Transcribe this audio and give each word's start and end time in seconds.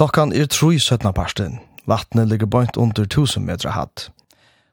Klokkan 0.00 0.32
er 0.32 0.46
3.17 0.48 1.12
parsten. 1.12 1.58
Vattnet 1.84 2.30
ligger 2.30 2.48
bøynt 2.48 2.78
under 2.80 3.04
tusen 3.04 3.44
meter 3.44 3.74
hatt. 3.76 4.06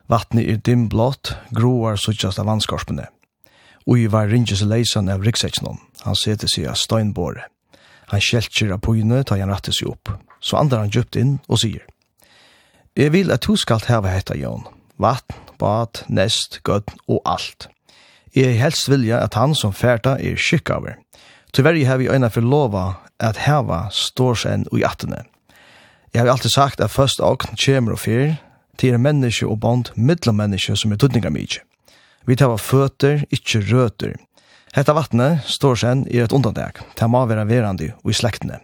Vattnet 0.07 0.47
er 0.47 0.61
dimblått, 0.63 1.33
groar 1.51 1.97
suttjast 1.99 2.39
av 2.39 2.47
vannskorpene. 2.47 3.09
Ui 3.91 4.05
var 4.07 4.31
ringes 4.31 4.63
leisan 4.63 5.11
av 5.11 5.27
rikseksenom. 5.27 5.81
Han 6.05 6.15
seter 6.15 6.47
seg 6.47 6.69
av 6.71 6.79
steinbåret. 6.79 7.43
Han 8.13 8.23
kjeltjer 8.23 8.71
av 8.71 8.79
pojene, 8.87 9.19
tar 9.27 9.43
han 9.43 9.51
rattet 9.51 9.75
seg 9.75 9.91
opp. 9.91 10.13
Så 10.39 10.55
andrar 10.61 10.85
han 10.85 10.95
djupt 10.95 11.19
inn 11.19 11.41
og 11.51 11.59
sier. 11.59 11.83
Jeg 12.95 13.11
vil 13.11 13.35
at 13.35 13.43
du 13.43 13.59
skal 13.59 13.83
heva 13.83 14.15
hetta, 14.15 14.39
Jon. 14.39 14.63
Vatten, 14.95 15.43
bad, 15.59 16.05
nest, 16.07 16.61
gøtt 16.63 16.95
og 17.03 17.19
alt. 17.27 17.67
Jeg 18.31 18.61
helst 18.63 18.87
vilja 18.87 19.19
at 19.27 19.35
han 19.35 19.59
som 19.59 19.75
færta 19.75 20.15
er 20.23 20.39
skikk. 20.39 20.71
Tyverri 21.53 21.83
har 21.83 21.97
vi 21.97 22.07
ena 22.07 22.29
for 22.29 22.41
lova 22.41 22.95
att 23.19 23.37
hava 23.37 23.89
står 23.89 24.35
sen 24.35 24.65
i 24.71 24.83
attene. 24.83 25.25
Jag 26.11 26.21
har 26.21 26.27
alltid 26.27 26.51
sagt 26.51 26.79
att 26.79 26.91
først 26.91 27.19
akten 27.19 27.57
kjemur 27.57 27.91
og 27.91 27.99
fyr 27.99 28.35
til 28.77 28.93
er 28.93 28.97
menneske 28.97 29.45
och 29.45 29.57
band 29.57 29.91
middel 29.95 30.33
menneske 30.33 30.75
som 30.75 30.91
är 30.91 30.97
tutninga 30.97 31.29
mycket. 31.29 31.63
Vi 32.25 32.35
tar 32.35 32.57
fötter, 32.57 33.25
inte 33.29 33.59
röter. 33.59 34.15
Hetta 34.73 34.93
vattnet 34.93 35.45
står 35.45 35.75
sen 35.75 36.07
i 36.07 36.17
ett 36.17 36.31
undantag. 36.31 36.77
Det 36.99 37.07
må 37.07 37.25
vara 37.25 37.45
verande 37.45 37.93
och 38.03 38.11
i 38.11 38.13
slektene. 38.13 38.59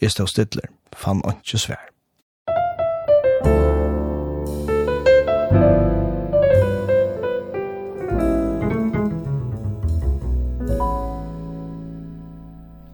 Jeg 0.00 0.10
stod 0.10 0.28
stidler, 0.28 0.68
fann 0.96 1.22
inte 1.26 1.58
svär. 1.58 1.97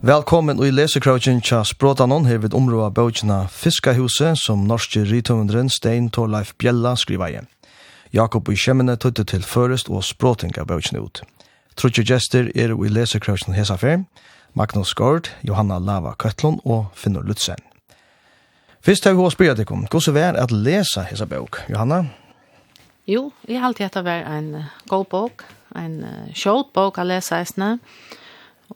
Velkommen 0.05 0.65
i 0.65 0.69
lesekrautjen 0.69 1.39
tja 1.41 1.63
Språtanon 1.65 2.27
her 2.29 2.43
vid 2.43 2.53
områa 2.55 2.91
bautjena 2.93 3.47
Fiskahuset 3.49 4.37
som 4.37 4.67
norske 4.69 5.01
rytøvendren 5.01 5.71
Stein 5.73 6.11
Torleif 6.13 6.51
Bjella 6.61 6.91
skriva 7.01 7.31
i. 7.33 7.39
Jakob 8.13 8.51
i 8.53 8.57
Kjemmene 8.61 8.99
tøtte 9.01 9.25
til 9.25 9.41
førest 9.41 9.89
og 9.89 10.03
språtinga 10.05 10.67
bøtjene 10.69 11.01
ut. 11.01 11.23
Trutje 11.81 12.05
gester 12.05 12.51
er 12.53 12.75
i 12.77 12.91
lesekrautjen 12.93 13.57
hesa 13.57 13.79
fer, 13.81 14.03
Magnus 14.53 14.93
Gård, 14.93 15.31
Johanna 15.41 15.79
Lava 15.81 16.13
Køtlund 16.21 16.61
og 16.69 16.91
Finnur 16.93 17.25
Lutzen. 17.25 17.65
Fyrst 18.85 19.09
har 19.09 19.17
vi 19.17 19.25
hos 19.25 19.39
bryr 19.41 19.57
dekom, 19.57 19.87
gos 19.89 20.11
vær 20.13 20.37
at 20.37 20.53
lesa 20.53 21.07
hesa 21.09 21.25
bauk, 21.25 21.63
Johanna? 21.73 22.03
Jo, 23.09 23.31
jeg 23.49 23.65
halte 23.65 23.89
at 23.89 23.97
det 23.97 24.05
var 24.05 24.29
en 24.37 24.67
god 24.85 25.09
bok, 25.09 25.49
en 25.73 26.03
sjåt 26.37 26.77
bok 26.77 27.01
a 27.01 27.09
lesa 27.09 27.41
eisne, 27.41 27.79
og 27.79 28.21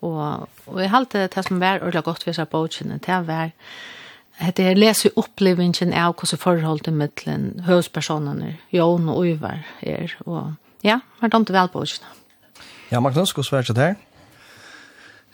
Og, 0.00 0.48
og 0.66 0.80
jeg 0.80 0.90
halte 0.92 1.26
det 1.26 1.44
som 1.46 1.60
var 1.60 1.80
ordentlig 1.82 2.04
godt 2.04 2.26
for 2.26 2.36
seg 2.36 2.50
bøkene, 2.52 3.00
det 3.04 3.22
var 3.26 3.54
at 4.38 4.58
jeg 4.62 4.78
leser 4.78 5.16
opplevingen 5.18 5.92
av 5.92 6.14
hvordan 6.14 6.38
forhold 6.38 6.84
til 6.86 6.94
midtelen 6.94 7.64
høvespersonene, 7.66 8.54
Jon 8.72 9.08
og 9.10 9.24
Uyvar 9.24 9.64
er. 9.82 10.14
Og 10.26 10.54
ja, 10.86 11.00
var 11.20 11.32
det 11.32 11.54
vel 11.56 11.72
bøkene. 11.72 12.12
Ja, 12.92 13.00
Magnus, 13.00 13.32
hvordan 13.32 13.56
var 13.56 13.66
det 13.66 13.76
her? 13.76 13.96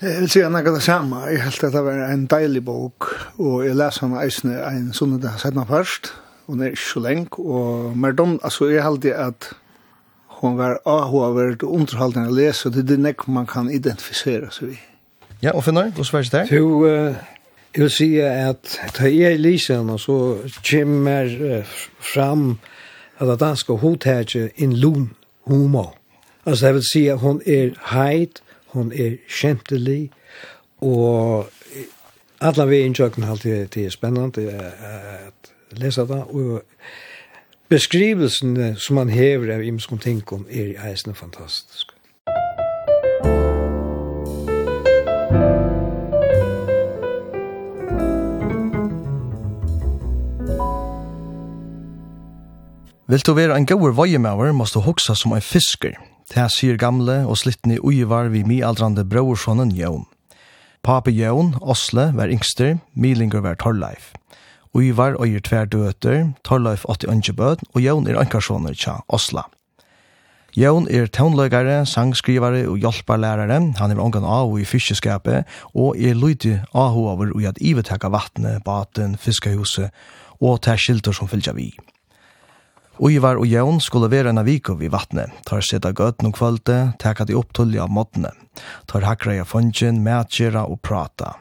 Jeg 0.02 0.20
vil 0.20 0.30
si 0.30 0.41
at 0.42 0.52
jeg 0.52 0.64
det 0.64 0.83
samme. 0.83 1.20
Jeg 1.30 1.42
helt 1.42 1.64
at 1.64 1.72
det 1.72 1.84
var 1.84 2.00
en 2.12 2.27
deilig 2.27 2.64
bok, 2.64 3.06
og 3.39 3.66
jeg 3.66 3.77
leser 3.77 4.06
henne 4.06 4.24
eisende 4.24 4.56
en 4.66 4.89
sånn 4.92 5.18
det 5.22 5.30
har 5.30 5.39
sett 5.39 5.55
meg 5.55 5.68
først, 5.70 6.11
og 6.48 6.58
det 6.58 6.66
er 6.66 6.74
ikke 6.74 6.89
så 6.89 7.02
lenge, 7.05 7.39
og 7.39 7.94
mer 7.96 8.16
dom, 8.16 8.34
altså 8.42 8.68
jeg 8.72 8.83
halte 8.83 9.14
at 9.14 9.52
hon 10.44 10.58
var 10.58 10.78
avhåverd 10.84 11.62
og 11.64 11.78
underholdende 11.80 12.32
å 12.32 12.36
lese, 12.36 12.70
det 12.72 12.84
er 12.84 12.90
det 12.92 13.00
nek 13.00 13.24
man 13.32 13.48
kan 13.48 13.70
identifisere 13.72 14.50
seg 14.52 14.74
i. 14.74 14.78
Ja, 15.42 15.54
og 15.54 15.64
Finnar, 15.66 15.90
hva 15.96 16.05
var 16.12 16.24
det 16.24 16.32
der? 16.32 16.52
Jo, 16.52 16.84
uh, 16.84 17.16
jeg 17.74 17.82
vil 17.82 17.92
si 17.92 18.08
at 18.20 18.78
da 18.98 19.10
jeg 19.10 19.40
lyser 19.40 19.80
henne, 19.80 19.98
så 19.98 20.38
kommer 20.68 21.28
uh, 21.28 21.74
fram 22.00 22.54
at 23.18 23.28
det 23.28 23.40
danske 23.40 23.77
hovedtætje 23.83 24.50
en 24.56 24.72
lun 24.72 25.10
humor. 25.48 25.94
Altså, 26.46 26.66
jeg 26.66 26.74
vil 26.74 26.86
si 26.92 27.06
at 27.08 27.18
hun 27.18 27.40
er 27.46 27.72
heit, 27.92 28.42
hun 28.74 28.92
er 28.92 29.16
kjentelig, 29.28 30.10
og 30.84 31.48
alle 32.40 32.68
vi 32.68 32.84
innkjøkken 32.84 33.24
alltid 33.24 33.68
det 33.74 33.86
er 33.86 33.90
spennende 33.90 34.44
at 35.24 35.52
lese 35.80 36.04
det, 36.08 36.22
og 36.28 36.62
beskrivelsene 37.74 38.74
som 38.79 39.01
han 39.01 39.11
hever 39.11 39.51
av 39.57 39.62
imskom 39.67 39.98
tinkom 39.98 40.45
er 40.46 40.77
eisne 40.86 41.14
fantastisk. 41.18 41.90
Vil 53.11 53.23
du 53.27 53.34
være 53.34 53.58
en 53.58 53.67
gauur 53.67 53.92
vajemauer, 53.98 54.52
måst 54.55 54.74
du 54.74 54.80
hoksa 54.80 55.17
som 55.18 55.34
en 55.34 55.42
fisker. 55.42 55.98
Det 56.30 56.46
sier 56.55 56.79
gamle 56.80 57.24
og 57.27 57.36
slittne 57.42 57.80
uivar 57.83 58.30
vi 58.30 58.46
mialdrande 58.46 59.05
brauersånen 59.05 59.74
Jón. 59.74 60.07
Pape 60.83 61.11
Jón, 61.11 61.57
Osle, 61.61 62.13
var 62.14 62.30
yngster, 62.30 62.79
Milinger 62.95 63.42
var 63.42 63.58
Torleif. 63.58 64.13
Uivar 64.74 65.14
og 65.23 65.30
gir 65.30 65.42
tver 65.46 65.68
døter, 65.70 66.33
Torleif 66.42 66.83
80 66.90 67.36
bød, 67.39 67.62
og 67.74 67.83
Jón 67.83 68.08
er 68.11 68.18
ankarsjoner 68.18 68.74
tja 68.74 68.96
Osla. 69.07 69.45
Jón 70.58 70.89
er 70.90 71.07
tøvnløygare, 71.07 71.85
sangskrivare 71.86 72.64
og 72.70 72.79
hjelparlærare, 72.83 73.61
han 73.79 73.90
er 73.90 74.02
ongan 74.02 74.27
av 74.27 74.51
i 74.58 74.67
fiskeskapet, 74.67 75.46
og 75.74 75.95
er 75.98 76.18
lydig 76.18 76.61
av 76.74 76.98
over 76.98 77.30
i 77.39 77.46
at 77.46 77.58
ivetekka 77.63 78.11
vattnet, 78.11 78.64
baten, 78.67 79.14
fiskehuset 79.14 79.95
og 80.42 80.61
ter 80.67 80.79
skilter 80.79 81.14
som 81.14 81.30
fylgja 81.30 81.55
vi. 81.55 81.70
Uivar 82.98 83.39
og 83.39 83.46
Jón 83.46 83.79
skulle 83.83 84.11
være 84.11 84.30
en 84.30 84.42
aviko 84.42 84.74
vid 84.79 84.90
vattnet, 84.95 85.30
tar 85.46 85.63
seta 85.63 85.95
gøtt 85.95 86.23
noen 86.23 86.34
kvölde, 86.34 86.95
teka 87.02 87.27
de 87.27 87.39
opptulli 87.39 87.79
av 87.83 87.90
måttene, 87.90 88.30
tar 88.90 89.07
hakra 89.07 89.39
i 89.39 89.46
fondjen, 89.46 90.02
mætgjera 90.02 90.67
og 90.67 90.83
prata 90.83 91.36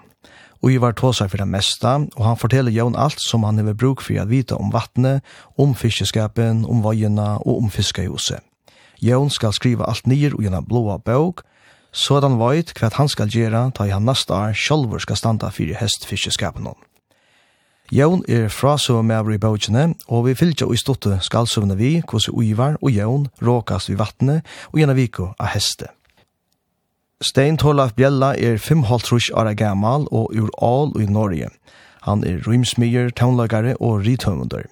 og 0.64 0.72
i 0.72 0.80
var 0.80 0.96
tåsa 0.96 1.28
for 1.28 1.42
det 1.42 1.48
mesta, 1.52 1.98
og 2.16 2.24
han 2.26 2.40
forteller 2.40 2.72
Jon 2.72 2.96
alt 2.96 3.20
som 3.22 3.44
han 3.44 3.60
hever 3.60 3.76
bruk 3.76 4.02
for 4.02 4.16
å 4.16 4.28
vite 4.30 4.56
om 4.56 4.72
vattnet, 4.72 5.24
om 5.60 5.76
fiskeskapen, 5.76 6.64
om 6.66 6.84
vajena 6.86 7.36
og 7.44 7.66
om 7.66 7.72
fiskehuset. 7.72 8.40
Jon 9.04 9.30
skal 9.30 9.52
skriva 9.52 9.90
alt 9.92 10.08
nyer 10.08 10.38
og 10.38 10.46
gjennom 10.46 10.64
blåa 10.68 11.02
bøk, 11.04 11.44
så 11.92 12.18
at 12.18 12.26
han 12.26 12.40
veit 12.40 12.72
hva 12.80 12.90
han 12.96 13.12
skal 13.12 13.30
gjøre 13.30 13.68
ta 13.76 13.86
i 13.86 13.94
han 13.94 14.08
neste 14.08 14.34
år 14.34 14.56
sjolver 14.58 15.04
skal 15.04 15.20
standa 15.20 15.52
for 15.54 15.76
hestfiskeskapen 15.78 16.72
om. 16.72 16.80
Jon 17.94 18.24
er 18.32 18.48
frasøvmæver 18.50 19.36
i 19.36 19.42
bøkene, 19.44 19.84
og 20.08 20.26
vi 20.26 20.38
fylgja 20.40 20.70
i 20.72 20.80
stått 20.80 21.06
skalsøvne 21.28 21.76
vi, 21.78 22.00
hos 22.10 22.30
Uivar 22.32 22.80
og 22.82 22.96
Jon 22.96 23.28
råkast 23.44 23.92
vi 23.92 24.00
vattnet 24.00 24.48
og 24.72 24.80
gjennom 24.80 24.98
viko 24.98 25.28
av 25.36 25.52
hestet. 25.54 25.92
Stein 27.24 27.58
Torlaf 27.58 27.94
Bjella 27.94 28.34
er 28.36 28.58
5,5 28.58 29.32
år 29.34 29.54
gammal 29.54 30.08
og 30.12 30.34
ur 30.36 30.50
all 30.60 30.92
i 31.02 31.06
Norge. 31.06 31.48
Han 32.02 32.24
er 32.28 32.42
rymsmyer, 32.48 33.10
tånlagare 33.16 33.78
og 33.80 34.02
rithøvunder. 34.04 34.68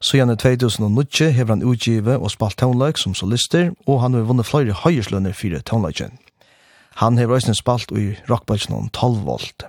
Så 0.00 0.16
gjerne 0.16 0.36
2009 0.36 1.30
hever 1.30 1.52
han 1.52 1.62
utgivet 1.62 2.16
og 2.16 2.30
spalt 2.30 2.56
tånlag 2.56 2.98
som 2.98 3.14
solister, 3.14 3.70
og 3.86 4.00
han 4.00 4.14
har 4.14 4.24
vunnet 4.24 4.46
flere 4.46 4.72
høyerslønner 4.72 5.36
for 5.36 5.60
tånlagen. 5.60 6.16
Han 6.96 7.18
hever 7.18 7.34
også 7.34 7.54
spalt 7.54 7.92
i 7.92 8.16
rockbølsen 8.30 8.74
om 8.74 8.88
12 8.88 9.20
volt. 9.26 9.66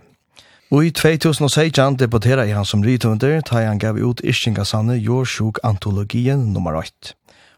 Og 0.71 0.85
i 0.85 0.89
2016 0.89 1.99
debuterer 1.99 2.53
han 2.55 2.65
som 2.65 2.81
rithøvunder, 2.81 3.41
da 3.41 3.67
han 3.67 3.79
gav 3.79 3.99
ut 3.99 4.21
Ischingasanne 4.23 4.95
Jorsjuk 4.95 5.59
Antologien 5.63 6.53
nummer 6.53 6.79
8. 6.79 7.13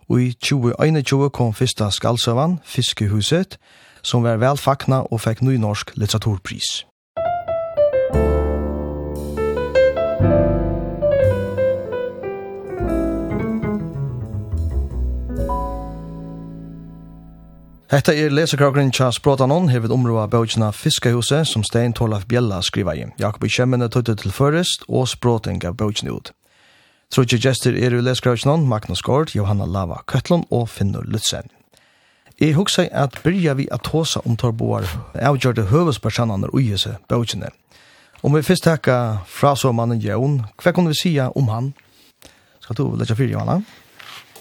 Og 0.10 0.22
i 0.22 0.34
2021 0.34 1.30
kom 1.30 1.54
fyrsta 1.54 1.92
skaldsøvan, 1.92 2.60
Fiskehuset, 2.66 3.58
som 4.04 4.24
var 4.24 4.42
vel 4.44 4.60
fakna 4.60 5.04
og 5.10 5.24
fikk 5.24 5.42
ny 5.42 5.58
norsk 5.58 5.96
litteraturpris. 5.96 6.84
Hetta 17.94 18.10
er 18.18 18.32
lesekraukren 18.34 18.90
tja 18.90 19.12
Språtanon, 19.14 19.68
hevet 19.70 19.92
områa 19.94 20.24
bøtjena 20.26 20.72
Fiskehuset, 20.74 21.46
som 21.46 21.62
Stein 21.62 21.94
Torlaf 21.94 22.26
Bjella 22.26 22.58
skriva 22.66 22.96
i. 22.98 23.04
Jakob 23.22 23.46
i 23.46 23.52
Kjemmene 23.54 23.86
tøytet 23.86 24.24
til 24.24 24.34
førest, 24.34 24.88
og 24.90 25.06
Språten 25.12 25.62
gav 25.62 25.78
bøtjene 25.78 26.16
ut. 26.16 26.34
Trotje 27.14 27.38
gestur 27.38 27.78
er 27.78 27.94
i 27.94 28.02
lesekraukenon, 28.02 28.66
Magnus 28.66 29.06
Gård, 29.06 29.36
Johanna 29.38 29.70
Lava 29.70 30.02
Køtlund 30.10 30.50
og 30.50 30.72
Finnur 30.74 31.06
Lutzen. 31.06 31.54
Jeg 32.42 32.56
husker 32.58 32.88
at 32.92 33.20
byrja 33.24 33.54
vi 33.54 33.68
at 33.72 33.86
tåsa 33.86 34.20
om 34.26 34.38
torboar 34.38 34.88
avgjørte 35.14 35.68
høvespersonene 35.70 36.50
og 36.50 36.62
gjøse 36.62 36.96
bøkene. 37.08 37.52
Om 38.24 38.38
vi 38.38 38.42
først 38.42 38.64
takka 38.64 38.98
fra 39.28 39.54
såmannen 39.60 40.02
Jøn, 40.02 40.40
hva 40.58 40.72
kunne 40.74 40.94
vi 40.94 40.98
sija 40.98 41.30
om 41.36 41.50
han? 41.52 41.74
Skal 42.64 42.78
du 42.80 42.96
lage 42.96 43.16
fyrir, 43.16 43.34
Johanna? 43.36 43.60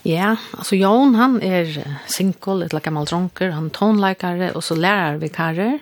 Ja, 0.06 0.36
altså 0.58 0.78
Jøn, 0.78 1.16
han 1.18 1.40
er 1.42 1.68
single, 2.06 2.64
et 2.64 2.76
gammel 2.82 3.06
dronker, 3.06 3.50
han 3.50 3.66
er 3.68 3.74
tonleikare, 3.76 4.52
og 4.54 4.62
så 4.62 4.78
lærer 4.78 5.18
vi 5.18 5.28
karer. 5.34 5.80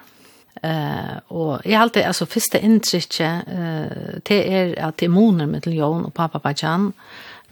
Uh, 0.65 1.17
og 1.29 1.61
jeg 1.65 1.77
har 1.77 1.87
alltid, 1.87 2.03
altså 2.03 2.27
første 2.29 2.59
intrycket 2.61 3.47
uh, 3.49 4.19
det 4.29 4.41
er 4.51 4.75
at 4.89 4.99
det 5.01 5.07
er 5.07 5.15
moner 5.15 5.47
med 5.47 5.63
til 5.65 5.79
Jøn 5.79 6.09
og 6.09 6.13
pappa 6.15 6.39
Bajan, 6.39 6.91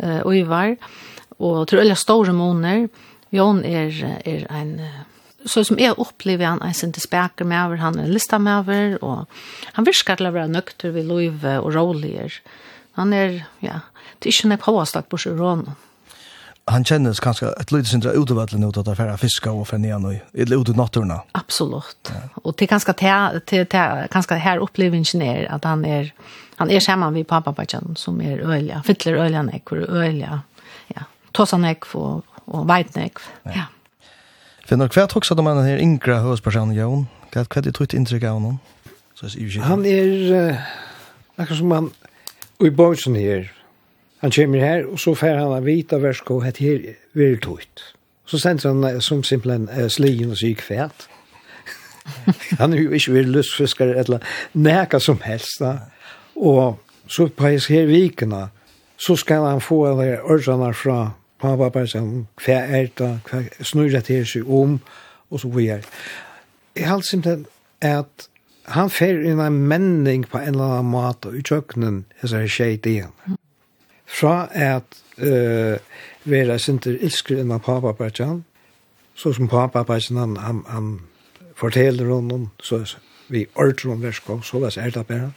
uh, 0.03 0.21
och 0.21 0.37
Ivar, 0.37 0.75
og 1.39 1.69
til 1.69 1.79
øyne 1.79 1.95
store 1.95 2.33
moner, 2.33 2.89
Jon 3.35 3.65
er, 3.67 3.93
er 4.25 4.47
en, 4.55 4.79
så 5.45 5.65
som 5.67 5.79
jeg 5.81 5.97
opplever 6.01 6.47
han, 6.47 6.63
en 6.65 6.75
sin 6.75 6.95
tilspeker 6.97 7.49
med 7.49 7.61
over, 7.61 7.83
han 7.83 7.99
er 8.01 8.09
lista 8.13 8.39
med 8.43 8.63
over, 8.63 8.97
og 9.05 9.75
han 9.77 9.89
virker 9.89 10.19
til 10.19 10.31
å 10.31 10.35
være 10.35 10.55
nøkter 10.55 10.95
ved 10.97 11.11
lov 11.11 11.45
og 11.59 11.75
roligere. 11.77 12.41
Han 12.99 13.13
er, 13.15 13.45
ja, 13.63 13.83
det 14.19 14.31
er 14.31 14.35
ikke 14.35 14.49
en 14.51 14.65
hovastak 14.65 15.07
på 15.11 15.21
sjørån. 15.23 15.69
Han 16.69 16.85
kjennes 16.85 17.21
kanskje 17.25 17.49
et 17.61 17.71
lite 17.73 17.89
sindra 17.89 18.13
utovattelig 18.13 18.61
nå 18.61 18.69
til 18.75 18.83
at 18.83 18.99
det 18.99 19.21
fiska 19.23 19.53
og 19.53 19.69
för 19.69 19.79
nian 19.79 20.05
og 20.05 20.15
et 20.35 20.49
lite 20.49 20.77
naturna. 20.77 21.23
Absolutt. 21.33 22.11
Ja. 22.11 22.29
Og 22.45 22.57
til 22.57 22.69
kanskje, 22.69 22.93
til, 22.93 23.41
til, 23.47 23.67
til, 23.67 24.09
kanskje 24.13 24.37
her 24.37 24.61
opplever 24.61 24.97
ingenier 24.97 25.47
at 25.49 25.65
han 25.65 25.85
er, 25.85 26.13
han 26.59 26.71
er 26.71 26.81
sammen 26.81 27.13
med 27.15 27.27
pappa 27.27 27.55
som 27.97 28.21
er 28.21 28.43
øyla, 28.45 28.83
fytler 28.85 29.17
øyla 29.25 29.43
nek, 29.43 29.63
hvor 29.65 29.79
øyla, 29.79 30.41
ja, 30.95 31.03
tåsa 31.33 31.57
nek 31.57 31.87
og 31.95 32.25
og 32.49 32.69
veit 32.69 32.97
nek. 32.97 33.21
Ja. 33.47 33.53
ja. 33.63 33.67
Finner, 34.69 34.91
hva 34.93 35.07
tog 35.09 35.25
de 35.25 35.41
om 35.41 35.49
han 35.49 35.65
her 35.65 35.81
yngre 35.81 36.19
hørespersonen, 36.25 36.77
Jon? 36.77 37.07
Hva 37.33 37.45
er 37.45 37.65
det 37.65 37.75
tog 37.77 37.95
inntrykk 37.95 38.27
av 38.29 38.41
honom? 38.41 38.59
Han 39.65 39.85
er, 39.89 40.59
akkurat 41.37 41.59
som 41.59 41.73
han, 41.75 41.89
i 42.63 42.71
bonsen 42.71 43.17
her, 43.19 43.49
han 44.23 44.35
kommer 44.35 44.63
her, 44.63 44.87
og 44.87 44.99
så 45.01 45.15
fer 45.19 45.39
han 45.39 45.55
av 45.55 45.67
vita 45.67 45.99
versko, 46.03 46.41
at 46.47 46.61
her 46.63 46.83
vil 47.19 47.39
tøyt. 47.43 47.83
Så 48.29 48.39
sender 48.43 48.75
han 48.75 49.01
som 49.03 49.23
simpelthen 49.25 49.69
uh, 49.71 49.87
slien 49.91 50.31
og 50.31 50.39
syk 50.39 50.63
fæt. 50.63 51.09
han 52.61 52.73
er 52.73 52.83
jo 52.83 52.91
ikke 52.95 53.13
vil 53.13 53.33
lystfiskere, 53.39 53.97
eller 53.99 54.19
næka 54.55 54.99
som 54.99 55.21
helst. 55.25 55.61
Da. 55.61 55.77
Og 56.37 56.79
så 57.09 57.29
på 57.29 57.47
hans 57.47 57.67
her 57.67 57.87
vikene, 57.87 58.49
så 58.99 59.17
skal 59.17 59.47
han 59.47 59.61
få 59.61 59.85
alle 59.87 60.19
ørsene 60.31 60.75
fra 60.75 61.13
pappa 61.41 61.71
bare 61.75 61.91
sånn, 61.91 62.27
hva 62.43 62.59
er 62.79 62.91
det, 62.99 63.13
hva 63.29 63.43
snurrer 63.61 64.05
det 64.07 64.23
seg 64.29 64.49
om, 64.49 64.79
og 65.31 65.43
så 65.43 65.51
videre. 65.53 65.87
Jeg 66.77 66.89
har 66.89 67.05
simpelthen 67.05 67.47
at 67.85 68.29
han 68.75 68.91
fer 68.93 69.21
inn 69.25 69.41
en 69.41 69.61
menning 69.71 70.27
på 70.29 70.41
en 70.41 70.57
eller 70.57 70.79
annen 70.79 70.93
måte 70.93 71.33
i 71.37 71.43
kjøkkenen, 71.47 72.03
jeg 72.21 72.33
sier 72.33 72.51
skjeit 72.53 72.89
igjen. 72.89 73.37
Fra 74.09 74.49
at 74.53 74.99
uh, 75.21 75.77
være 76.29 76.59
sinter 76.61 76.99
ilsker 77.05 77.41
inn 77.41 77.53
av 77.53 77.63
pappa 77.65 77.93
papapachan, 77.93 78.43
så 79.15 79.33
som 79.37 79.49
pappa 79.49 79.81
papapachan 79.81 80.21
han, 80.21 80.37
han, 80.43 80.63
han 80.69 80.91
forteller 81.59 82.11
honom, 82.13 82.51
så 82.63 82.83
vi 83.29 83.47
ordrer 83.55 83.95
om 83.95 84.05
versko, 84.05 84.41
så 84.43 84.61
det 84.65 84.77
er 84.81 84.93
det 84.95 85.07
bare, 85.09 85.33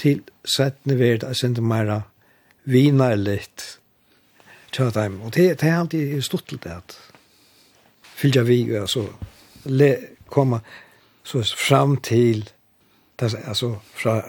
til 0.00 0.22
settene 0.48 0.98
være 0.98 1.34
sinter 1.36 1.64
mer 1.64 1.92
vinarligt, 2.64 3.81
til 4.72 4.94
dem. 4.94 5.20
Og 5.22 5.34
det, 5.34 5.60
det 5.60 5.68
er 5.68 5.78
alltid 5.78 6.22
stort 6.22 6.48
til 6.48 6.60
det 6.62 6.70
at 6.76 6.96
fylgja 8.16 8.42
vi, 8.46 8.62
altså, 8.76 9.06
le, 9.64 9.96
komme 10.30 10.60
så 11.24 11.42
fram 11.68 11.96
til, 11.96 12.48
altså, 13.20 13.74
fra 13.94 14.20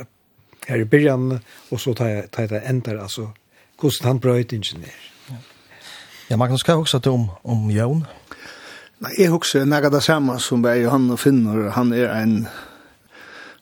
her 0.68 0.81
i 0.81 0.88
byrjan, 0.88 1.40
og 1.72 1.80
så 1.80 1.94
tar 1.94 2.12
jeg, 2.12 2.28
tar 2.31 2.48
jeg 2.48 2.50
det 2.50 2.62
ender, 2.69 3.01
altså, 3.01 3.28
hvordan 3.80 4.07
han 4.07 4.19
brøyt 4.19 4.54
ingenier. 4.56 5.00
Ja. 5.30 5.40
ja, 6.30 6.38
Magnus, 6.38 6.63
hva 6.63 6.78
husker 6.80 7.00
du 7.04 7.12
om, 7.13 7.25
om 7.44 7.72
Jon? 7.72 8.06
Nei, 9.04 9.12
jeg 9.19 9.34
husker 9.34 9.66
nega 9.68 9.92
det 9.92 10.04
samme 10.06 10.38
som 10.40 10.63
er 10.69 10.80
Johan 10.86 11.10
og 11.12 11.19
finner, 11.19 11.72
han 11.75 11.92
er 11.95 12.13
en, 12.22 12.38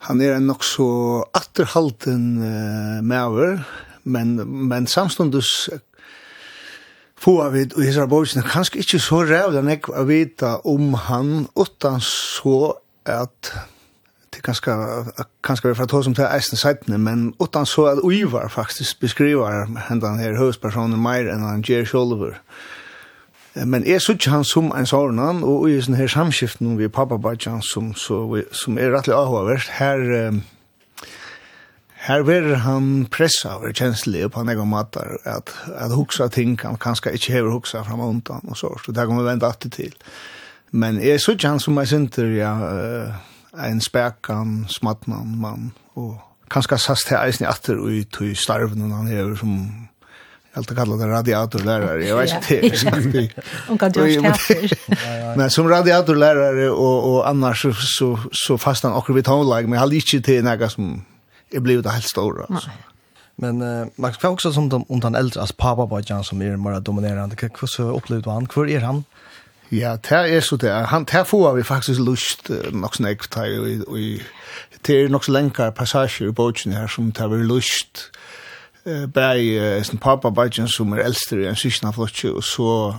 han 0.07 0.21
er 0.21 0.35
en 0.35 0.49
nok 0.51 0.65
så 0.65 0.89
atterhalten 1.37 2.27
uh, 2.41 2.99
maver, 3.01 3.63
men, 4.03 4.35
men 4.69 4.89
samståndes 4.89 5.71
få 7.21 7.41
av 7.43 7.53
vid 7.53 7.75
i 7.77 7.85
hessar 7.85 8.09
bøysene, 8.09 8.43
kanskje 8.47 8.81
ikke 8.81 8.99
så 9.01 9.21
rævlig 9.29 9.61
enn 9.61 9.69
jeg 9.69 9.83
å 9.93 10.05
vite 10.09 10.55
om 10.67 10.95
han, 11.07 11.45
utan 11.59 12.01
så 12.05 12.73
at 13.05 13.51
det 14.31 14.41
kanske 14.45 14.73
kanske 15.43 15.67
vi 15.67 15.75
får 15.75 15.89
ta 15.91 16.01
som 16.03 16.15
till 16.15 16.25
eisen 16.25 16.57
seitene, 16.57 16.97
men 16.97 17.33
utan 17.43 17.65
så 17.65 17.85
att 17.85 18.03
Uivar 18.03 18.47
faktiskt 18.49 18.99
beskriver 18.99 19.67
hendan 19.89 20.19
här 20.19 20.37
huvudpersonen 20.37 21.01
mer 21.01 21.27
än 21.27 21.43
han 21.43 21.61
Jerry 21.61 21.85
Sjolver. 21.85 22.41
Men 23.53 23.83
är 23.83 23.99
så 23.99 24.15
han 24.29 24.45
som 24.45 24.71
en 24.71 24.87
sånn, 24.87 25.43
och 25.43 25.69
i 25.69 25.81
sånne 25.81 25.97
her 25.97 26.07
samskiften 26.07 26.77
vi 26.77 26.89
pappa 26.89 27.17
Bajan 27.17 27.61
som, 27.61 27.93
som 28.51 28.77
är 28.77 28.91
rettelig 28.91 29.15
avhåvert, 29.15 29.67
här 29.67 29.99
Um, 30.27 30.43
Her 32.01 32.23
verður 32.25 32.63
han 32.63 32.85
pressa 33.13 33.59
over 33.59 33.75
kjensli 33.77 34.23
på 34.25 34.41
en 34.41 34.49
egen 34.49 34.69
måte 34.71 35.03
at, 35.29 35.51
at 35.77 35.93
huksa 35.93 36.31
ting 36.33 36.55
han 36.63 36.79
kanskje 36.81 37.13
ikke 37.13 37.35
hever 37.35 37.53
huksa 37.53 37.83
fram 37.85 38.01
og 38.01 38.15
undan 38.15 38.49
og 38.49 38.57
så, 38.57 38.71
så 38.81 38.95
det 38.95 39.05
kommer 39.05 39.27
vente 39.27 39.45
alltid 39.45 39.75
til. 39.75 39.93
Men 40.71 40.97
jeg 41.03 41.21
synes 41.21 41.45
han 41.45 41.59
som 41.59 41.77
jeg 41.77 41.91
synter, 41.91 42.31
ja, 42.33 42.55
en 43.67 43.81
spekan, 43.83 44.65
smattnan 44.71 45.37
mann, 45.37 45.71
og 45.99 46.17
kanskje 46.49 46.79
sast 46.87 47.07
til 47.11 47.19
eisen 47.21 47.45
i 47.45 47.51
atter 47.51 47.77
og 47.77 47.93
ut 47.93 48.21
i 48.25 48.33
starven 48.35 48.89
han 48.91 49.11
hever 49.11 49.37
som 49.43 49.55
Jeg 50.51 50.59
alltid 50.59 50.75
kallar 50.75 50.97
det 50.97 51.07
radiatorlärare, 51.07 52.07
jag 52.07 52.17
vet 52.17 52.33
inte 52.33 52.47
det 52.49 52.65
exakt. 52.65 53.35
Hon 53.67 53.77
kan 53.77 53.91
ju 53.91 54.21
Men 55.37 55.49
som 55.49 55.69
radiatorlärare 55.69 56.69
och, 56.69 57.13
och 57.13 57.29
annars 57.29 57.61
så, 57.61 57.73
så, 57.73 58.19
så 58.31 58.57
fast 58.57 58.83
han 58.83 58.93
åker 58.93 59.13
vid 59.13 59.25
tonlag, 59.25 59.63
men 59.63 59.73
jag 59.73 59.79
har 59.79 59.93
inte 59.93 60.21
till 60.21 60.43
något 60.43 60.71
som 60.71 61.05
jag 61.51 61.63
blev 61.63 61.85
helt 61.85 62.05
stor 62.05 62.45
alltså. 62.49 62.69
Men 63.35 63.61
uh, 63.61 63.87
Max 63.95 64.17
kan 64.17 64.31
också 64.31 64.53
som 64.53 64.69
de, 64.69 64.85
om 64.89 64.99
den 64.99 65.15
äldre 65.15 65.41
alltså 65.41 65.55
pappa 65.57 65.85
var 65.85 66.03
Jan 66.05 66.23
som 66.23 66.41
är 66.41 66.57
mer 66.57 66.79
dominerande. 66.79 67.35
Hur 67.59 67.67
så 67.67 67.83
upplevde 67.83 68.31
han? 68.31 68.47
Hur 68.55 68.69
är 68.69 68.79
han? 68.79 69.03
Ja, 69.69 69.97
det 70.09 70.35
er 70.35 70.41
så 70.41 70.55
det. 70.55 70.71
Han 70.85 71.03
det 71.03 71.27
får 71.27 71.55
vi 71.55 71.63
faktisk 71.63 71.99
lust 71.99 72.49
uh, 72.49 72.71
nok 72.73 72.95
snakk 72.95 73.31
til 73.31 73.59
og 73.59 73.93
og 73.93 73.97
det 74.87 75.03
er 75.03 75.09
nok 75.09 75.23
så 75.23 75.31
lenkar 75.31 75.71
passasjer 75.71 76.27
i 76.27 76.31
båten 76.31 76.71
her 76.71 76.87
som 76.87 77.11
tar 77.11 77.27
vi 77.27 77.43
lust 77.43 78.11
eh 78.85 79.05
bei 79.07 79.83
sin 79.83 79.99
pappa 79.99 80.29
bajen 80.29 80.67
som 80.67 80.93
er 80.93 81.03
eldre 81.03 81.49
enn 81.49 81.55
sysna 81.55 81.91
flotje 81.91 82.31
og 82.31 82.43
så 82.43 82.95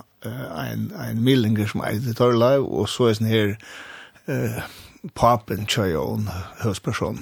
ein 0.56 0.92
ein 1.08 1.24
millinger 1.24 1.66
som 1.66 1.80
er 1.80 1.90
det 1.92 2.16
tar 2.16 2.58
og 2.58 2.88
så 2.88 3.04
er 3.04 3.12
sin 3.14 3.26
her 3.26 3.56
eh 4.28 4.62
papen 5.14 5.66
tjøjon 5.66 6.28
høsperson 6.62 7.18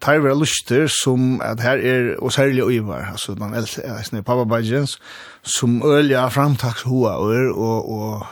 tar 0.00 0.20
vera 0.20 0.36
luster 0.36 0.86
som 0.92 1.40
at 1.44 1.62
her 1.64 1.80
er, 1.80 2.10
og 2.20 2.32
særlig 2.34 2.66
Ivar, 2.76 3.08
altså 3.12 3.34
den 3.34 3.54
eldste, 3.56 3.82
jeg 3.86 4.24
pappa 4.24 4.44
Bajens, 4.44 4.98
som 5.42 5.80
ølja 5.86 6.26
framtaks 6.28 6.82
hoa 6.82 7.16
og, 7.16 7.56
og, 7.56 7.88
og 7.88 8.26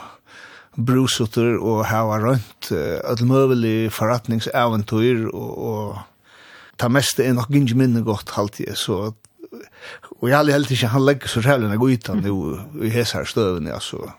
brusutter 0.77 1.57
og 1.57 1.85
hava 1.89 2.19
rønt, 2.21 2.71
at 2.71 3.21
møvelig 3.25 3.91
forretningsaventyr, 3.91 5.27
og, 5.33 5.57
og 5.57 5.99
ta 6.79 6.87
mest 6.87 7.19
er 7.19 7.33
nok 7.33 7.51
ikke 7.51 7.77
minne 7.77 8.05
godt 8.05 8.31
halvtid, 8.37 8.75
så 8.75 9.11
og 10.21 10.29
jeg 10.29 10.37
har 10.37 10.47
helt 10.53 10.71
ikke, 10.71 10.87
han 10.87 11.03
legger 11.03 11.27
så 11.27 11.41
særlig 11.43 11.67
enn 11.67 11.73
jeg 11.73 11.81
går 11.81 11.91
ut 11.91 12.05
utan 12.05 12.85
i 12.85 12.91
hese 12.93 13.17
her 13.17 13.25
støvene, 13.27 13.73
altså, 13.73 14.11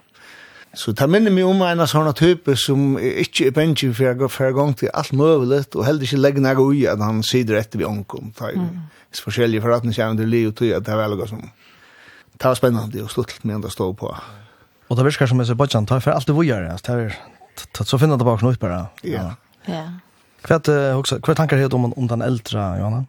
Så 0.74 0.94
det 0.96 1.08
minner 1.10 1.34
meg 1.34 1.44
om 1.44 1.60
en 1.66 1.84
sånn 1.88 2.08
type 2.16 2.54
som 2.56 2.94
ikke 2.96 3.50
er 3.50 3.56
bensje 3.56 3.90
for 3.92 4.46
jeg 4.46 4.56
gang 4.56 4.72
til 4.78 4.88
alt 4.96 5.12
mulig, 5.12 5.64
og 5.74 5.84
heller 5.84 6.06
ikke 6.06 6.20
legger 6.20 6.44
noe 6.46 6.64
ui 6.64 6.86
at 6.88 7.02
han 7.02 7.20
sider 7.26 7.58
etter 7.60 7.82
vi 7.82 7.84
omkom. 7.88 8.30
Det 8.38 8.54
er 8.54 9.24
forskjellige 9.26 9.64
forretningsjevn 9.64 10.16
til 10.16 10.32
liv 10.32 10.48
og 10.48 10.56
tog 10.56 10.72
at 10.72 10.86
det 10.86 10.94
er 10.94 11.02
veldig 11.02 11.28
som 11.28 11.44
det 12.42 12.48
var 12.48 12.56
spennende 12.58 13.04
og 13.04 13.10
sluttelig 13.12 13.44
med 13.46 13.68
å 13.68 13.70
stå 13.70 13.92
på. 13.94 14.08
Og 14.88 14.98
det 14.98 15.04
virker 15.06 15.28
som 15.30 15.38
jeg 15.38 15.52
ser 15.52 15.58
på 15.60 15.68
Jan, 15.70 15.86
det 15.86 16.00
for 16.02 16.16
alt 16.16 16.26
det 16.26 16.34
vi 16.34 16.48
gjør, 16.48 16.64
det 16.72 16.94
er 16.96 17.20
så 17.86 17.98
finner 18.00 18.18
det 18.18 18.26
bare 18.26 18.42
noe 18.42 18.56
ut 18.56 18.62
bare. 18.62 18.78
Ja. 19.06 19.34
Ja. 19.68 19.84
Hva 20.42 20.58
tanker 20.58 21.60
er 21.60 21.68
det 21.68 21.76
om, 21.76 21.92
om 21.92 22.08
den 22.10 22.24
eldre, 22.24 22.64
Johanna? 22.80 23.04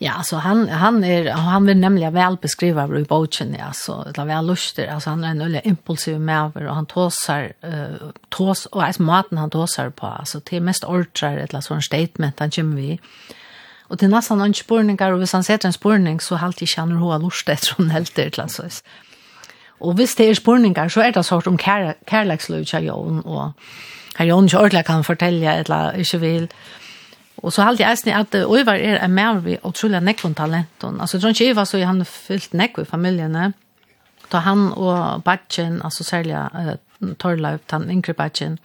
Ja, 0.00 0.12
alltså 0.12 0.36
han 0.36 0.68
han 0.68 1.04
är 1.04 1.30
han 1.30 1.66
vill 1.66 1.76
nämligen 1.76 2.14
väl 2.14 2.36
beskriva 2.36 2.86
hur 2.86 3.04
bogen 3.04 3.56
ja 3.58 3.64
alltså 3.64 4.12
det 4.14 4.24
väl 4.24 4.46
lustigt 4.46 4.90
alltså 4.90 5.10
han 5.10 5.24
är 5.24 5.30
en 5.30 5.40
öle 5.40 5.60
impulsiv 5.64 6.20
maver 6.20 6.66
och 6.66 6.74
han 6.74 6.86
tåsar 6.86 7.52
uh, 7.64 8.10
tås 8.28 8.66
och 8.66 8.84
alltså 8.84 9.02
maten 9.02 9.38
han 9.38 9.50
tåsar 9.50 9.90
på 9.90 10.06
alltså 10.06 10.40
till 10.40 10.62
mest 10.62 10.84
ultra 10.88 11.30
ett 11.30 11.52
la 11.52 11.60
sån 11.60 11.82
statement 11.82 12.40
han 12.40 12.50
kommer 12.50 12.76
vi. 12.76 13.00
Och 13.88 13.98
till 13.98 14.08
nästan 14.08 14.40
en 14.40 14.54
spårningar 14.54 15.12
och 15.12 15.18
hvis 15.18 15.32
han 15.32 15.44
sätter 15.44 15.66
en 15.68 15.72
spårning 15.72 16.20
så 16.20 16.34
halt 16.34 16.60
jag 16.60 16.68
känner 16.68 16.96
hur 16.96 17.18
lustig 17.18 17.58
tror 17.58 17.86
helt 17.86 18.14
det 18.14 18.38
alltså. 18.38 18.62
Och 19.80 19.98
visst 19.98 20.18
det 20.18 20.24
är 20.24 20.34
spårningar 20.34 20.88
så 20.88 21.00
är 21.00 21.12
det 21.12 21.22
sort 21.22 21.46
om 21.46 21.58
kærleksløy, 21.58 21.96
kärlekslöja 22.06 22.80
Jon 22.80 23.20
och 23.20 23.52
her 24.16 24.26
Jon 24.26 24.46
Jordan 24.46 24.84
kan 24.84 25.04
fortälja 25.04 25.54
eller 25.54 25.98
inte 25.98 26.18
vill 26.18 26.48
Og 27.42 27.52
så 27.52 27.62
alltid 27.62 27.84
jeg 27.86 27.98
snitt 27.98 28.16
at 28.18 28.34
Øyvar 28.34 28.74
er 28.74 28.98
en 29.04 29.14
mer 29.14 29.38
vi 29.44 29.58
utrolig 29.64 30.00
nekvun 30.02 30.34
talenten. 30.34 31.00
Altså, 31.00 31.16
jeg 31.16 31.22
tror 31.22 31.34
ikke 31.36 31.50
Øyvar 31.52 31.64
så 31.64 31.78
er 31.78 31.90
han 31.90 32.04
fyllt 32.04 32.54
nekvun 32.54 32.86
i 32.86 32.90
familiene. 32.90 33.52
Da 34.32 34.42
han 34.44 34.72
og 34.76 35.22
Batjen, 35.24 35.80
altså 35.84 36.04
særlig 36.04 36.34
uh, 36.36 37.14
Torleif, 37.18 37.60
den 37.70 37.90
yngre 37.90 38.12
Batjen, 38.14 38.58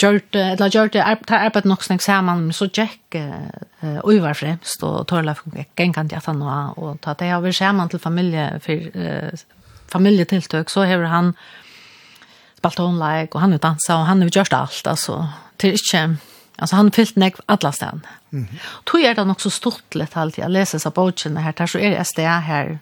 gjort 0.00 0.36
eller 0.36 0.70
gjørte, 0.72 1.04
ta 1.28 1.40
arbeid 1.46 1.66
nok 1.68 1.82
snakk 1.84 2.02
sammen 2.04 2.46
men 2.46 2.56
så 2.56 2.68
Jack 2.76 3.16
uh, 3.16 3.98
Øyvar 4.08 4.36
fremst, 4.38 4.82
og 4.82 5.06
Torleif 5.08 5.42
gikk 5.52 5.96
han 5.96 6.08
til 6.08 6.16
at 6.16 6.28
han 6.28 6.42
og 6.42 7.00
ta 7.02 7.16
det 7.18 7.32
har 7.32 7.42
vært 7.42 7.58
saman 7.58 7.88
til 7.88 8.00
familie, 8.00 8.48
for, 8.62 8.88
uh, 8.96 9.44
familietiltøk, 9.92 10.70
så 10.70 10.86
har 10.88 11.04
han 11.10 11.32
spalt 12.56 12.80
online 12.80 13.28
og 13.32 13.40
han 13.40 13.52
har 13.52 13.58
dansa, 13.58 13.96
og 13.98 14.06
han 14.06 14.22
har 14.22 14.30
gjort 14.30 14.54
alt, 14.54 14.86
altså, 14.86 15.24
til 15.58 15.74
ikke 15.76 16.06
Alltså 16.56 16.76
han 16.76 16.90
fyllt 16.90 17.16
näck 17.16 17.34
alla 17.46 17.72
stan. 17.72 18.06
Mm. 18.32 18.46
Tog 18.84 19.00
är 19.00 19.14
det 19.14 19.22
också 19.22 19.50
stort 19.50 19.94
lätt 19.94 20.16
alltid 20.16 20.44
att 20.44 20.50
läsa 20.50 20.78
så 20.78 20.90
boken 20.90 21.36
här 21.36 21.52
där 21.56 21.66
så 21.66 21.78
är 21.78 21.90
det 21.90 22.04
stä 22.04 22.28
här 22.28 22.78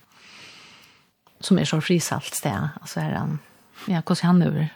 som 1.40 1.58
är 1.58 1.64
så 1.64 1.80
frisalt 1.80 2.34
stä. 2.34 2.70
Alltså 2.80 3.00
är 3.00 3.10
han 3.10 3.38
ja, 3.86 4.02
hur 4.06 4.22
han 4.22 4.38
nu 4.38 4.68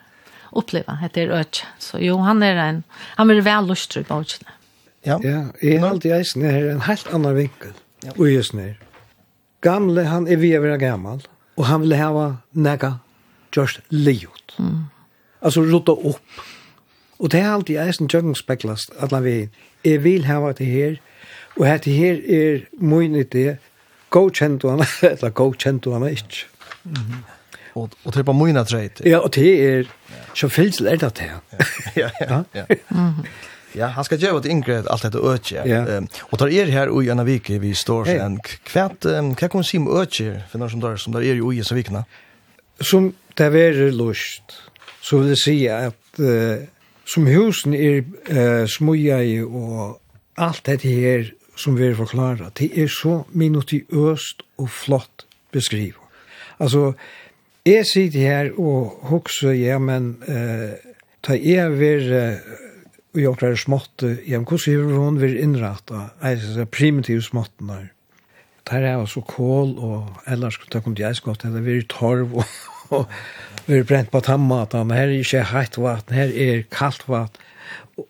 uppleva 0.52 0.94
heter 0.94 1.28
öch. 1.28 1.66
Så 1.78 1.98
jo 1.98 2.18
han 2.18 2.42
är 2.42 2.56
en 2.56 2.82
han 3.16 3.28
vill 3.28 3.40
väl 3.40 3.66
lustru 3.66 4.00
i 4.00 4.04
boken. 4.04 4.48
Ja. 5.02 5.20
Ja, 5.22 5.44
är 5.60 5.84
alltid 5.84 6.12
är 6.12 6.24
snär 6.24 6.52
här 6.52 6.68
en 6.68 6.80
helt 6.80 7.14
annan 7.14 7.34
vinkel. 7.34 7.72
Ja. 8.00 8.12
Och 8.18 8.30
just 8.30 8.52
nu. 8.52 8.74
Gamle 9.60 10.02
han 10.02 10.28
är 10.28 10.36
vi 10.36 10.54
är 10.54 10.76
gammal 10.76 11.28
och 11.54 11.66
han 11.66 11.80
vill 11.80 11.92
ha 11.92 12.36
näka 12.50 12.98
just 13.56 13.80
liot. 13.88 14.56
Mm. 14.58 14.84
Alltså 15.40 15.60
rota 15.60 15.92
upp 15.92 16.30
Og 17.18 17.30
det 17.32 17.40
er 17.40 17.52
alltid 17.52 17.78
eisen 17.78 18.08
at 19.00 19.12
la 19.12 19.20
vi. 19.20 19.48
Jeg 19.84 20.04
vil 20.04 20.24
hava 20.24 20.52
det 20.52 20.66
her, 20.66 20.96
og 21.56 21.68
at 21.68 21.84
det 21.84 21.92
her 21.92 22.14
er 22.14 22.60
min 22.80 23.14
idé, 23.14 23.56
kjent 24.30 24.62
du 24.62 24.70
henne, 24.70 24.86
eller 25.12 25.30
gå 25.30 25.52
kjent 25.52 25.84
du 25.84 25.92
henne 25.92 26.10
ikke. 26.10 26.46
Mm 26.84 26.92
-hmm. 26.92 27.22
Og, 27.74 27.90
og 28.04 28.12
det 28.12 28.20
er 28.20 28.22
bare 28.22 28.46
mine 28.46 28.64
treit. 28.64 29.02
Ja, 29.04 29.18
og 29.18 29.34
det 29.34 29.64
er, 29.64 29.84
så 30.34 30.48
fyllt 30.48 30.80
er 30.80 30.96
det 30.96 31.14
til. 31.14 31.30
Ja, 31.96 32.10
ja, 32.20 32.42
ja. 32.54 32.64
Ja, 33.74 33.86
han 33.86 34.04
skal 34.04 34.18
gjøre 34.18 34.38
et 34.38 34.46
inngrep 34.46 34.86
alt 34.90 35.02
dette 35.02 35.18
øtje. 35.18 35.62
Ja. 35.66 35.98
Um, 35.98 36.08
og 36.30 36.38
der 36.38 36.46
er 36.46 36.70
her 36.70 36.92
i 37.00 37.08
en 37.10 37.26
vike 37.26 37.58
vi 37.58 37.74
står 37.74 38.04
sen. 38.04 38.38
Hva, 38.72 38.84
um, 39.18 39.32
hva 39.34 39.48
kan 39.48 39.58
man 39.58 39.64
si 39.64 39.80
om 39.80 39.88
øtje 39.90 40.44
for 40.50 40.62
noen 40.62 40.70
som 40.70 40.80
der, 40.80 40.96
som 40.96 41.12
der 41.12 41.26
er 41.26 41.34
i 41.34 41.56
i 41.56 41.58
en 41.58 41.76
vikene? 41.76 42.04
Som 42.80 43.14
det 43.38 43.46
er 43.46 43.50
veldig 43.50 43.92
lust, 43.98 44.54
så 45.02 45.18
vil 45.18 45.28
jeg 45.28 45.38
si 45.38 45.56
at 45.66 46.20
uh, 46.20 46.62
som 47.04 47.26
husen 47.28 47.74
er 47.76 48.02
eh, 48.30 48.64
smuja 48.70 49.20
i 49.22 49.38
og 49.44 50.00
alt 50.40 50.64
dette 50.66 50.88
her 50.88 51.30
som 51.56 51.76
vi 51.78 51.86
er 51.86 51.98
forklara, 51.98 52.50
det 52.58 52.72
er 52.74 52.88
så 52.90 53.22
minutiøst 53.30 54.42
og 54.58 54.70
flott 54.70 55.26
beskrivet. 55.54 56.00
Altså, 56.58 56.92
jeg 57.66 57.86
sitter 57.86 58.20
her 58.20 58.50
og 58.58 58.98
hokser, 59.10 59.52
ja, 59.54 59.78
men 59.78 60.16
eh, 60.28 60.74
ta 61.22 61.38
jeg 61.38 61.78
ver 61.78 62.10
og 63.14 63.20
gjort 63.20 63.44
det 63.46 63.58
smått, 63.62 64.02
ja, 64.26 64.40
men 64.40 64.46
hvordan 64.48 64.90
har 64.90 65.04
hun 65.06 65.20
vært 65.22 65.38
innrettet? 65.38 66.14
Jeg 66.22 66.40
sier 66.42 66.70
primitive 66.70 67.22
småttene 67.22 67.76
her. 67.78 67.90
Der 68.70 68.86
er 68.88 68.96
altså 68.98 69.20
kål, 69.20 69.76
og 69.78 70.24
ellers 70.26 70.56
kunne 70.56 70.74
jeg 70.74 70.82
kommet 70.82 71.02
jeg 71.02 71.16
skott, 71.20 71.44
er 71.44 71.54
veldig 71.54 71.86
torv, 71.92 72.34
og 72.34 72.44
og 72.90 73.06
vi 73.66 73.78
er 73.78 73.88
brent 73.88 74.10
på 74.12 74.20
tammatan, 74.20 74.90
her 74.90 75.08
er 75.08 75.18
ikke 75.18 75.44
heitt 75.54 75.78
vatten, 75.80 76.14
her 76.14 76.32
er 76.46 76.62
kallt 76.72 77.06
vatten, 77.08 77.40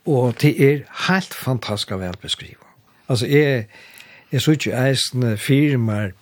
og 0.07 0.35
det 0.43 0.55
er 0.59 0.85
helt 1.09 1.35
fantastisk 1.35 1.93
vel 2.01 2.17
beskrivet. 2.23 2.71
Altså, 3.09 3.27
jeg, 3.27 3.67
jeg 4.33 4.41
så 4.41 4.55
ikke 4.57 4.89
eisende 4.89 5.37
firmaer, 5.37 6.15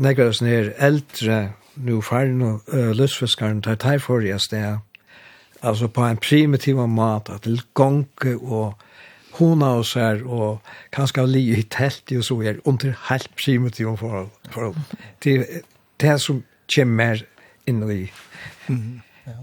nekker 0.00 0.30
oss 0.30 0.42
ned 0.42 0.72
eldre, 0.78 1.50
nu 1.76 2.00
faren 2.00 2.42
og 2.42 2.62
uh, 2.72 2.90
løsfiskaren 2.96 3.62
tar 3.62 3.76
teg 3.80 4.00
for 4.00 4.24
i 4.24 4.32
sted, 4.38 4.78
altså 5.62 5.88
på 5.88 6.04
en 6.06 6.16
primitiv 6.16 6.80
mat, 6.88 7.28
det 7.44 7.60
gonke 7.74 8.36
og 8.38 8.78
hona 9.38 9.74
oss 9.80 9.94
her, 9.94 10.22
og 10.24 10.60
kanskje 10.92 11.26
li 11.28 11.42
i 11.54 11.62
telt 11.62 12.12
og 12.16 12.24
så 12.24 12.38
er, 12.42 12.62
under 12.64 12.94
helt 13.08 13.30
primitiv 13.36 13.96
forhold. 13.96 14.30
for 14.50 14.74
Det, 15.24 15.62
det 16.00 16.20
som 16.20 16.42
kommer 16.74 17.22
inn 17.68 17.84
i. 17.90 18.02
Ja. 19.28 19.36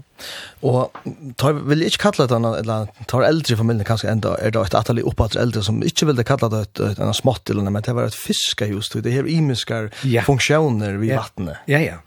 Og 0.66 0.96
tar 1.38 1.60
vil 1.68 1.84
ikke 1.86 2.08
kalla 2.08 2.26
det 2.30 2.38
eller 2.60 2.88
tar 3.10 3.26
eldre 3.26 3.56
familien 3.58 3.86
kanskje 3.86 4.10
enda, 4.10 4.34
er 4.42 4.52
det 4.54 4.64
et 4.66 4.76
atali 4.76 5.04
opphatt 5.06 5.38
eldre 5.38 5.62
som 5.64 5.78
ikke 5.86 6.10
ville 6.10 6.26
kalla 6.26 6.50
det 6.52 6.62
et, 6.66 6.82
et, 6.90 7.02
smått 7.16 7.50
eller 7.52 7.70
men 7.70 7.84
det 7.86 7.94
var 7.96 8.10
et 8.10 8.18
fiskehus, 8.18 8.90
det 8.94 9.14
er 9.14 9.28
imiskar 9.30 9.90
ja. 10.02 10.24
funksjoner 10.26 10.98
vid 10.98 11.14
ja. 11.14 11.22
vattnet. 11.22 11.62
Ja, 11.70 11.82
ja. 11.84 12.00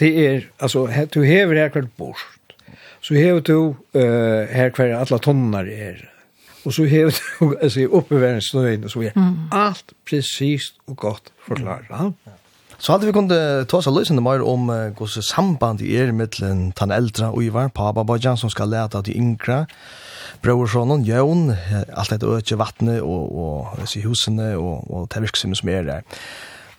Det 0.00 0.10
er, 0.24 0.46
altså, 0.64 0.86
du 1.12 1.20
hever 1.26 1.60
her 1.60 1.72
kvart 1.74 1.92
bort, 1.98 2.56
så 3.04 3.16
hever 3.18 3.44
du 3.44 3.58
uh, 3.68 4.48
her 4.48 4.72
kvart 4.72 4.96
alle 4.96 5.20
tonnar 5.20 5.68
er, 5.68 6.06
og 6.64 6.72
så 6.72 6.88
hever 6.88 7.12
du 7.12 7.52
altså, 7.62 7.84
oppe 7.92 8.20
ved 8.20 8.38
en 8.38 8.44
snøyne, 8.44 8.92
så 8.92 9.04
er 9.10 9.16
mm. 9.16 9.50
alt 9.52 9.92
precis 10.08 10.72
og 10.88 10.96
godt 11.04 11.34
forklaret. 11.44 11.92
Mm. 11.92 12.14
Ja. 12.26 12.39
Så 12.80 12.94
hadde 12.94 13.04
vi 13.04 13.12
kunnet 13.12 13.68
ta 13.68 13.76
oss 13.76 13.88
av 13.90 13.92
løsende 13.92 14.22
mer 14.24 14.40
om 14.40 14.70
hvordan 14.70 15.24
samband 15.26 15.82
i 15.84 15.92
er 16.00 16.14
mittelen 16.16 16.70
den 16.78 16.94
eldre 16.96 17.28
og 17.28 17.42
Ivar, 17.44 17.68
Papa 17.76 18.06
Bajan, 18.08 18.38
som 18.40 18.48
skal 18.52 18.72
lete 18.72 18.96
av 18.96 19.04
de 19.04 19.12
yngre, 19.20 19.66
Brøversjonen, 20.40 21.04
Jøn, 21.04 21.50
alt 21.92 22.14
dette 22.14 22.28
øke 22.28 22.56
vattnet 22.56 23.02
og, 23.04 23.34
og 23.36 23.98
husene 24.06 24.54
og, 24.56 24.86
og 24.88 25.10
det 25.12 25.20
virksomheten 25.26 25.60
som 25.60 25.72
er 25.74 25.84
der. 25.90 26.22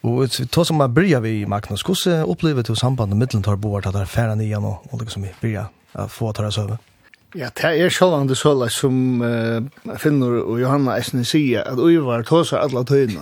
Og 0.01 0.33
ta 0.49 0.63
som 0.65 0.79
man 0.81 0.93
börjar 0.93 1.21
vi, 1.21 1.45
Magnus, 1.45 1.83
hvordan 1.85 2.25
opplever 2.25 2.65
du 2.65 2.73
sambandet 2.75 3.19
mittelen 3.19 3.43
tar 3.45 3.59
bort 3.61 3.85
at 3.85 3.93
det 3.93 4.01
er 4.01 4.09
færre 4.09 4.35
nian 4.35 4.65
og, 4.65 4.81
og 4.89 5.03
liksom 5.03 5.27
vi 5.27 5.35
börjar 5.43 5.69
å 5.93 6.07
få 6.09 6.31
ta 6.33 6.47
det 6.47 6.55
søve? 6.55 6.79
Ja, 7.37 7.51
det 7.53 7.69
er 7.77 7.93
sjålande 7.93 8.35
såla 8.35 8.67
som 8.73 9.21
uh, 9.21 9.61
Finnur 10.01 10.41
og 10.41 10.57
Johanna 10.59 10.97
Esne 10.99 11.21
sier, 11.23 11.61
at 11.61 11.79
Uivar 11.79 12.25
tåsar 12.27 12.65
alla 12.65 12.81
tøyna. 12.83 13.21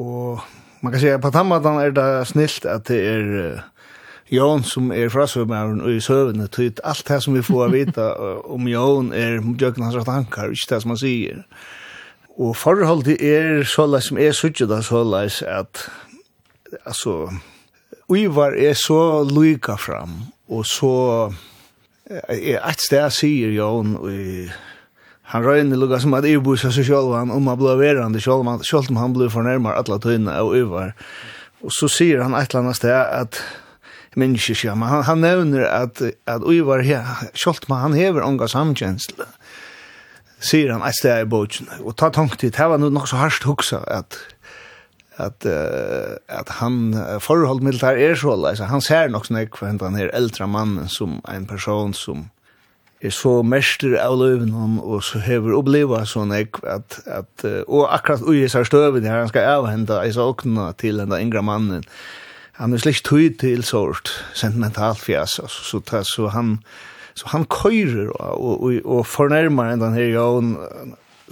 og 0.00 0.40
man 0.80 0.92
kan 0.92 1.00
säga 1.00 1.18
på 1.18 1.30
tammadan 1.30 1.78
är 1.78 1.90
det 1.90 2.24
snilt 2.24 2.64
att 2.64 2.84
det 2.84 3.06
är 3.06 3.64
Jon 4.30 4.62
som 4.62 4.92
er 4.92 5.08
frasøvmæren 5.10 5.80
och 5.80 5.90
i 5.90 6.00
sövande 6.00 6.46
tyt 6.48 6.80
Allt 6.84 7.08
det 7.08 7.20
som 7.20 7.34
vi 7.34 7.42
får 7.42 7.68
veta 7.68 8.14
om 8.54 8.68
Jon 8.68 9.12
är 9.12 9.42
djøkken 9.58 9.82
hans 9.82 10.04
tankar, 10.04 10.48
inte 10.48 10.74
det 10.74 10.80
som 10.80 10.90
han 10.90 10.98
sier. 10.98 11.42
Og 12.38 12.56
forholdet 12.56 13.18
er 13.22 13.64
såleis 13.66 14.06
som 14.06 14.18
er 14.18 14.32
suttet 14.32 14.70
av 14.70 14.82
såleis 14.86 15.42
at 15.42 15.90
altså 16.86 17.32
Uivar 18.08 18.54
er 18.54 18.74
så 18.74 19.24
lyka 19.26 19.76
fram 19.76 20.30
og 20.48 20.66
så 20.66 20.94
er 22.06 22.58
et 22.58 22.82
sted 22.86 23.10
sier 23.14 23.50
Jon 23.54 23.96
og 23.98 24.10
han 25.30 25.46
røyne 25.46 25.78
lukka 25.78 26.00
som 26.02 26.14
at 26.18 26.26
ibusa 26.26 26.72
seg 26.74 26.88
sjálv 26.88 27.14
han 27.14 27.32
om 27.34 27.48
han 27.50 27.58
blei 27.60 27.76
verande 27.78 28.22
sjálv 28.22 28.48
han 28.50 28.62
sjálv 28.66 28.98
han 28.98 29.16
blei 29.16 29.30
fornærmar 29.32 29.78
alla 29.78 30.00
tøyna 30.02 30.40
og 30.42 30.56
yvar. 30.58 30.94
Og 31.64 31.74
så 31.76 31.90
sier 31.92 32.24
han 32.24 32.34
et 32.34 32.50
eller 32.50 32.64
annet 32.64 32.80
sted 32.80 32.94
at 32.96 33.42
mennesker 34.18 34.58
sier, 34.58 34.74
men 34.74 34.90
han, 34.90 35.04
han 35.06 35.20
nevner 35.22 35.68
at, 35.70 36.00
at 36.26 36.42
Uivar, 36.42 36.82
sjálf 37.38 37.68
han 37.70 37.94
hever 37.94 38.26
onga 38.26 38.48
samkjensle 38.50 39.28
sier 40.40 40.72
han 40.72 40.84
et 40.86 40.96
sted 40.96 41.24
i 41.24 41.28
bogen 41.28 41.68
og 41.84 41.94
ta 42.00 42.10
tankt 42.12 42.40
til, 42.40 42.52
det 42.52 42.68
var 42.72 42.80
nok 42.80 43.08
så 43.08 43.20
harsht 43.20 43.46
huksa 43.48 43.84
at 43.86 44.18
at 45.20 45.44
uh, 45.44 46.16
at 46.32 46.48
han 46.62 46.94
forhold 47.20 47.60
militær 47.60 47.98
er 47.98 48.14
så 48.16 48.32
altså 48.32 48.70
han 48.70 48.80
ser 48.80 49.10
nok 49.12 49.26
snakk 49.28 49.58
for 49.58 49.68
han 49.68 49.98
er 50.00 50.14
eldre 50.16 50.48
mannen 50.48 50.88
som 50.88 51.20
en 51.28 51.46
person 51.46 51.92
som 51.94 52.30
er 53.00 53.12
så 53.14 53.40
mester 53.46 53.94
av 54.00 54.18
løven 54.20 54.52
og 54.52 55.00
så 55.06 55.22
hever 55.24 55.56
oppleva 55.56 56.02
sånn 56.08 56.34
ek, 56.36 56.60
at, 56.68 56.98
at, 57.08 57.44
og 57.64 57.86
akkurat 57.88 58.24
ui 58.28 58.44
sær 58.52 58.68
støven 58.68 59.08
her, 59.08 59.22
han 59.22 59.30
skal 59.32 59.48
avhenda 59.56 60.02
i 60.04 60.12
åkna 60.12 60.70
til 60.80 61.00
den 61.00 61.14
yngre 61.16 61.42
mannen. 61.44 61.86
Han 62.60 62.76
er 62.76 62.82
slik 62.82 63.00
tøy 63.06 63.30
til 63.40 63.64
sort, 63.64 64.12
sentimentalt 64.36 65.00
fjas, 65.00 65.38
så, 65.38 65.48
så, 65.48 65.80
så, 65.80 66.02
så 66.04 66.32
han, 66.34 66.58
så 67.16 67.30
han 67.32 67.46
køyrer 67.48 68.12
og, 68.12 68.34
og, 68.36 68.66
og, 68.68 68.80
og 68.84 69.06
fornærmer 69.08 69.72
enn 69.72 69.80
den 69.80 69.96
her 69.96 70.10
jøen, 70.12 70.52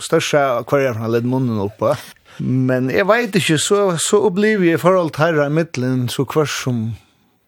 største 0.01 0.41
kvarjer 0.71 0.97
han 0.97 1.13
ledd 1.13 1.29
munnen 1.29 1.61
oppa. 1.61 1.99
Men 2.39 2.89
jeg 2.89 3.05
vet 3.11 3.37
ikke, 3.37 3.59
så, 3.61 3.83
så 4.01 4.23
opplever 4.29 4.71
jeg 4.71 4.81
forhold 4.81 5.13
til 5.13 5.27
herre 5.27 5.51
i 5.51 5.53
middelen, 5.53 6.07
så 6.09 6.25
hver 6.25 6.49
som 6.49 6.89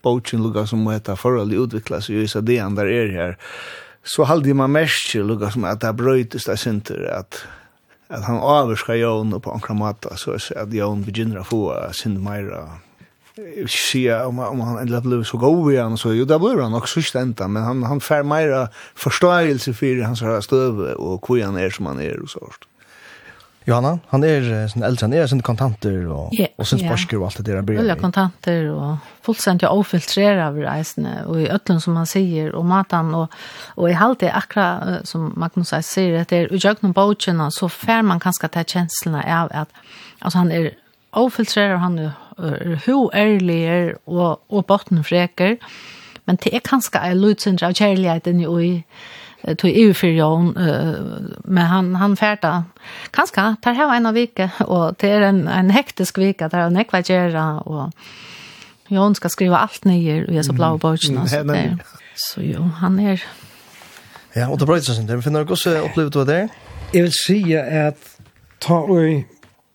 Bogen 0.00 0.40
lukka 0.40 0.64
som 0.64 0.80
må 0.80 0.94
heta 0.94 1.12
forhold 1.12 1.52
utvikla 1.52 1.98
seg 2.00 2.22
i 2.22 2.22
Isadian 2.24 2.76
der 2.78 2.88
er 2.88 3.10
her 3.12 3.34
så 4.04 4.24
halde 4.24 4.54
man 4.54 4.72
märke 4.72 5.22
lukka 5.22 5.50
som 5.50 5.64
at 5.64 5.80
det 5.80 5.96
brøytes 5.96 6.44
det 6.48 6.58
sinter 6.58 7.06
at 7.12 7.42
at 8.10 8.24
han 8.26 8.40
avskar 8.42 8.94
Jon 8.98 9.40
på 9.40 9.60
en 9.70 9.78
mata 9.78 10.16
så 10.16 10.38
at 10.56 10.72
Jon 10.74 11.04
begynner 11.04 11.42
få 11.42 11.74
synd 11.92 12.18
mera 12.18 12.80
se 13.66 14.14
om 14.14 14.38
om 14.38 14.60
han 14.60 14.78
endelig 14.78 15.02
ble 15.02 15.24
så 15.24 15.38
god 15.38 15.72
igen 15.72 15.96
så 15.96 16.12
jo 16.12 16.24
det 16.24 16.40
ble 16.40 16.62
han 16.62 16.74
också 16.74 17.00
enda 17.18 17.48
men 17.48 17.62
han 17.62 17.82
han 17.82 18.00
fer 18.00 18.22
mera 18.22 18.68
förståelse 18.94 19.74
för 19.74 20.02
hans 20.02 20.44
støve 20.44 20.94
och 20.94 21.26
hvor 21.26 21.44
han 21.44 21.56
är 21.56 21.70
som 21.70 21.86
han 21.86 22.00
är 22.00 22.22
og 22.22 22.30
sånt. 22.30 22.69
Johanna, 23.70 23.92
han 24.10 24.24
er 24.26 24.46
sån 24.70 24.82
eldre, 24.82 25.06
han 25.06 25.14
er 25.14 25.28
sånn 25.30 25.42
kontanter 25.46 26.02
og, 26.10 26.34
yeah, 26.34 26.50
og 26.58 26.66
sånn 26.66 26.82
yeah. 26.82 26.96
og 27.18 27.26
alt 27.28 27.38
det 27.38 27.46
der 27.46 27.60
han 27.60 27.68
bryr. 27.68 27.80
Ulla 27.82 27.96
kontanter 28.00 28.66
og 28.74 29.10
fullstendig 29.26 29.68
ja, 29.68 29.70
ofiltrere 29.76 30.48
av 30.48 30.58
reisene, 30.58 31.14
og 31.30 31.38
i 31.44 31.48
øtlen 31.52 31.80
som 31.82 31.98
han 32.00 32.08
sier, 32.10 32.50
og 32.58 32.66
maten, 32.66 33.12
og, 33.14 33.36
og 33.76 33.86
i 33.90 33.96
halte 33.98 34.26
det 34.26 34.34
akkurat 34.36 35.06
som 35.08 35.30
Magnus 35.38 35.72
Eis 35.76 35.90
sier, 35.92 36.18
at 36.22 36.32
det 36.32 36.42
er 36.44 36.54
utjøkken 36.56 36.96
bøtjene, 36.96 37.46
så 37.54 37.70
fer 37.70 38.02
man 38.06 38.22
kanskje 38.22 38.50
til 38.56 38.68
kjenslene 38.74 39.22
av 39.24 39.54
at 39.62 39.70
altså, 40.20 40.40
han 40.40 40.52
er 40.54 40.72
ofiltrere, 41.16 41.78
han 41.82 41.98
er 41.98 42.76
ho 42.86 42.98
ærlig 43.14 43.94
og, 44.06 44.40
og 44.48 44.66
bottenfreker, 44.66 45.56
men 46.26 46.38
det 46.42 46.54
er 46.54 46.64
kanskje 46.64 47.02
en 47.02 47.22
lødsindre 47.22 47.70
av 47.70 47.78
kjærligheten 47.78 48.42
jo 48.44 48.58
i 48.62 48.74
tog 49.58 49.70
EU 49.74 49.94
för 49.94 50.06
Jon 50.06 50.52
men 51.44 51.66
han 51.66 51.94
han 51.94 52.16
färda 52.16 52.64
kanske 53.10 53.56
tar 53.62 53.72
här 53.72 53.96
en 53.96 54.14
vecka 54.14 54.50
och 54.58 54.94
det 54.98 55.10
är 55.10 55.20
en 55.20 55.48
en 55.48 55.70
hektisk 55.70 56.18
vecka 56.18 56.48
där 56.48 56.58
han 56.58 56.72
nekva 56.72 57.00
göra 57.00 57.60
och 57.60 57.90
Jon 58.88 59.14
ska 59.14 59.28
skriva 59.28 59.58
allt 59.58 59.84
ner 59.84 60.28
och 60.28 60.34
jag 60.34 60.44
så 60.44 60.52
blå 60.52 60.78
bogen 60.78 61.28
så 61.28 61.42
där. 61.42 61.78
Så 62.14 62.40
jo, 62.42 62.62
han 62.62 63.00
är 63.00 63.22
Ja, 64.32 64.48
och 64.48 64.58
det 64.58 64.66
bröts 64.66 64.86
sen 64.86 65.06
där. 65.06 65.20
Finner 65.20 65.44
du 65.44 65.52
också 65.52 65.70
upplevt 65.70 66.14
vad 66.14 66.26
det 66.26 66.36
är. 66.36 66.48
Jag 66.92 67.02
vill 67.02 67.12
säga 67.26 67.88
att 67.88 68.20
ta 68.58 68.78
och 68.78 69.22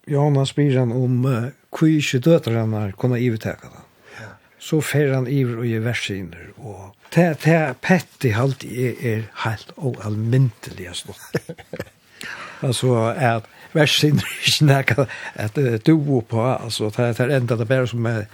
Jonas 0.08 0.56
Bijan 0.56 0.92
om 0.92 1.26
uh, 1.26 1.48
kvish 1.72 2.16
döttrarna 2.16 2.92
kunna 2.92 3.18
ivetaka 3.18 3.68
det. 3.68 3.82
Så 4.60 4.82
fer 4.82 5.14
han 5.14 5.28
iver 5.28 5.60
og 5.60 5.68
i 5.68 5.78
versiner 5.78 6.48
og 6.58 6.95
det, 7.14 7.28
det 7.46 7.54
er 7.54 7.76
pettig 7.82 8.34
halt 8.36 8.66
er, 8.66 8.96
er 9.00 9.26
helt 9.46 9.72
oalmyndelig 9.78 10.90
å 10.92 11.16
altså, 12.68 12.94
at 13.14 13.50
versen 13.76 14.22
ikke 14.22 14.70
nækka 14.70 15.08
at 15.36 15.58
du 15.86 15.96
var 16.08 16.28
på, 16.30 16.46
altså, 16.46 16.92
det 16.96 17.20
er 17.20 17.36
enda 17.40 17.58
det 17.60 17.68
bare 17.70 17.88
som 17.92 18.08
er, 18.10 18.26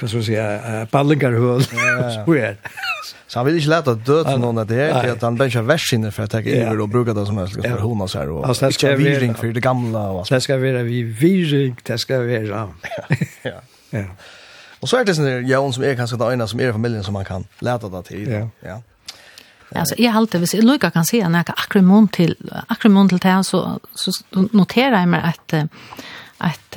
hva 0.00 0.08
skal 0.08 0.22
vi 0.22 0.26
si, 0.30 0.36
ballingarhøl, 0.92 1.64
spør. 2.16 2.56
Så 3.28 3.38
han 3.38 3.46
vil 3.48 3.58
ikke 3.60 3.72
lete 3.72 3.96
død 4.06 4.26
til 4.28 4.40
noen 4.42 4.60
etter 4.64 4.80
her, 4.80 4.98
til 4.98 5.14
at 5.14 5.24
han 5.24 5.38
bensjer 5.40 5.64
versinne 5.68 6.12
for 6.12 6.26
å 6.26 6.32
tenke 6.32 6.52
iver 6.52 6.82
og 6.84 6.90
bruke 6.92 7.14
det 7.16 7.26
som 7.28 7.40
helst 7.40 7.58
for 7.60 7.84
hona 7.84 8.08
seg, 8.10 8.32
og 8.32 8.68
ikke 8.68 8.94
viring 9.00 9.36
for 9.38 9.56
det 9.56 9.64
gamle. 9.64 10.04
Det 10.28 10.42
skal 10.44 10.60
være 10.60 10.84
vi 10.88 11.02
viring, 11.06 11.76
det 11.86 12.00
skal 12.02 12.26
være. 12.28 12.66
Ja, 13.48 13.58
ja. 13.92 14.06
Och 14.82 14.88
så 14.88 14.96
är 14.96 15.04
det 15.04 15.14
sån 15.14 15.46
Jon 15.46 15.72
som 15.72 15.84
är 15.84 15.94
kanske 15.94 16.16
den 16.16 16.32
ena 16.32 16.46
som 16.46 16.60
är 16.60 16.68
i 16.68 16.72
familjen 16.72 17.04
som 17.04 17.12
man 17.12 17.24
kan 17.24 17.44
läta 17.58 17.88
det 17.88 18.02
till. 18.02 18.30
Ja. 18.30 18.48
ja. 18.60 18.82
Alltså 19.74 19.94
jag 19.98 20.12
har 20.12 20.18
alltid 20.18 20.40
vis 20.40 20.54
Luca 20.54 20.90
kan 20.90 21.04
se 21.04 21.28
när 21.28 21.38
jag 21.38 21.50
akrimon 21.50 22.08
till 22.08 22.52
akrimon 22.66 23.08
till 23.08 23.18
det 23.18 23.44
så 23.44 23.80
så 23.94 24.10
noterar 24.32 24.98
jag 24.98 25.08
mig 25.08 25.20
att 25.20 25.54
att 26.38 26.76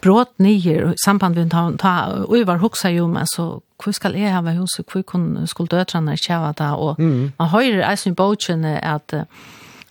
brott 0.00 0.38
nyer 0.38 0.94
samband 1.04 1.36
med 1.36 1.50
ta 1.50 1.72
ta 1.78 2.26
över 2.38 2.56
huxa 2.56 2.90
ju 2.90 3.06
men 3.06 3.26
så 3.26 3.60
hur 3.84 3.92
ska 3.92 4.16
jag 4.18 4.42
ha 4.42 4.50
hus 4.50 4.70
hur 4.94 5.02
kun 5.02 5.46
skulle 5.46 5.66
döttrarna 5.66 6.16
köra 6.16 6.52
där 6.52 6.74
och 6.74 6.98
man 7.36 7.48
höjer 7.48 7.82
alltså 7.82 8.08
i 8.08 8.12
bogen 8.12 8.64
att 8.64 9.14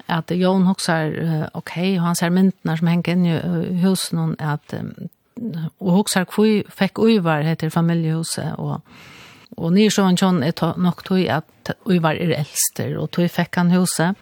att 0.05 0.31
Jon 0.31 0.67
huxar 0.67 1.07
okej 1.53 1.93
okay, 1.93 1.97
han 1.97 2.15
ser 2.15 2.29
myntnar 2.29 2.77
som 2.77 2.87
hänger 2.87 3.17
i 3.17 3.73
husen 3.73 4.19
och 4.19 4.35
att 4.39 4.73
och 5.77 5.93
huxar 5.93 6.25
kvui 6.25 6.63
fick 6.69 7.00
uivar 7.00 7.41
heter 7.41 7.69
familjehuset 7.69 8.53
och 8.57 8.81
och 9.57 9.74
ni 9.74 9.89
så 9.91 10.03
han 10.03 10.43
är 10.43 10.77
nok 10.77 11.03
tog 11.03 11.27
at 11.27 11.45
uivar 11.86 12.13
er 12.13 12.36
äldster 12.39 12.98
og 12.98 13.12
tog 13.12 13.31
fick 13.31 13.55
han 13.55 13.71
huset 13.71 14.15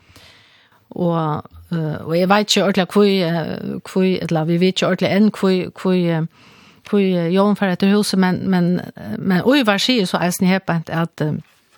og 0.89 1.43
uh, 1.71 2.07
og 2.07 2.17
jeg 2.17 2.29
vet 2.29 2.39
ikke 2.39 2.63
ordentlig 2.63 2.87
hvor 2.93 3.91
hvor 3.91 4.03
eller 4.03 4.43
vi 4.43 4.59
vet 4.59 4.67
ikke 4.67 4.87
ordentlig 4.87 5.11
enn 5.11 5.31
hvor 5.31 5.81
hvor 5.81 6.27
hvor 6.89 7.29
Jon 7.29 7.55
for 7.55 7.65
etter 7.65 7.95
huset 7.95 8.19
men 8.19 8.49
men 8.49 8.81
men 9.17 9.41
oi 9.45 9.63
sier 9.77 10.05
så 10.05 10.17
er 10.17 10.31
snitt 10.31 10.69
at 10.69 10.89
at 10.89 11.21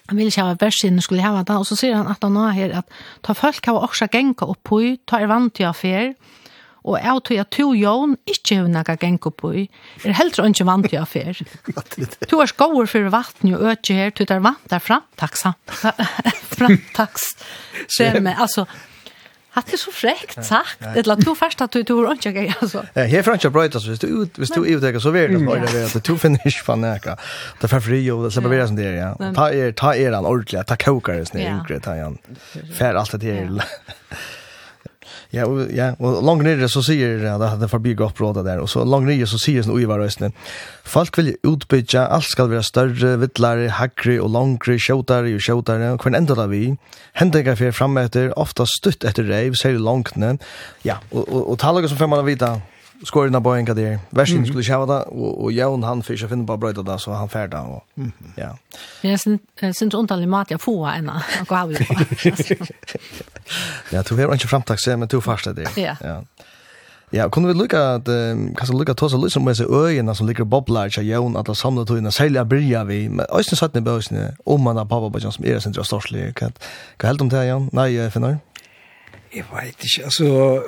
han 0.09 0.17
vil 0.17 0.27
ikke 0.27 0.43
ha 0.43 0.55
versen 0.59 1.01
skulle 1.01 1.23
ha 1.23 1.43
det 1.43 1.55
og 1.55 1.65
så 1.65 1.75
sier 1.75 1.95
han 1.95 2.07
at 2.07 2.23
han 2.23 2.33
nå 2.33 2.49
her 2.55 2.77
at 2.81 2.85
ta 3.23 3.33
folk 3.33 3.65
har 3.65 3.73
også 3.73 4.07
genka 4.11 4.45
opp 4.45 4.63
på 4.63 4.81
ta 5.07 5.19
er 5.19 5.27
vant 5.27 5.53
til 5.53 5.65
affær 5.65 6.13
og 6.83 6.97
jeg 6.97 7.23
tror 7.27 7.41
at 7.43 7.51
to 7.53 7.71
jøn 7.77 8.15
ikke 8.25 8.57
har 8.57 8.69
noe 8.73 8.97
geng 9.01 9.19
opp 9.29 9.43
i, 9.51 9.67
er 10.03 10.15
heller 10.17 10.47
ikke 10.49 10.65
vant 10.65 10.89
til 10.89 11.01
affær. 11.01 11.41
To 12.31 12.41
er 12.41 12.49
skåer 12.49 12.89
for 12.89 13.11
vatten 13.13 13.53
og 13.53 13.67
øke 13.73 13.97
her, 13.97 14.13
to 14.15 14.25
er 14.27 14.41
vant 14.41 14.71
der 14.71 14.81
framtaks, 14.81 15.45
framtaks, 16.57 17.27
skjemme, 17.87 18.33
altså, 18.37 18.65
Hatt 19.51 19.67
det 19.67 19.81
så 19.81 19.91
frekt 19.91 20.37
sagt. 20.47 20.79
Det 20.95 21.01
la 21.09 21.17
to 21.19 21.33
fast 21.35 21.59
at 21.59 21.73
du 21.75 21.81
du 21.83 21.97
ikke 22.13 22.31
gøy 22.31 22.53
altså. 22.61 22.85
Ja, 22.95 23.03
här 23.03 23.23
frant 23.27 23.43
jeg 23.43 23.51
brøt 23.51 23.75
altså 23.75 23.89
hvis 23.91 23.99
du 23.99 24.07
ut 24.07 24.37
hvis 24.39 24.53
du 24.55 24.61
ut 24.63 25.01
så 25.03 25.11
vill 25.11 25.35
det 25.35 25.41
bare 25.45 25.67
det 25.67 25.83
at 25.95 26.07
du 26.07 26.17
finish 26.17 26.63
fan 26.63 26.79
näka. 26.79 27.17
Det 27.61 27.69
för 27.69 27.79
fri 27.79 28.09
og 28.11 28.31
så 28.31 28.41
bare 28.41 28.67
som 28.67 28.75
det 28.75 28.85
är, 28.85 28.93
ja. 28.93 29.31
Ta 29.33 29.51
er 29.51 29.71
ta 29.71 29.93
er 29.93 30.13
han 30.13 30.25
ordentligt, 30.25 30.67
Ta 30.67 30.75
kokar 30.75 31.13
det 31.13 31.27
snä 31.27 31.41
snir 31.41 31.49
ingre 31.49 31.79
ta 31.79 31.95
han. 31.95 32.17
Fär 32.71 32.95
allt 32.95 33.19
det 33.19 33.33
her. 33.33 33.49
Ja, 35.31 35.45
ja, 35.71 35.93
og 36.03 36.17
langt 36.27 36.43
nere 36.43 36.67
så 36.67 36.81
sier 36.83 37.21
det 37.21 37.31
at 37.31 37.61
det 37.61 37.69
forbygger 37.71 38.09
opprådet 38.09 38.43
der, 38.43 38.59
og 38.59 38.67
så 38.67 38.83
langt 38.83 39.07
nere 39.07 39.27
så 39.29 39.39
sier 39.39 39.63
han 39.63 39.71
Uivar 39.71 40.03
Øysene, 40.03 40.33
folk 40.83 41.15
vil 41.21 41.31
utbytja, 41.47 42.03
alt 42.11 42.27
skal 42.27 42.49
være 42.51 42.65
større, 42.67 43.13
vittlare, 43.21 43.69
hakre 43.77 44.17
og 44.19 44.33
langre, 44.35 44.75
sjåtare 44.75 45.31
og 45.31 45.45
sjåtare, 45.45 45.93
og 45.95 46.03
hvem 46.03 46.19
enda 46.19 46.35
da 46.35 46.49
vi, 46.51 46.65
hendinger 47.21 47.55
fyrir 47.55 47.77
fremme 47.77 48.03
etter, 48.09 48.33
ofta 48.35 48.67
stutt 48.67 49.07
etter 49.07 49.29
reiv, 49.31 49.55
sier 49.55 49.79
langt 49.79 50.19
nere, 50.19 50.41
ja, 50.83 50.99
og, 51.13 51.23
og, 51.23 51.55
og, 51.55 51.55
og 51.55 51.87
som 51.87 52.03
får 52.03 52.11
man 52.11 52.27
vita, 52.27 52.57
skåren 53.03 53.35
av 53.35 53.41
Boeing 53.41 53.65
där. 53.65 53.99
Värsin 54.09 54.37
mm. 54.37 54.47
skulle 54.47 54.63
köra 54.63 54.85
det 54.85 55.01
och 55.01 55.43
och 55.43 55.51
Jon 55.51 55.83
han 55.83 56.03
fick 56.03 56.29
finna 56.29 56.47
på 56.47 56.57
bröt 56.57 56.85
det 56.85 56.99
så 56.99 57.11
han 57.11 57.29
färda 57.29 57.61
och 57.61 57.83
mm. 57.97 58.11
ja. 58.35 58.57
Jag 59.01 59.19
syns 59.19 59.41
syns 59.73 59.93
ontal 59.93 60.27
mat 60.27 60.51
jag 60.51 60.61
får 60.61 60.89
en 60.89 61.09
och 61.09 61.47
gå 61.47 61.55
av. 61.55 61.71
Ja, 63.91 64.03
du 64.09 64.15
har 64.15 64.33
inte 64.33 64.47
framtags 64.47 64.87
men 64.87 65.07
du 65.07 65.21
fasta 65.21 65.53
det. 65.53 65.77
Ja. 65.77 65.95
Ja. 66.01 66.23
Ja, 67.13 67.29
kunne 67.29 67.47
vi 67.47 67.53
lukka 67.53 67.79
at 67.95 68.07
um, 68.07 68.53
kanskje 68.55 68.77
lukka 68.77 68.93
tås 68.95 69.13
og 69.13 69.19
lukka 69.19 69.39
med 69.43 69.57
seg 69.59 69.67
øyene 69.67 70.13
som 70.15 70.27
ligger 70.27 70.47
boblar 70.47 70.89
til 70.89 71.09
jævn 71.09 71.35
at 71.35 71.47
det 71.47 71.57
samlet 71.59 71.87
togene, 71.87 72.11
særlig 72.11 72.39
av 72.39 72.47
bryr 72.47 72.85
vi, 72.87 73.07
men 73.07 73.25
øyne 73.27 73.57
satt 73.59 73.75
ned 73.75 73.83
bøysene, 73.83 74.29
om 74.45 74.63
man 74.63 74.79
har 74.79 74.87
pappa 74.87 75.09
på 75.11 75.19
som 75.19 75.45
er 75.45 75.59
sin 75.59 75.75
dra 75.75 75.83
storslig. 75.83 76.31
Hva 76.39 77.09
helt 77.09 77.21
om 77.21 77.29
det, 77.29 77.43
Jan? 77.49 77.67
Nei, 77.75 78.09
Finnar? 78.09 78.37
Jeg 79.35 79.43
vet 79.51 79.83
ikke, 79.83 80.03
altså, 80.03 80.61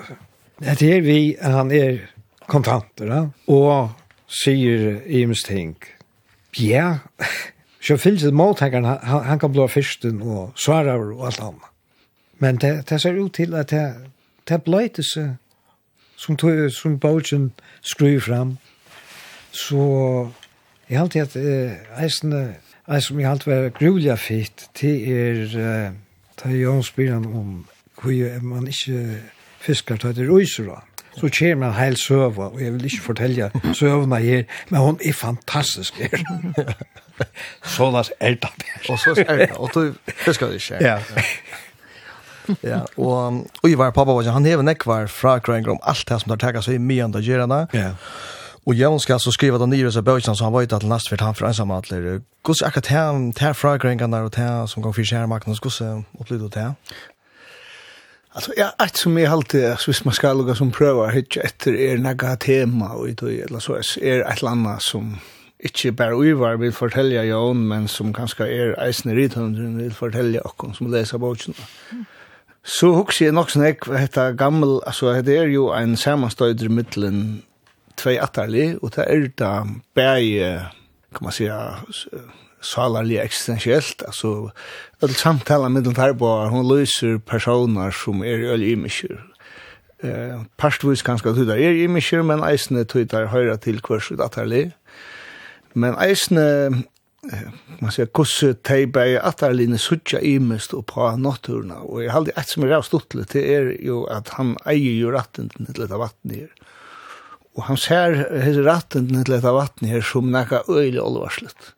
det 0.60 0.82
er 0.82 1.02
vi, 1.02 1.36
han 1.42 1.72
er 1.72 1.98
kontanter, 2.48 3.10
ja? 3.10 3.22
og 3.48 3.92
sier 4.28 5.02
Ims 5.06 5.44
ting, 5.48 5.76
ja, 6.60 6.98
så 7.86 7.98
fyllt 7.98 8.24
det 8.24 8.34
måltenkeren, 8.34 8.86
han, 8.86 9.24
han 9.28 9.40
kan 9.40 9.54
blå 9.54 9.68
fyrsten 9.68 10.22
og 10.22 10.54
svarer 10.56 11.14
og 11.14 11.28
alt 11.28 11.42
annet. 11.44 11.70
Men 12.40 12.60
det, 12.60 12.90
det 12.90 13.02
ser 13.02 13.20
ut 13.20 13.34
til 13.34 13.54
at 13.56 13.70
det, 13.72 13.86
det 14.50 14.64
bløyte 14.64 15.04
seg 15.04 15.36
som, 16.18 16.38
tog, 16.38 16.72
som 16.72 17.00
Bogen 17.00 17.52
skruer 17.82 18.20
fram, 18.20 18.58
så 19.52 19.84
jeg 20.90 21.00
halte 21.00 21.24
at 21.24 21.36
eh, 21.40 21.76
eisene, 22.04 22.56
eisene 22.88 23.22
jeg 23.22 23.30
alltid 23.30 23.52
var 23.52 23.70
grulja 23.78 24.16
fitt, 24.20 24.68
det 24.80 24.96
er 25.10 25.60
eh, 25.60 25.94
ta 26.38 26.50
spyrir 26.84 27.16
om 27.16 27.66
hvor 28.02 28.42
man 28.44 28.68
ikke 28.68 29.22
fiskar, 29.64 29.98
ta 29.98 30.12
det 30.12 30.28
røyser 30.28 30.68
av 30.74 30.93
så 31.18 31.30
kommer 31.40 31.68
en 31.68 31.74
heil 31.78 31.98
søva, 31.98 32.50
og 32.50 32.62
jeg 32.62 32.74
vil 32.74 32.86
ikke 32.86 33.02
fortelle 33.02 33.52
søvna 33.74 34.20
her, 34.24 34.44
men 34.70 34.80
hun 34.82 35.00
er 35.06 35.14
fantastisk 35.14 35.94
her. 36.02 36.18
så 37.76 37.90
la 37.92 38.04
oss 38.04 38.12
erte 38.20 38.50
det. 38.58 38.90
Og 38.90 39.00
så 39.00 39.16
er 39.28 39.38
det, 39.38 39.52
og 39.58 39.70
du 39.74 40.34
skal 40.34 40.48
det 40.48 40.62
ikke. 40.62 40.82
Ja. 40.82 40.98
ja, 42.74 42.80
og, 42.98 43.46
og 43.64 43.70
Ivar, 43.70 43.92
pappa 43.92 44.14
var 44.14 44.32
han 44.32 44.46
hever 44.46 44.64
nekvar 44.64 45.08
fra 45.08 45.40
Krøyngram, 45.40 45.80
alt 45.84 46.10
det 46.10 46.22
som 46.22 46.34
tar 46.34 46.48
takket 46.48 46.68
seg 46.68 46.80
i 46.80 46.84
mye 46.84 47.04
andre 47.04 47.22
gjerne. 47.24 47.66
Ja. 47.74 47.94
Og 48.64 48.78
jeg 48.80 49.00
skal 49.04 49.20
så 49.20 49.32
skriva 49.36 49.58
den 49.60 49.74
nye 49.76 49.92
bøkene, 49.92 50.36
så 50.36 50.46
han 50.46 50.54
var 50.54 50.64
ute 50.64 50.80
til 50.80 50.90
last 50.90 51.10
for 51.10 51.20
han 51.20 51.36
for 51.36 51.48
ensamme 51.48 51.76
atler. 51.76 52.22
Hvordan 52.46 52.68
akkurat 52.68 52.88
her, 52.88 53.32
her 53.40 53.54
fra 53.54 53.78
Krøyngram, 53.78 54.14
og 54.14 54.32
her 54.36 54.66
som 54.66 54.84
går 54.84 54.92
for 54.92 55.04
skjermakten, 55.04 55.58
hvordan 55.62 56.06
opplevde 56.20 56.44
du 56.44 56.50
det? 56.60 56.70
Alltså 58.36 58.52
jag 58.58 58.72
att 58.78 58.98
som 58.98 59.18
är 59.18 59.30
alltid 59.30 59.80
så 59.80 59.92
hvis 59.92 60.06
man 60.06 60.14
ska 60.14 60.34
lugga 60.34 60.56
som 60.56 60.72
prövar 60.72 61.12
hitcha 61.12 61.42
efter 61.42 61.76
er 61.76 61.98
några 61.98 62.36
tema 62.36 62.94
och 62.94 63.10
då 63.16 63.28
eller 63.28 63.60
så 63.60 63.74
är 64.02 64.32
ett 64.32 64.44
annat 64.44 64.84
som 64.84 65.18
inte 65.60 65.92
bara 65.92 66.26
uvar 66.26 66.58
vill 66.58 66.72
fortälja 66.72 67.24
Jon 67.24 67.68
men 67.68 67.88
som 67.88 68.14
kanske 68.14 68.44
är 68.44 68.80
eisne 68.80 69.16
rithundren 69.16 69.78
vill 69.78 69.94
fortälja 69.94 70.42
och 70.42 70.76
som 70.76 70.92
läser 70.92 71.18
boken. 71.18 71.54
Mm. 71.92 72.06
Så 72.64 72.94
hugsi 72.96 73.26
jeg 73.26 73.36
nok 73.36 73.50
sånn 73.52 73.66
ek, 73.68 73.84
hetta 73.92 74.30
gammel, 74.40 74.78
altså 74.88 75.10
är 75.12 75.28
er 75.30 75.50
ju 75.52 75.68
en 75.76 75.98
samanstøyder 75.98 76.70
mittlen 76.70 77.44
två 77.98 78.16
attarli 78.22 78.78
och 78.82 78.92
det 78.96 79.06
er 79.08 79.28
det 79.28 79.82
bæg, 79.96 80.62
kan 81.12 81.24
man 81.24 81.32
säga 81.32 81.76
salarlig 82.64 83.20
eksistentielt, 83.22 84.04
altså 84.08 84.50
alle 85.04 85.18
samtala 85.20 85.70
med 85.70 85.86
den 85.88 85.96
tarboa, 85.98 86.48
hon 86.52 86.66
løser 86.68 87.20
personer 87.20 87.94
som 87.96 88.24
er 88.24 88.44
i 88.44 88.50
alle 88.56 88.72
imisjer. 88.74 89.20
Eh, 90.04 90.40
Parstvis 90.60 91.04
kanskje 91.06 91.36
tøyder 91.38 91.60
er 91.60 91.84
imisjer, 91.86 92.24
men 92.28 92.44
eisne 92.44 92.84
tøyder 92.90 93.30
høyre 93.32 93.56
til 93.64 93.80
hvers 93.84 94.10
ut 94.12 94.24
atterlig. 94.24 94.72
Men 95.80 95.96
eisne, 96.04 96.48
eh, 97.32 97.46
man 97.80 97.94
sier, 97.94 98.10
kosse 98.12 98.54
teibe 98.68 99.06
atterligene 99.20 99.80
suttja 99.80 100.20
imist 100.20 100.76
og 100.76 100.86
på 100.92 101.08
naturna, 101.18 101.80
og 101.88 102.04
jeg 102.04 102.12
halde 102.12 102.36
et 102.36 102.52
som 102.52 102.66
er 102.68 102.76
av 102.78 102.84
stuttelig, 102.88 103.30
det 103.32 103.46
er 103.56 103.72
jo 103.84 104.04
at 104.12 104.36
han 104.38 104.58
eier 104.68 105.00
jo 105.00 105.14
ratten 105.16 105.50
til 105.56 105.72
dette 105.80 106.00
vattnet 106.00 106.44
her. 106.44 106.52
Og 107.54 107.68
han 107.68 107.78
ser 107.78 108.18
hese 108.44 108.64
ratten 108.66 109.08
til 109.12 109.36
dette 109.36 109.56
vattnet 109.56 109.92
her 109.94 110.06
som 110.06 110.32
nekka 110.34 110.64
øylig 110.68 111.02
olvarslet. 111.02 111.74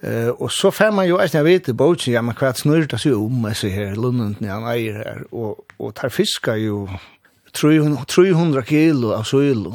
Eh 0.00 0.28
och 0.28 0.52
så 0.52 0.70
får 0.70 0.92
man 0.92 1.06
ju 1.06 1.20
att 1.20 1.34
jag 1.34 1.44
vet 1.44 1.64
det 1.64 1.72
bogen 1.72 2.14
ja 2.14 2.22
man 2.22 2.34
kvart 2.34 2.56
snurta 2.56 2.98
sig 2.98 3.14
om 3.14 3.42
med 3.42 3.56
sig 3.56 3.70
här 3.70 3.96
lunden 3.96 4.36
när 4.38 4.48
han 4.48 4.62
är 4.62 4.92
här 4.92 5.24
och 5.30 5.56
och 5.76 5.94
tar 5.94 6.08
fiskar 6.08 6.56
ju 6.56 6.86
300 7.52 8.04
300 8.04 8.64
kilo 8.64 9.12
av 9.12 9.22
sill 9.22 9.72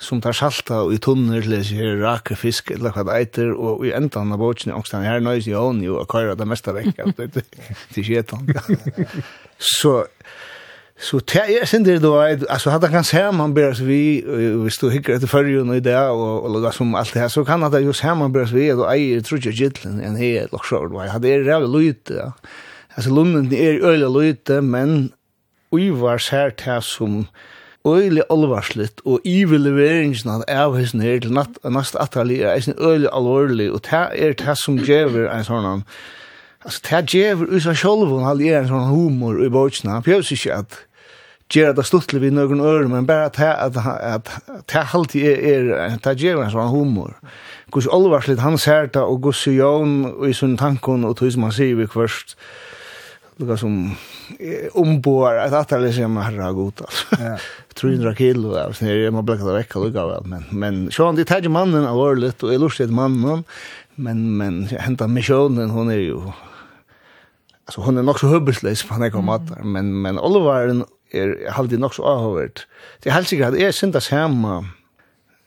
som 0.00 0.20
tar 0.20 0.32
salta 0.32 0.92
i 0.92 0.98
tunnor 0.98 1.40
till 1.42 1.64
sig 1.64 1.76
här 1.76 1.96
raka 1.96 2.36
fisk 2.36 2.70
eller 2.70 2.92
vad 2.92 3.06
det 3.06 3.18
heter 3.18 3.50
och 3.52 3.86
i 3.86 3.92
ändan 3.92 4.32
av 4.32 4.38
bogen 4.38 4.74
också 4.74 4.96
han 4.96 5.04
här 5.04 5.20
nöjs 5.20 5.46
ju 5.46 5.54
hon 5.54 5.82
ju 5.82 5.90
och 5.90 6.12
kör 6.12 6.34
det 6.34 6.44
mesta 6.44 6.72
veckan 6.72 7.12
det 7.16 7.26
det 7.94 8.00
är 8.00 8.24
så 9.58 10.06
Så 11.00 11.18
det 11.18 11.44
er 11.60 11.64
sin 11.66 11.84
det 11.84 12.02
då, 12.02 12.20
alltså 12.48 12.70
hade 12.70 12.88
kan 12.88 13.04
se 13.04 13.30
man 13.32 13.54
ber 13.54 13.72
så 13.72 13.84
vi 13.84 14.24
vi 14.64 14.70
stod 14.70 14.92
hickar 14.92 15.14
efter 15.14 15.28
förrjun 15.28 15.74
i 15.74 15.80
det 15.80 16.08
och 16.08 16.44
och 16.44 16.50
låg 16.50 16.74
som 16.74 16.94
allt 16.94 17.14
det 17.14 17.20
här 17.20 17.28
så 17.28 17.44
kan 17.44 17.62
han 17.62 17.72
ju 17.72 17.86
just 17.86 18.04
man 18.04 18.32
ber 18.32 18.46
så 18.46 18.54
vi 18.54 18.70
då 18.70 18.84
är 18.84 19.20
tror 19.20 19.40
jag 19.44 19.54
gillen 19.54 20.00
en 20.00 20.16
här 20.16 20.54
och 20.54 20.66
så 20.66 20.86
då 20.86 20.98
hade 20.98 21.28
det 21.28 21.38
rätt 21.38 21.68
lite. 21.68 22.32
Alltså 22.94 23.14
lunden 23.14 23.52
är 23.52 23.84
öle 23.84 24.08
lite 24.08 24.60
men 24.60 25.12
vi 25.70 25.90
var 25.90 26.30
här 26.32 26.54
här 26.58 26.80
som 26.80 27.26
øyelig 27.86 28.22
alvarsligt, 28.30 29.00
og 29.04 29.20
iveleveringen 29.24 30.28
av 30.28 30.76
ner 30.94 31.20
till 31.20 31.32
natt 31.32 31.58
nast 31.64 31.96
atali 31.96 32.42
är 32.42 32.54
eisen 32.54 32.74
öle 32.78 33.08
alvorlig, 33.08 33.72
och 33.72 33.80
det 33.90 33.96
är 33.96 34.34
det 34.34 34.56
som 34.56 34.78
gjever 34.78 35.28
en 35.28 35.44
sån 35.44 35.84
Alltså, 36.62 36.80
det 36.82 36.88
här 36.88 37.02
gjever 37.02 37.46
usa 37.54 37.74
sjolv, 37.74 38.12
og 38.12 38.24
han 38.24 38.40
er 38.40 38.58
en 38.58 38.68
sån 38.68 38.88
humor 38.90 39.44
i 39.44 39.48
bøtsna, 39.48 39.90
han 39.90 40.02
pjøs 40.02 40.32
inte 40.32 40.54
att 40.54 40.87
gjøre 41.52 41.76
det 41.78 41.86
stuttlig 41.88 42.22
vid 42.22 42.34
noen 42.36 42.60
øre, 42.60 42.88
men 42.92 43.06
bare 43.08 43.30
at 43.30 44.28
det 44.68 44.84
alltid 44.94 45.24
er, 45.24 45.70
er 45.86 45.98
det 46.04 46.16
gjør 46.20 46.44
en 46.44 46.54
sånn 46.54 46.72
humor. 46.72 47.14
Hvordan 47.72 47.94
alvarsligt 47.96 48.42
han 48.44 48.58
ser 48.60 48.88
det, 48.92 49.02
og 49.02 49.20
hvordan 49.24 49.56
Jan 49.56 49.94
og 50.10 50.26
i 50.28 50.36
sånne 50.36 50.60
tanken, 50.60 51.06
og 51.08 51.16
tog 51.18 51.32
som 51.32 51.46
han 51.48 51.54
sier 51.56 51.78
vi 51.78 51.88
først, 51.88 52.36
lukka 53.38 53.56
som 53.60 53.76
omboar, 54.76 55.38
at 55.44 55.54
det 55.70 55.76
er 55.76 55.84
liksom 55.86 56.16
man 56.16 56.26
herra 56.26 56.52
god, 56.56 56.84
altså. 56.84 57.38
300 57.78 58.14
kilo, 58.18 58.56
altså, 58.58 58.88
jeg 58.90 59.14
må 59.14 59.22
blekke 59.22 59.46
det 59.46 59.54
vekka 59.60 59.80
lukka 59.84 60.04
vel, 60.08 60.24
men, 60.26 60.46
men 60.50 60.80
sånn, 60.94 61.16
de 61.16 61.26
tar 61.28 61.46
mannen 61.52 61.86
av 61.86 62.00
årligt, 62.02 62.42
og 62.42 62.52
jeg 62.52 62.60
lurer 62.60 62.80
til 62.80 62.94
mannen, 62.94 63.44
men, 63.98 64.24
men, 64.40 64.64
henta 64.72 65.06
missionen, 65.10 65.70
hon 65.74 65.92
er 65.94 66.02
jo, 66.02 66.32
alltså 67.66 67.80
hon 67.80 67.98
är 67.98 68.02
nog 68.02 68.20
så 68.20 68.26
hubbelsläs 68.26 68.82
på 68.82 68.94
den 68.94 69.02
här 69.02 69.10
kommatar, 69.10 69.62
men, 69.62 70.02
men 70.02 70.18
Oliver 70.18 70.84
er 71.12 71.52
halde 71.56 71.78
nok 71.80 71.94
så 71.94 72.04
avhørt. 72.08 72.66
Det 73.02 73.10
er 73.10 73.16
helt 73.16 73.30
sikkert 73.30 73.54
at 73.54 73.62
jeg 73.62 73.74
syndas 73.74 74.10
hjemme, 74.12 74.60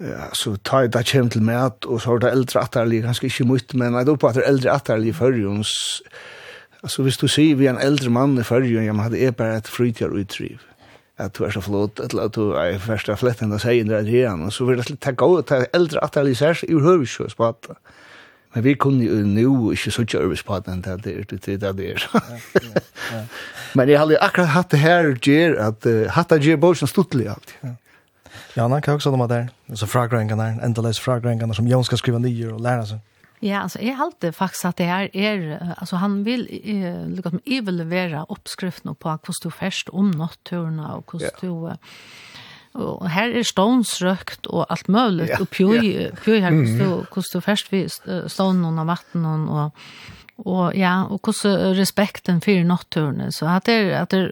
ja, 0.02 0.32
så 0.34 0.56
tar 0.65 0.88
jeg 0.88 0.93
da 0.95 1.04
kjem 1.06 1.30
til 1.30 1.43
mat, 1.45 1.86
og 1.86 2.02
så 2.02 2.13
har 2.13 2.24
det 2.24 2.32
eldre 2.34 2.63
atterlig, 2.63 3.04
ganske 3.06 3.30
ikke 3.30 3.45
mye, 3.45 3.78
men 3.78 3.97
jeg 4.00 4.10
tror 4.10 4.19
på 4.21 4.32
at 4.32 4.39
det 4.39 4.43
er 4.43 4.54
eldre 4.54 4.74
atterlig 4.74 5.12
i 5.12 5.17
førjons, 5.17 5.74
altså 6.82 7.06
hvis 7.06 7.21
du 7.21 7.28
sier 7.30 7.60
vi 7.60 7.69
er 7.69 7.76
en 7.76 7.84
eldre 7.86 8.10
mann 8.10 8.38
i 8.41 8.45
førjons, 8.47 8.88
ja, 8.88 8.95
men 8.95 9.06
hadde 9.06 9.21
jeg 9.21 9.38
bare 9.38 9.62
et 9.62 9.69
frytjar 9.69 10.15
utdriv, 10.17 10.65
at 11.21 11.38
du 11.38 11.45
er 11.45 11.54
så 11.54 11.62
flott, 11.62 12.02
eller 12.02 12.32
at 12.32 12.36
du 12.36 12.56
er 12.58 12.82
først 12.82 13.12
av 13.13 13.21
flettene 13.21 13.60
og 13.60 13.78
inn 13.78 13.93
der 13.93 14.08
igjen, 14.08 14.47
og 14.47 14.54
så 14.56 14.65
vil 14.65 14.82
det 14.82 14.97
ta 15.04 15.13
gå, 15.13 15.30
ta 15.45 15.63
eldre 15.69 16.02
atterlig 16.02 16.39
særs, 16.41 16.65
i 16.65 16.74
høyvis 16.74 17.19
jo, 17.19 17.30
spatt, 17.30 17.69
og 17.69 17.78
Men 18.54 18.64
vi 18.64 18.74
kunne 18.76 19.06
jo 19.06 19.22
nå 19.24 19.72
ikke 19.76 19.94
så 19.96 20.04
kjøre 20.04 20.28
øves 20.28 20.44
på 20.44 20.58
den 20.66 20.82
til 20.84 21.04
der 21.04 21.24
til 21.24 21.40
det 21.46 21.62
der 21.62 21.72
der. 21.72 22.08
Men 23.78 23.90
jeg 23.90 24.00
hadde 24.00 24.20
akkurat 24.20 24.52
hatt 24.52 24.72
det 24.72 24.80
her 24.80 25.14
gjør, 25.16 25.56
at 25.68 25.88
uh, 25.88 26.10
hatt 26.12 26.34
det 26.34 26.44
gjør 26.44 26.60
bare 26.66 26.76
som 26.82 26.92
stuttelig 26.92 27.30
alltid. 27.32 27.56
Ja. 27.64 27.78
Ja, 28.56 28.68
han 28.68 28.82
kan 28.84 29.00
også 29.00 29.12
noe 29.12 29.20
med 29.22 29.32
det. 29.32 29.78
Så 29.80 29.88
fragrengene 29.88 30.44
der, 30.44 30.60
endeløs 30.66 31.00
fragrengene 31.00 31.56
som 31.56 31.68
Jon 31.68 31.88
skal 31.88 32.00
skrive 32.02 32.20
nye 32.20 32.52
og 32.52 32.60
lære 32.64 32.86
seg. 32.90 33.00
Ja, 33.42 33.64
altså, 33.64 33.80
jeg 33.82 33.96
halte 33.98 34.32
faktisk 34.36 34.66
at 34.70 34.78
det 34.78 34.86
her 34.86 35.08
er, 35.14 35.76
altså, 35.78 35.96
han 36.04 36.26
vil, 36.26 36.44
uh, 36.52 37.08
liksom, 37.16 37.40
jeg 37.48 37.66
vil 37.66 37.80
levere 37.80 38.26
oppskriften 38.28 38.92
på 38.92 39.16
hvordan 39.16 39.44
du 39.44 39.50
først 39.50 39.90
om 39.94 40.12
natturen, 40.12 40.80
og 40.80 41.08
hvordan 41.08 41.40
du... 41.42 41.54
Ja 41.72 41.80
Og 42.73 43.10
her 43.12 43.34
er 43.36 43.43
stånsrøkt 43.43 44.47
og 44.47 44.65
alt 44.71 44.88
mulig, 44.89 45.27
ja, 45.27 45.41
og 45.43 45.49
pjøy, 45.51 45.81
ja. 45.84 46.10
pjøy 46.23 46.39
her, 46.39 46.55
hvordan 46.55 47.27
du 47.34 47.41
først 47.43 47.71
vi 47.71 47.84
stånen 48.31 48.79
og 48.79 48.86
matten 48.88 49.25
og, 49.25 49.71
og, 50.38 50.71
ja, 50.75 51.01
og 51.03 51.19
hvordan 51.19 51.75
respekten 51.77 52.39
for 52.41 52.63
natturene. 52.63 53.31
Så 53.31 53.49
at 53.51 53.67
det, 53.67 53.91
at 53.91 54.12
det, 54.12 54.31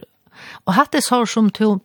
og 0.64 0.74
hatt 0.74 0.92
det 0.92 1.04
så 1.04 1.24
som 1.28 1.50
to, 1.50 1.78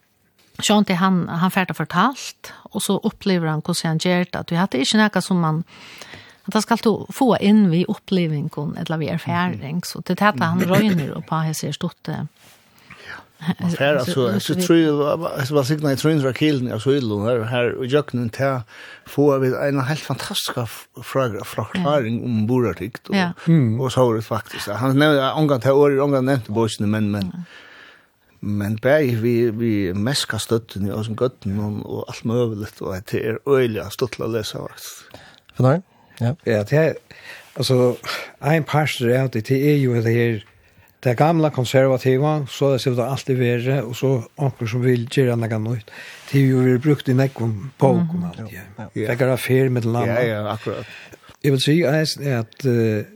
Sjönti 0.59 0.93
han 0.93 1.27
han 1.27 1.51
färda 1.51 1.73
fortalt 1.73 2.53
och 2.71 2.83
så 2.83 2.99
upplever 3.03 3.47
han 3.47 3.61
hur 3.65 3.87
han 3.87 3.97
gör 3.97 4.25
det. 4.31 4.35
Att 4.35 4.51
vi 4.51 4.55
hade 4.55 4.77
inte 4.77 4.97
noe 4.97 5.21
som 5.21 5.39
man 5.39 5.63
att 6.45 6.53
han 6.53 6.61
skal 6.61 6.77
få 7.13 7.37
in 7.37 7.69
vi 7.69 7.85
upplevelsen 7.87 8.77
eller 8.77 8.97
vi 8.97 9.07
erfaring. 9.09 9.81
Så 9.83 9.99
det 9.99 10.19
heter 10.19 10.45
han 10.45 10.61
røyner 10.69 11.11
och 11.11 11.25
på 11.25 11.35
här 11.35 11.53
ser 11.53 11.71
stort 11.71 12.09
Här 13.37 13.95
alltså 13.99 14.39
så 14.39 14.55
tror 14.55 14.79
jag 14.79 15.47
så 15.47 15.55
var 15.55 15.63
signa 15.63 15.91
i 15.91 15.97
tröns 15.97 16.23
rakilen 16.23 16.71
alltså 16.71 16.91
illo 16.91 17.25
här 17.25 17.39
här 17.39 17.71
och 17.73 17.85
jag 17.85 18.05
kunde 18.05 18.29
ta 18.29 18.61
få 19.05 19.37
vi 19.39 19.47
en 19.47 19.79
helt 19.79 19.99
fantastisk 19.99 20.53
fråga 21.03 21.43
förklaring 21.43 22.23
om 22.23 22.47
borartikt 22.47 23.09
och 23.09 23.15
och 23.85 23.91
så 23.91 24.13
det 24.13 24.21
faktiskt 24.21 24.67
han 24.67 24.99
nämnde 24.99 25.31
angår 25.31 25.59
till 25.59 25.71
år 25.71 26.03
angår 26.03 26.21
nämnde 26.21 26.51
bossen 26.51 26.91
men 26.91 27.11
men 27.11 27.45
men 28.39 28.77
bæði 28.77 29.15
vi 29.21 29.49
vi 29.49 29.93
meska 29.93 30.37
støttun 30.37 30.91
og 30.93 31.05
sum 31.05 31.15
gøttun 31.17 31.59
og, 31.59 31.77
og 31.85 32.09
alt 32.11 32.25
møguligt 32.25 32.81
og 32.81 32.97
det 33.11 33.21
er 33.25 33.37
øyliga 33.47 33.89
stuttla 33.89 34.27
lesa 34.29 34.61
vart. 34.61 34.85
For 35.55 35.65
nei? 35.65 35.79
Ja. 36.21 36.35
Ja, 36.45 36.63
det 36.63 36.73
er 36.73 36.93
altså 37.55 37.95
ein 38.41 38.63
pastor 38.63 39.09
er 39.09 39.27
det 39.27 39.47
det 39.47 39.57
er 39.71 40.01
det 40.01 40.13
her 40.13 40.39
det 40.99 41.13
gamla 41.13 41.49
konservativa, 41.49 42.47
så 42.49 42.73
det 42.73 42.79
ser 42.79 42.91
ut 42.91 42.99
alltid 42.99 43.37
värre, 43.37 43.81
och 43.81 43.95
så 43.95 44.23
anker 44.35 44.65
som 44.65 44.81
vill 44.81 45.07
göra 45.11 45.35
något 45.35 45.71
nytt. 45.71 45.91
Det 46.31 46.37
är 46.37 46.41
ju 46.41 46.77
brukt 46.77 47.09
i 47.09 47.13
näckom 47.13 47.71
på 47.77 47.87
och 47.87 47.97
allt. 47.97 48.51
Ja. 48.51 48.83
Ja. 48.93 49.07
Det 49.07 49.15
går 49.15 49.27
affär 49.27 49.69
med 49.69 49.85
landet. 49.85 50.27
Ja, 50.27 50.27
ja, 50.27 50.51
akkurat. 50.51 50.85
Jag 51.41 51.51
vill 51.51 51.61
säga 51.61 51.91
är 52.21 52.35
att 52.37 52.65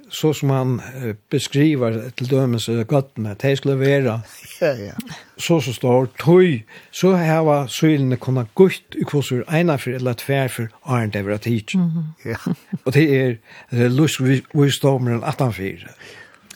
så 0.10 0.34
som 0.34 0.50
han 0.50 0.82
beskriver 1.30 2.10
till 2.10 2.28
dömes 2.28 2.68
göttene, 2.68 3.36
det 3.40 3.58
skulle 3.58 3.76
vara 3.76 4.22
ja, 4.62 4.68
ja. 4.68 4.94
så 5.38 5.62
så 5.62 5.74
står 5.74 6.06
toy 6.06 6.66
så 6.92 7.14
här 7.14 7.44
var 7.44 7.68
sylene 7.68 8.16
kunna 8.16 8.48
gutt 8.56 8.96
i 8.96 9.04
korsur 9.04 9.46
ena 9.50 9.78
för 9.78 9.92
eller 9.92 10.14
tvär 10.14 10.48
för 10.48 10.70
aren't 10.84 11.18
ever 11.18 11.32
a 11.32 11.38
teach. 11.38 11.76
Mm 11.76 12.04
ja. 12.24 12.54
och 12.84 12.92
det 12.92 13.38
är 13.72 13.90
lust 13.90 14.20
vi 14.20 14.38
står 14.38 14.58
lusvisdomen 14.58 15.24
18-4 15.24 15.88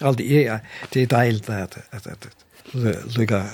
alt 0.03 0.17
det 0.17 0.47
är 0.47 0.59
det 0.89 1.01
är 1.01 1.07
deilt 1.07 1.49
att 1.49 1.77
att 1.89 2.07
att 2.07 2.27
lugga 3.17 3.45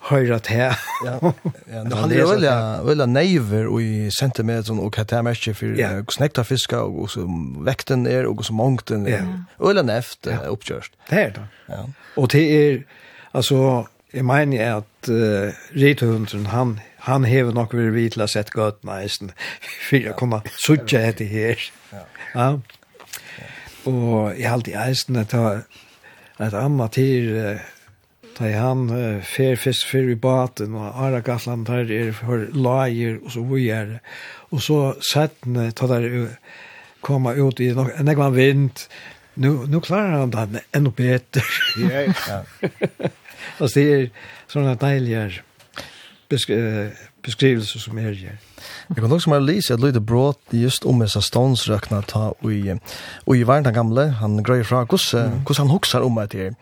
höra 0.00 0.38
det 0.38 0.48
här. 0.48 0.78
Ja. 1.04 1.32
Ja, 1.72 1.96
han 1.96 2.12
är 2.12 2.84
väl 2.84 2.96
väl 2.96 3.08
nejver 3.08 3.80
i 3.80 4.10
centimeter 4.10 4.80
och 4.80 4.94
katar 4.94 5.22
märke 5.22 5.54
för 5.54 6.04
knäckta 6.04 6.44
fiskar 6.44 6.80
och 6.80 7.10
så 7.10 7.26
väkten 7.60 8.06
är 8.06 8.26
och 8.26 8.44
så 8.44 8.52
mångt 8.52 8.86
den 8.86 9.06
är. 9.06 9.44
Ölen 9.60 9.88
efter 9.88 10.46
uppkörst. 10.46 10.92
Det 11.08 11.14
är 11.14 11.30
det. 11.30 11.46
Ja. 11.66 11.90
Och 12.14 12.28
det 12.28 12.38
är 12.38 12.84
alltså 13.32 13.86
jeg 14.14 14.24
mener 14.24 14.56
jeg 14.56 14.76
at 14.76 15.08
uh, 15.08 15.52
rituhunden, 15.76 16.46
han, 16.46 16.80
han 16.98 17.24
hever 17.24 17.52
nok 17.52 17.74
ved 17.74 17.90
vi 17.90 18.08
til 18.08 18.24
å 18.24 18.28
sette 18.30 18.54
gøtene 18.54 19.00
eisen, 19.02 19.32
for 19.88 19.96
jeg 20.00 20.16
kommer 20.16 20.46
suttje 20.56 21.02
etter 21.10 21.28
her. 21.28 21.66
Ja. 21.92 22.04
ja. 22.34 22.48
Og 23.86 24.38
jeg 24.38 24.50
halte 24.50 24.78
eisen, 24.86 25.18
det 25.20 25.62
at 26.38 26.54
annat 26.54 26.92
till 26.92 27.58
Ta 28.36 28.50
han 28.52 28.90
fer 29.24 29.56
fisk 29.56 29.88
fer 29.88 30.10
i 30.12 30.14
baten 30.20 30.74
og 30.76 30.98
Ara 31.06 31.22
Gatland 31.24 31.64
der 31.70 31.88
er 31.88 32.10
for 32.12 32.42
lager 32.52 33.16
og 33.24 33.30
så 33.32 33.44
videre. 33.48 34.00
Og 34.52 34.60
så 34.60 34.80
settene 35.00 35.70
ta 35.72 35.88
der 35.88 36.36
koma 37.00 37.32
ut 37.32 37.60
i 37.64 37.70
nok 37.72 37.94
en 37.96 38.12
ekvan 38.12 38.36
vind. 38.36 38.84
Nu 39.36 39.64
nu 39.66 39.80
klarar 39.80 40.20
han 40.20 40.30
det 40.30 40.62
enda 40.74 40.90
bedre 40.90 41.42
Ja. 41.80 42.02
ja. 42.28 42.42
Och 43.60 43.70
det 43.74 43.82
er 43.92 44.08
sånne 44.48 44.74
deilige 44.80 45.42
besk 46.28 46.50
beskrivelse 47.26 47.80
som 47.82 47.98
er 47.98 48.14
her. 48.14 48.38
Jeg 48.88 49.02
kan 49.02 49.12
også 49.12 49.30
bare 49.30 49.44
lise 49.44 49.74
et 49.74 49.82
lite 49.82 50.00
brått 50.00 50.54
just 50.54 50.86
om 50.86 51.02
disse 51.02 51.20
stånsrøkene 51.22 52.02
ta 52.06 52.30
i, 52.46 52.76
og 53.26 53.36
i 53.36 53.42
verden 53.46 53.74
gamle, 53.74 54.10
han 54.20 54.38
grøyer 54.42 54.66
fra 54.66 54.84
hvordan, 54.84 55.42
mm. 55.42 55.58
han 55.58 55.74
hokser 55.74 56.06
om 56.06 56.20
det 56.22 56.40
her. 56.40 56.54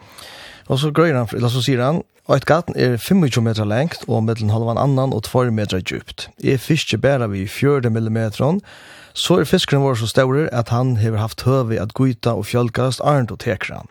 Og 0.67 0.79
så 0.81 0.91
grøyer 0.91 1.19
han, 1.19 1.29
eller 1.37 1.53
så 1.53 1.63
sier 1.65 1.85
han, 1.85 2.03
og 2.25 2.39
et 2.39 2.47
gaten 2.49 2.77
er 2.81 2.97
25 2.97 3.45
meter 3.45 3.69
lengt, 3.69 4.07
og 4.09 4.25
mellom 4.25 4.49
halvan 4.49 4.81
annan 4.81 5.13
og 5.13 5.27
2 5.29 5.51
meter 5.53 5.83
djupt. 5.85 6.31
Er 6.45 6.57
fisker 6.57 6.99
bæra 6.99 7.27
vi 7.29 7.47
40 7.47 7.91
millimeter, 7.91 8.61
så 9.15 9.41
er 9.41 9.45
fiskeren 9.45 9.83
vår 9.85 10.01
så 10.01 10.07
større 10.07 10.49
at 10.53 10.69
han 10.69 10.97
har 10.97 11.17
haft 11.21 11.45
høve 11.45 11.81
at 11.81 11.93
guita 11.95 12.33
og 12.33 12.47
fjølgast 12.47 13.05
arnt 13.05 13.31
og 13.31 13.39
tekra 13.45 13.83
han. 13.83 13.91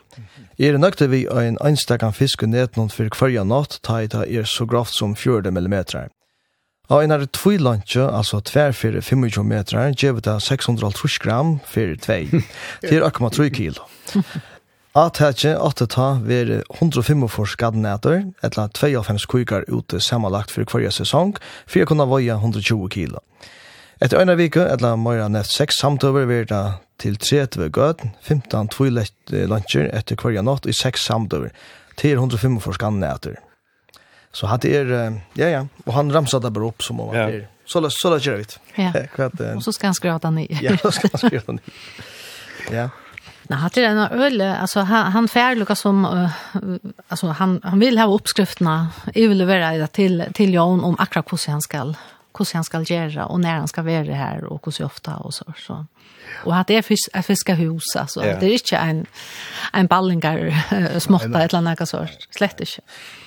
Er 0.60 0.78
nøkte 0.78 1.08
vi 1.10 1.28
ein 1.30 1.58
einstakkan 1.62 2.14
fisk 2.14 2.44
og 2.44 2.50
netnån 2.50 2.92
for 2.94 3.10
kvarja 3.10 3.44
natt, 3.44 3.80
ta 3.84 4.02
i 4.02 4.08
ta 4.08 4.26
er 4.26 4.44
så 4.46 4.66
grovt 4.66 4.98
som 4.98 5.16
40 5.16 5.52
millimeter. 5.52 6.10
Og 6.90 7.04
en 7.04 7.12
er 7.16 7.26
tvoi 7.32 7.58
lantje, 7.58 8.04
altså 8.04 8.42
tver 8.44 8.74
fyrir 8.76 9.02
25 9.02 9.46
meter, 9.48 9.94
gjev 9.96 10.20
det 10.26 10.40
650 10.44 11.20
gram 11.24 11.60
fyrir 11.68 11.96
tvei, 12.02 12.28
til 12.84 13.04
1,3 13.04 13.50
kilo. 13.56 13.88
At 14.96 15.18
hætje, 15.18 15.56
at 15.58 15.80
det 15.80 15.90
ta 15.90 16.20
veri 16.22 16.60
145 16.70 17.48
skadnæter, 17.56 18.28
etla 18.46 18.68
52 18.68 19.26
kukar 19.26 19.64
ute 19.68 20.00
samanlagt 20.00 20.52
for 20.52 20.68
hverja 20.70 20.92
sesong, 20.94 21.34
fyrir 21.66 21.88
kunna 21.90 22.06
voja 22.06 22.36
120 22.38 22.90
kilo. 22.94 23.24
Etter 24.02 24.20
øyne 24.20 24.36
vike, 24.38 24.62
etla 24.62 24.94
møyra 24.96 25.32
nett 25.34 25.50
6 25.50 25.80
samtøver, 25.82 26.28
veri 26.30 26.46
det 26.46 26.62
til 27.02 27.18
30 27.18 27.72
gød, 27.74 28.06
15 28.22 28.70
tvoi 28.76 28.92
lantjer 29.50 29.90
etter 29.90 30.20
hverja 30.20 30.46
natt 30.46 30.70
i 30.70 30.74
6 30.78 31.08
samtøver, 31.10 31.50
til 31.98 32.20
145 32.20 32.78
skadnæter. 32.78 33.42
Så 34.34 34.48
han 34.48 34.60
er 34.64 34.86
ja 35.34 35.48
ja 35.48 35.68
och 35.86 35.94
han 35.94 36.14
ramsade 36.14 36.52
bara 36.52 36.68
upp 36.68 36.84
som 36.84 36.98
var 36.98 37.14
där. 37.14 37.48
Så 37.66 37.90
så 37.90 38.10
la 38.10 38.20
jag 38.20 38.38
vet. 38.38 38.60
Ja. 38.76 38.94
Kvart. 39.16 39.40
Och 39.56 39.64
så 39.64 39.74
ska 39.74 39.88
han 39.88 39.94
skrata 39.94 40.30
ni. 40.30 40.60
Ja, 40.62 40.78
så 40.78 40.92
ska 40.92 41.08
han 41.12 41.30
skrata 41.30 41.52
ner. 41.52 41.62
Ja. 42.72 42.90
Nej, 43.48 43.60
hade 43.60 43.82
den 43.82 43.98
öl 43.98 44.42
alltså 44.42 44.80
han 44.80 45.12
han 45.12 45.28
fär 45.28 45.56
Lucas 45.56 45.80
som 45.80 46.06
uh, 46.06 46.30
alltså 47.08 47.28
han 47.28 47.62
han 47.64 47.80
vill 47.80 47.98
ha 47.98 48.16
uppskrifterna 48.16 48.88
överleverade 49.16 49.88
till 49.88 50.24
till 50.34 50.54
Jan 50.54 50.84
om 50.84 50.96
akra 51.00 51.22
hur 51.22 51.52
han 51.52 51.62
ska 51.62 51.94
hur 52.38 52.54
han 52.54 52.64
ska 52.64 52.82
göra 52.82 53.26
och 53.26 53.40
när 53.40 53.56
han 53.58 53.68
ska 53.68 53.82
vara 53.82 54.04
här 54.04 54.44
och 54.44 54.66
hur 54.66 54.86
ofta 54.86 55.16
och 55.16 55.34
så 55.34 55.54
så. 55.58 55.86
Och 56.44 56.56
att 56.58 56.68
det 56.68 56.76
är 56.76 56.82
fisk, 56.82 57.10
ett 57.14 57.26
fiskahus 57.26 57.96
alltså. 57.96 58.26
Ja. 58.26 58.38
Det 58.40 58.46
är 58.46 58.54
inte 58.54 58.78
en 58.78 59.06
en 59.74 59.88
ballingar 59.88 61.00
småtta 61.00 61.44
ett 61.44 61.54
annat 61.54 61.90
sort. 61.90 62.28
Slett 62.30 62.58
inte. 62.58 62.82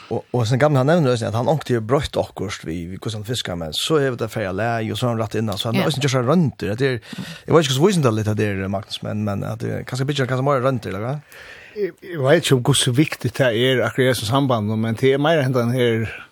Och 0.08 0.24
och 0.30 0.48
sen 0.48 0.58
gamla 0.58 0.78
han 0.80 0.86
nämnde 0.86 1.12
att 1.12 1.34
han 1.34 1.48
åkte 1.48 1.72
ju 1.72 1.80
brött 1.80 2.16
akkurst 2.16 2.64
vi 2.64 2.86
vi 2.86 2.96
kusan 2.96 3.24
fiska 3.24 3.56
men 3.56 3.72
så 3.72 3.96
är 3.96 4.10
det 4.10 4.28
fel 4.28 4.56
läge 4.56 4.92
och 4.92 4.98
så 4.98 5.06
han 5.06 5.18
rätt 5.18 5.34
innan 5.34 5.58
så 5.58 5.68
han 5.68 5.76
har 5.76 5.90
ju 5.90 6.08
köra 6.08 6.22
runt 6.22 6.58
det 6.58 6.80
är 6.80 7.00
jag 7.44 7.54
vet 7.54 7.64
inte 7.64 7.74
så 7.74 7.86
visst 7.86 8.02
det 8.02 8.10
lite 8.10 8.34
där 8.34 8.68
Magnus 8.68 9.02
men 9.02 9.24
men 9.24 9.44
att 9.44 9.60
det 9.60 9.84
kanske 9.86 10.04
bitch 10.04 10.18
kanske 10.18 10.42
mer 10.42 10.60
runt 10.60 10.86
eller 10.86 11.00
va? 11.00 11.20
Jag 12.14 12.28
vet 12.28 12.34
inte 12.52 12.68
hur 12.68 12.74
så 12.74 12.90
viktigt 12.90 13.34
det 13.34 13.58
är 13.58 13.80
akkurat 13.80 14.22
i 14.22 14.26
samband 14.26 14.78
men 14.78 14.94
det 15.00 15.12
är 15.12 15.18
mer 15.18 15.38
än 15.38 15.52
den 15.52 15.70
här 15.70 16.25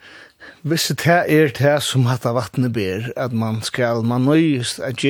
Hvis 0.64 0.88
det 0.88 1.04
er 1.28 1.50
det 1.52 1.74
som 1.84 2.06
hatt 2.08 2.24
av 2.24 2.38
vattnet 2.38 2.72
ber, 2.72 3.10
at 3.20 3.34
man 3.36 3.58
skal, 3.60 4.00
man 4.00 4.24
nøyest 4.24 4.78
at 4.80 5.02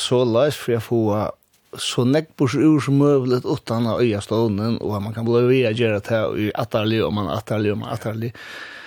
så 0.00 0.22
løs 0.24 0.56
for 0.56 0.78
å 0.78 0.80
få 0.80 1.00
så 1.76 2.04
nekkbors 2.08 2.54
ur 2.56 2.80
som 2.80 2.96
møvlet 2.96 3.44
utan 3.44 3.90
av 3.92 4.00
øya 4.00 4.22
stånden, 4.24 4.78
og 4.80 5.02
man 5.04 5.12
kan 5.12 5.26
bli 5.28 5.42
via 5.50 5.74
gjøre 5.76 6.00
det 6.00 6.20
i 6.40 6.46
atterlig, 6.56 7.02
og 7.04 7.12
man 7.12 7.28
atterlig, 7.28 7.74
og 7.74 7.82
man 7.82 7.92
atterlig. 7.92 8.32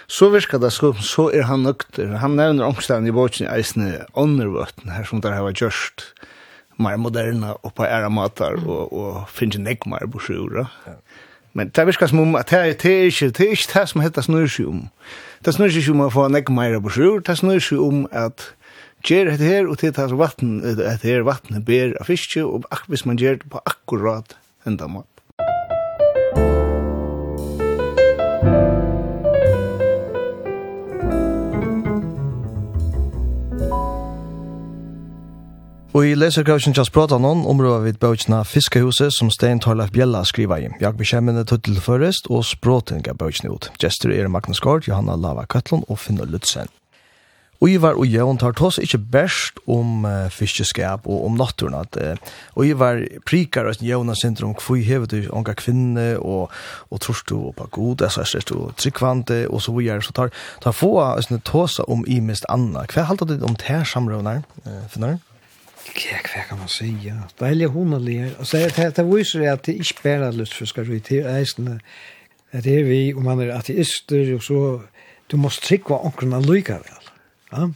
Så 0.09 0.31
virker 0.33 0.57
det 0.61 0.73
som, 0.73 0.97
så 0.97 1.27
er 1.29 1.45
han 1.45 1.61
nøkter. 1.65 2.17
Han 2.17 2.37
nevner 2.41 2.71
ångstaden 2.71 3.05
i 3.05 3.13
båten 3.13 3.45
i 3.45 3.51
eisene 3.59 4.07
åndervøtten, 4.17 4.89
her 4.97 5.05
som 5.05 5.21
der 5.21 5.37
har 5.37 5.45
vært 5.45 5.61
gjørst 5.61 6.07
mer 6.81 6.97
moderna 6.97 7.53
og 7.61 7.77
på 7.77 7.85
æra 7.85 8.09
matar, 8.09 8.57
og, 8.65 8.89
og 8.89 9.29
finner 9.29 9.61
nekmar 9.61 10.09
bors 10.09 10.33
ur. 10.33 10.63
Ja. 10.89 10.97
Men 11.55 11.71
det 11.71 11.85
virker 11.87 12.11
som 12.11 12.19
om 12.19 12.35
at 12.35 12.51
det 12.51 12.59
er 12.59 12.65
ikke 13.07 13.29
det, 13.31 13.45
er 13.45 13.55
ikke 13.55 13.79
det 13.79 13.87
som 13.89 14.03
heter 14.03 14.25
snur 14.25 14.51
om. 14.67 14.81
Det 15.45 15.53
snur 15.55 15.71
ikke 15.71 15.95
om 15.95 16.03
å 16.03 16.11
få 16.11 16.27
nekk 16.27 16.51
meira 16.51 16.81
på 16.83 16.91
sjur, 16.91 17.23
det 17.23 17.37
snur 17.39 17.63
om 17.79 18.05
at 18.11 18.49
gjør 19.05 19.37
det 19.37 19.47
her, 19.47 19.67
og 19.69 19.79
det 19.79 19.93
er 19.97 20.15
vatten, 20.17 20.59
det 20.61 20.99
her 21.03 21.23
vatten 21.23 21.63
ber 21.63 21.95
av 22.01 22.09
fiske, 22.09 22.43
og 22.43 22.65
hvis 22.91 23.05
man 23.05 23.19
gjør 23.21 23.39
det 23.39 23.51
på 23.53 23.61
akkurat 23.65 24.35
enda 24.67 24.87
mat. 24.91 25.14
Og 35.95 36.03
i 36.03 36.15
leserkrausen 36.19 36.73
just 36.75 36.91
prata 36.91 37.15
noen 37.23 37.45
områder 37.47 37.85
vid 37.85 37.97
bøkene 38.01 38.41
Fiskehuset 38.43 39.13
som 39.15 39.29
Stein 39.31 39.61
Torleif 39.63 39.93
Bjella 39.95 40.25
skriver 40.27 40.59
i. 40.59 40.69
Jeg 40.81 40.97
bekjemmende 40.99 41.45
tuttel 41.47 41.77
først 41.79 42.25
og 42.27 42.41
språten 42.43 42.99
gav 42.99 43.15
bøkene 43.21 43.53
ut. 43.53 43.69
Gjester 43.79 44.11
er 44.11 44.27
Magnus 44.27 44.59
Gård, 44.59 44.89
Johanna 44.89 45.15
Lava 45.15 45.45
Køtlund 45.47 45.85
og 45.87 46.01
Finn 46.03 46.19
Lutzen. 46.19 46.67
Ivar 47.63 47.95
og 47.95 48.11
Jøvn 48.11 48.35
tar 48.37 48.51
tås 48.59 48.75
ikke 48.83 48.99
best 49.13 49.61
om 49.71 50.03
uh, 50.03 50.27
fiskeskap 50.27 51.07
og 51.07 51.29
om 51.29 51.37
naturen. 51.39 51.77
At, 51.79 51.95
uh, 51.95 52.65
Ivar 52.67 52.99
prikar 53.23 53.69
at 53.71 53.79
Jøvn 53.79 54.11
syndrom 54.19 54.51
hvor 54.59 54.75
hever 54.75 55.07
du 55.07 55.29
unga 55.31 55.55
kvinne 55.55 56.17
og, 56.19 56.51
og 56.91 57.01
tror 57.01 57.21
du 57.29 57.37
på 57.55 57.69
god, 57.71 58.03
altså 58.03 58.25
er 58.25 58.29
slest 58.33 58.51
du 58.51 58.67
tryggvante 58.75 59.45
og 59.47 59.63
så 59.63 59.71
videre. 59.71 60.03
Så 60.03 60.11
tar, 60.11 60.35
tar 60.59 60.75
få 60.75 60.91
uh, 60.99 61.39
tås 61.47 61.79
om 61.87 62.03
i 62.03 62.19
mest 62.19 62.43
anna. 62.51 62.83
Hva 62.83 63.07
halter 63.07 63.31
du 63.31 63.39
om 63.39 63.55
det 63.55 63.71
her 63.71 63.87
samrøvner, 63.87 64.43
uh, 64.67 64.83
finner? 64.91 65.23
Ja, 65.85 66.17
hva 66.23 66.43
kan 66.49 66.57
man 66.59 66.69
si, 66.69 66.97
ja. 67.03 67.47
är 67.47 67.55
lite 67.55 67.71
honligt. 67.71 68.39
Alltså, 68.39 68.57
det, 68.57 68.95
det 68.95 69.03
visar 69.03 69.41
at 69.41 69.63
det 69.63 69.73
inte 69.73 69.93
bara 70.03 70.27
är 70.27 70.31
lustfiskare 70.31 70.95
i 70.95 70.99
tiden. 70.99 71.81
Det 72.51 72.79
er 72.79 72.83
vi, 72.83 73.13
og 73.13 73.23
man 73.23 73.39
er 73.39 73.57
ateister, 73.57 74.35
og 74.35 74.43
så, 74.43 74.81
du 75.31 75.37
måste 75.37 75.67
trycka 75.67 75.93
omkring 75.93 76.45
lycka 76.45 76.73
väl. 76.73 77.09
Ja? 77.51 77.69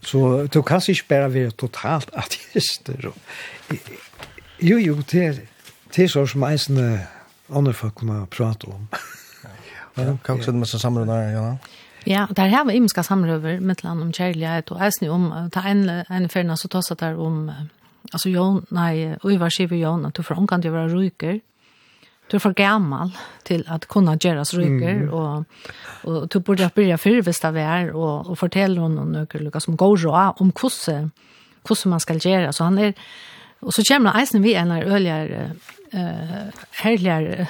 Så 0.00 0.46
du 0.46 0.62
kan 0.62 0.82
ikke 0.88 1.08
bare 1.08 1.34
være 1.34 1.50
totalt 1.50 2.10
ateister. 2.12 3.12
Jo, 4.60 4.78
jo, 4.78 4.96
det 5.10 5.24
er, 5.24 5.34
det 5.96 6.04
er 6.04 6.08
så 6.08 6.26
som 6.26 6.42
eisende 6.42 7.06
andre 7.50 7.72
folk 7.72 7.94
kunne 7.94 8.26
prate 8.26 8.64
om. 8.64 8.88
Ja, 9.96 10.04
kan 10.04 10.18
du 10.26 10.32
också 10.32 10.50
det 10.50 10.58
med 10.58 10.66
samrunda, 10.66 11.14
ja. 11.14 11.56
Ja, 12.06 12.26
der 12.36 12.48
har 12.48 12.64
vi 12.64 12.76
imenska 12.76 13.02
samrøver 13.02 13.60
med 13.60 13.84
land 13.84 14.02
om 14.02 14.12
kjærlighet, 14.12 14.70
og 14.72 14.82
eisne 14.84 15.10
om, 15.10 15.30
ta 15.52 15.62
en, 15.70 15.88
en 15.88 16.28
ferna 16.28 16.56
så 16.56 16.68
tåsa 16.68 16.94
der 17.00 17.16
om, 17.20 17.48
altså 18.12 18.28
Jon, 18.28 18.64
nei, 18.70 19.16
Uivar 19.24 19.48
skriver 19.48 19.80
Jon, 19.80 20.04
at 20.06 20.16
du 20.16 20.22
for 20.22 20.36
omkant 20.36 20.68
vara 20.68 20.88
ryker, 20.92 21.40
du 22.30 22.36
er 22.36 22.40
for 22.40 22.56
gammal 22.56 23.12
til 23.44 23.64
at 23.68 23.86
kunna 23.88 24.16
gjøres 24.16 24.54
ryker, 24.56 25.04
mm. 25.04 25.12
og, 25.12 25.44
og 26.04 26.28
du 26.32 26.40
burde 26.40 26.70
byrja 26.74 26.96
fyrvist 27.00 27.44
av 27.44 27.56
er, 27.56 27.92
og, 27.92 28.30
og 28.30 28.38
fortelle 28.40 28.80
någon 28.80 29.12
noen 29.12 29.44
lukka 29.44 29.60
som 29.60 29.76
går 29.76 30.04
rå 30.04 30.14
om 30.40 30.52
hvordan, 30.52 31.10
hvordan 31.64 31.96
man 31.96 32.04
skal 32.04 32.20
gjøre, 32.20 32.52
så 32.52 32.68
han 32.68 32.78
er, 32.78 32.92
og 33.64 33.72
så 33.72 33.84
kommer 33.88 34.16
han 34.16 34.42
vi 34.44 34.54
en 34.54 34.72
av 34.72 34.84
øljere, 34.96 35.50
eh 35.94 36.50
herligar 36.70 37.46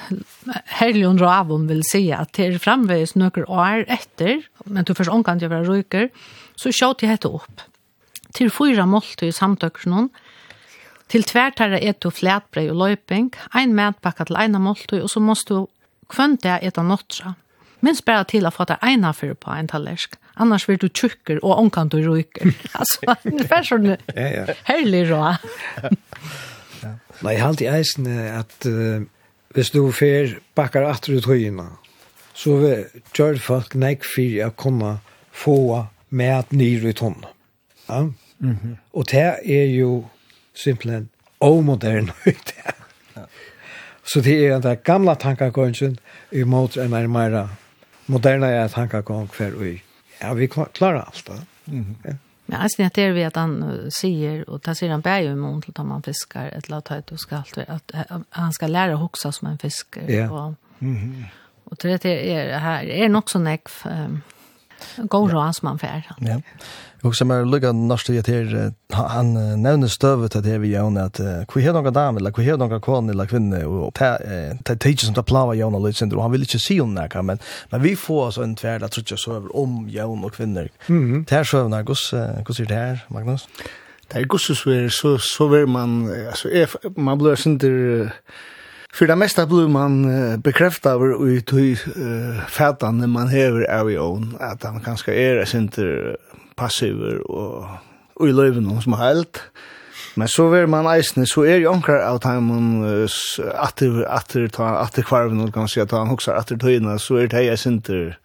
herligon 0.65 1.17
ravon 1.17 1.67
vill 1.67 1.83
säga 1.83 2.17
att 2.17 2.33
det 2.33 2.45
är 2.45 2.57
framvägs 2.57 3.15
några 3.15 3.49
år 3.49 3.85
efter 3.87 4.41
men 4.65 4.83
du 4.83 4.95
förs 4.95 5.07
omkant 5.07 5.41
jag 5.41 5.49
vara 5.49 5.63
ryker 5.63 6.09
så 6.55 6.71
skjøt 6.71 7.03
jeg 7.03 7.15
hette 7.15 7.31
opp. 7.31 7.63
Til 8.35 8.51
fyra 8.51 8.85
måltid 8.89 9.29
i 9.29 9.35
samtøksenon, 9.35 10.09
til 11.11 11.23
tvärtare 11.23 11.79
ett 11.79 12.01
du 12.01 12.11
flätbröd 12.11 12.69
och 12.69 12.75
löping 12.75 13.31
en 13.53 13.75
mätpacka 13.75 14.25
till 14.25 14.35
ena 14.35 14.59
måltid, 14.59 15.01
och 15.01 15.11
så 15.11 15.19
måste 15.19 15.53
du 15.53 15.67
kvönta 16.09 16.59
äta 16.59 16.83
nottra. 16.83 17.35
Minst 17.79 18.05
bare 18.05 18.23
till 18.23 18.45
att 18.45 18.53
få 18.53 18.63
det 18.63 18.77
ena 18.81 19.13
för 19.13 19.33
på 19.33 19.51
en 19.51 19.67
tallersk, 19.67 20.13
annars 20.33 20.65
blir 20.65 20.77
du 20.77 20.89
tjukker 20.89 21.45
och 21.45 21.59
omkant 21.59 21.91
du 21.91 22.15
ryker. 22.15 22.53
alltså 22.71 22.99
det 23.23 23.51
är 23.51 23.63
så 23.63 23.97
herlig 24.63 25.11
rå. 25.11 25.35
Nei, 27.23 27.33
jeg 27.37 27.43
halte 27.43 27.65
i 27.65 27.71
eisen 27.71 28.07
at 28.09 28.67
uh, 28.67 29.05
hvis 29.55 29.71
du 29.71 29.85
fer 29.95 30.37
bakkar 30.57 30.87
atter 30.89 31.15
ut 31.15 31.27
høyina, 31.29 31.69
så 32.35 32.57
gjør 33.15 33.39
folk 33.39 33.75
nek 33.79 34.03
fyrir 34.03 34.49
å 34.49 34.55
kunne 34.59 34.97
få 35.35 35.85
med 36.15 36.51
nyr 36.51 36.89
i 36.89 36.93
tonn. 36.93 37.23
Ja? 37.87 38.01
Mm 38.39 38.57
-hmm. 38.57 38.75
Og 38.93 39.05
det 39.11 39.39
er 39.45 39.65
jo 39.65 40.05
simpelthen 40.53 41.09
omodern 41.39 42.11
høyt. 42.23 42.53
ja. 43.15 43.25
Så 44.03 44.21
det 44.21 44.47
er 44.47 44.59
den 44.59 44.77
gamla 44.83 45.15
tankakongsen 45.15 45.97
i 46.31 46.43
mot 46.43 46.77
en 46.77 46.89
nærmere 46.89 47.49
moderne 48.07 48.69
tankakong 48.69 49.29
for 49.33 49.49
vi. 49.49 49.81
Ja, 50.21 50.33
vi 50.33 50.47
klarer 50.47 51.01
alt 51.01 51.23
det. 51.27 51.41
Mm 51.65 51.85
-hmm. 51.85 52.07
ja. 52.09 52.13
Men 52.45 52.61
alltså 52.61 52.83
det 52.83 52.97
er 52.97 53.11
vi 53.11 53.23
at 53.23 53.35
han 53.35 53.91
säger 53.91 54.49
och 54.49 54.61
tar 54.61 54.73
sier 54.73 54.91
han 54.91 55.01
bär 55.01 55.19
ju 55.19 55.31
imorgon 55.31 55.61
till 55.61 55.73
att 55.75 55.85
man 55.85 56.03
fiskar 56.03 56.47
ett 56.47 56.69
lat 56.69 56.91
att 56.91 57.07
du 57.07 57.17
ska 57.17 57.35
allt 57.35 57.57
att 57.57 57.91
han 58.29 58.53
ska 58.53 58.67
lära 58.67 58.95
huxa 58.95 59.31
som 59.31 59.47
en 59.47 59.57
fiskare 59.57 60.13
Ja. 60.13 60.31
och 60.31 60.53
mm 60.79 60.95
-hmm. 60.95 61.23
och 61.63 61.77
det 61.81 62.05
är 62.05 62.59
här 62.59 62.83
är 62.83 63.09
nok 63.09 63.29
så 63.29 63.39
näck 63.39 63.69
god 65.09 65.31
råd 65.33 65.53
som 65.57 65.69
man 65.69 65.79
fær. 65.79 66.07
Ja. 66.25 66.39
Og 67.05 67.13
som 67.13 67.29
er 67.29 67.45
lukka 67.45 67.69
norsk 67.75 68.07
til 68.09 68.23
her, 68.25 68.71
han 68.95 69.33
nevner 69.61 69.91
støvet 69.91 70.31
til 70.33 70.43
det 70.43 70.55
vi 70.63 70.71
gjør, 70.71 70.95
at 71.03 71.19
hvor 71.51 71.61
er 71.61 71.75
noen 71.75 71.93
dame, 71.93 72.17
eller 72.17 72.33
hvor 72.33 72.47
er 72.49 72.57
noen 72.57 72.81
kone, 72.81 73.13
eller 73.13 73.29
kvinne, 73.29 73.61
og 73.67 73.93
det 73.99 74.73
er 74.73 74.89
ikke 74.89 75.05
som 75.05 75.17
det 75.17 75.25
plava 75.29 75.53
gjør 75.53 75.75
noe 75.75 75.85
litt 75.85 75.99
synder, 75.99 76.17
og 76.17 76.25
han 76.25 76.33
vil 76.33 76.47
ikke 76.47 76.61
si 76.63 76.79
om 76.81 76.95
det, 76.97 77.11
men, 77.21 77.41
men 77.71 77.83
vi 77.83 77.93
får 77.99 78.25
altså 78.25 78.45
en 78.45 78.57
tverd 78.57 78.87
at 78.87 78.97
så 78.97 79.17
søver 79.17 79.53
om 79.53 79.83
gjør 79.91 80.17
og 80.17 80.33
kvinner. 80.33 80.71
Det 80.87 81.37
er 81.37 81.43
søvn 81.45 81.77
her, 81.77 81.85
hvordan 81.85 82.55
sier 82.57 82.71
det 82.71 82.81
her, 82.81 83.05
Magnus? 83.13 83.45
Det 84.11 84.21
er 84.21 84.27
gosses 84.29 84.65
så 84.93 85.17
så 85.17 85.47
ver 85.47 85.65
man, 85.65 86.09
altså, 86.09 86.67
man 86.97 87.17
blir 87.17 87.47
inte 87.47 87.67
uh, 87.67 88.09
För 88.95 89.07
det 89.07 89.15
mesta 89.15 89.45
blir 89.45 89.67
man 89.67 90.05
uh, 90.05 90.37
bekräftad 90.37 90.91
över 90.91 91.27
ut 91.27 91.53
hur 91.53 91.99
uh, 91.99 92.45
fätande 92.47 93.07
man 93.07 93.27
häver 93.27 93.79
av 93.79 93.91
i 93.91 93.97
ån. 93.97 94.37
Att 94.39 94.63
han 94.63 94.79
kanske 94.79 95.13
är 95.13 95.55
inte 95.55 96.15
passiv 96.55 97.01
och, 97.01 97.67
och 98.13 98.29
i 98.29 98.31
löven 98.31 98.81
som 98.81 98.93
har 98.93 99.05
helt. 99.05 99.41
Men 100.15 100.27
så 100.27 100.53
är 100.53 100.65
man 100.65 100.87
eisne, 100.87 101.25
så 101.25 101.41
är 101.41 101.55
ju 101.55 101.67
omkrar 101.67 101.99
av 101.99 102.19
timon 102.19 102.85
uh, 102.85 103.09
atter, 103.55 104.05
atter, 104.09 104.47
ta, 104.47 104.67
atter 104.67 105.01
kvarven 105.01 105.41
och 105.41 105.53
kanske 105.53 105.83
att 105.83 105.91
han 105.91 106.11
också 106.11 106.31
atter 106.31 106.57
töjna 106.57 106.99
så 106.99 107.15
är 107.15 107.27
det 107.27 107.37
här 107.37 107.67
inte. 107.67 108.15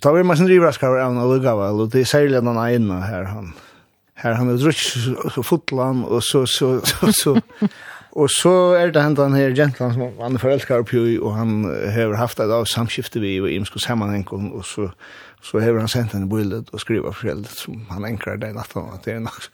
Ta 0.00 0.12
vi 0.12 0.22
man 0.22 0.36
sin 0.36 0.48
rivraskar 0.48 0.88
av 0.88 1.16
en 1.16 1.28
luggavel 1.28 1.80
och 1.80 1.88
det 1.88 2.00
är 2.00 2.04
särskilt 2.04 2.44
den 2.44 2.68
ena 2.68 3.00
här 3.00 3.22
han. 3.22 3.52
Här 4.14 4.32
han 4.32 4.48
är 4.48 4.54
drutt 4.54 5.46
fotland 5.46 6.04
och 6.04 6.24
så 6.24 6.46
så 6.46 6.80
så 6.80 7.12
så 7.12 7.40
Og 8.12 8.28
så 8.28 8.52
er 8.76 8.90
det 8.92 9.02
hentan 9.02 9.32
her 9.32 9.54
gentleman 9.56 9.94
som 9.94 10.20
han 10.20 10.38
forelskar 10.40 10.82
oppi 10.84 11.00
i, 11.14 11.16
og 11.16 11.32
han 11.38 11.64
hever 11.94 12.18
haft 12.20 12.42
et 12.44 12.52
av 12.52 12.66
samskifte 12.68 13.22
vi 13.22 13.38
og 13.40 13.48
imsko 13.48 13.80
sammanhengen, 13.80 14.50
og 14.52 14.66
så, 14.68 14.90
så 15.40 15.62
hever 15.64 15.80
han 15.80 15.88
sendt 15.88 16.12
henne 16.12 16.28
bildet 16.28 16.68
og 16.72 16.82
skriva 16.82 17.14
foreldet 17.16 17.56
som 17.56 17.86
han 17.90 18.04
enkrar 18.04 18.36
den 18.42 18.58
natten, 18.58 18.90
at 18.92 19.08
det 19.08 19.16
er 19.16 19.24
nok. 19.24 19.48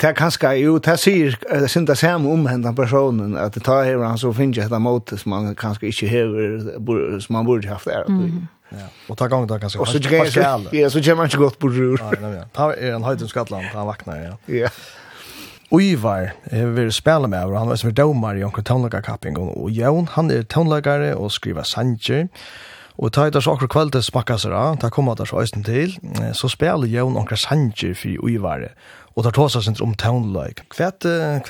Det 0.00 0.08
er 0.08 0.14
kanskje, 0.16 0.54
jo, 0.62 0.78
det 0.80 0.94
sier, 0.96 1.34
det 1.50 1.66
synes 1.68 1.90
det 1.90 1.98
samme 2.00 2.30
om 2.32 2.46
hentan 2.48 2.78
personen, 2.78 3.34
at 3.36 3.58
det 3.58 3.66
tar 3.66 3.82
hever 3.84 4.06
han 4.06 4.20
så 4.20 4.30
finner 4.32 4.62
jeg 4.62 4.70
dette 4.70 4.80
måte 4.80 5.18
som 5.20 5.34
han 5.36 5.50
kanskje 5.58 5.90
ikke 5.90 6.08
hever, 6.08 7.18
som 7.20 7.36
han 7.36 7.50
burde 7.50 7.68
haft 7.68 7.90
der. 7.90 8.06
Mm. 8.08 8.46
Ja. 8.70 8.86
Og 9.10 9.18
ta 9.18 9.26
gang 9.26 9.48
da 9.50 9.58
kanskje. 9.58 9.80
Og 9.82 9.88
så 9.90 9.98
kommer 9.98 10.72
Ja, 10.72 10.90
så 10.90 10.98
gör 10.98 11.14
man 11.16 11.26
inte 11.26 11.36
gott 11.36 11.58
på 11.58 11.68
rur. 11.68 11.98
Nej, 11.98 12.30
nej. 12.30 12.44
Ta 12.54 12.72
är 12.74 12.92
en 12.92 13.02
höjdens 13.02 13.30
skattland, 13.30 13.64
han 13.64 13.86
vaknar 13.86 14.16
ja. 14.16 14.54
Ja. 14.54 14.68
Uivar 15.70 16.32
er 16.50 16.72
vi 16.74 16.88
spela 16.90 17.28
med, 17.30 17.44
og 17.46 17.58
han 17.58 17.68
var 17.70 17.78
som 17.78 17.92
er 17.92 17.94
domar 17.94 18.34
i 18.34 18.42
onkel 18.42 18.64
tonløkakapping, 18.66 19.36
og 19.38 19.70
Jon, 19.70 20.08
han 20.16 20.30
er 20.34 20.42
tonløkare 20.42 21.12
og 21.14 21.30
skriver 21.30 21.62
sanger, 21.62 22.26
og 22.98 23.12
ta 23.14 23.28
etter 23.28 23.40
så 23.40 23.54
akkurat 23.54 23.70
kvalitet 23.72 24.04
smakka 24.04 24.36
seg 24.42 24.50
da, 24.50 24.64
ta 24.82 24.90
kommer 24.90 25.14
etter 25.14 25.30
så 25.30 25.38
øysten 25.44 25.62
til, 25.64 25.94
så 26.34 26.50
spela 26.50 26.90
Jon 26.90 27.14
onkel 27.16 27.38
sanger 27.38 27.94
for 27.94 28.26
Uivar, 28.26 28.66
og 29.14 29.24
tar 29.24 29.36
tåsa 29.38 29.62
sin 29.62 29.78
om 29.84 29.94
tonløk. 29.94 30.64
Hva 30.74 30.90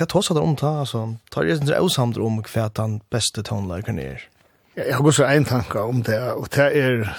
tåsa 0.05 0.37
der 0.37 0.45
om 0.45 0.53
ta, 0.59 0.77
altså, 0.85 1.07
tar 1.33 1.49
jeg 1.49 1.57
sin 1.57 1.73
avsamter 1.73 2.21
om 2.21 2.43
hva 2.45 2.69
den 2.77 2.99
beste 3.09 3.41
tonløkeren 3.41 3.99
er? 4.05 4.27
Jeg 4.77 4.93
har 4.95 5.03
også 5.03 5.25
en 5.25 5.49
tanke 5.49 5.81
om 5.81 6.05
det, 6.05 6.21
og 6.37 6.45
det 6.53 6.69
er, 6.77 7.09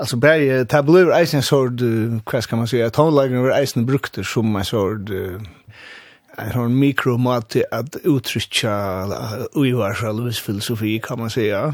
Alltså 0.00 0.16
berg 0.16 0.68
tableau 0.72 1.10
eisen 1.12 1.42
sord, 1.44 1.82
hva 2.24 2.40
skal 2.40 2.58
man 2.58 2.66
säga, 2.66 2.88
tonlagen 2.90 3.42
var 3.44 3.58
eisen 3.58 3.84
brukte 3.86 4.24
som 4.24 4.56
en 4.56 4.64
sord, 4.64 5.10
en 6.40 6.52
sånn 6.54 6.76
mikromat 6.80 7.56
at 7.74 7.96
uttrykja 8.08 8.74
uivarsal 9.58 10.22
filosofi 10.32 10.98
kan 11.02 11.20
man 11.20 11.30
säga. 11.30 11.72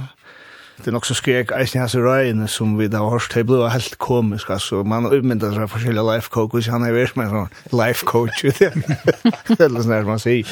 Det 0.78 0.92
er 0.92 0.94
nok 0.94 1.08
så 1.08 1.16
skrek 1.18 1.50
Eisen 1.56 1.80
hans 1.82 1.96
røyene 1.98 2.46
som 2.50 2.76
vi 2.78 2.86
da 2.90 3.00
har 3.02 3.24
det 3.34 3.42
blå 3.48 3.64
helt 3.66 3.96
komisk 3.98 4.50
altså, 4.54 4.84
man 4.86 5.08
uppmyndar 5.10 5.56
seg 5.56 5.70
forskjellige 5.72 6.06
life 6.06 6.30
coaches. 6.30 6.70
Han 6.70 6.86
er 6.86 6.94
vært 6.94 7.16
med 7.18 7.32
sånn 7.34 7.48
life 7.74 8.06
coach. 8.06 8.44
Det 8.46 9.58
er 9.58 9.74
sånn 9.74 9.90
där 9.90 10.06
man 10.06 10.22
sier. 10.22 10.46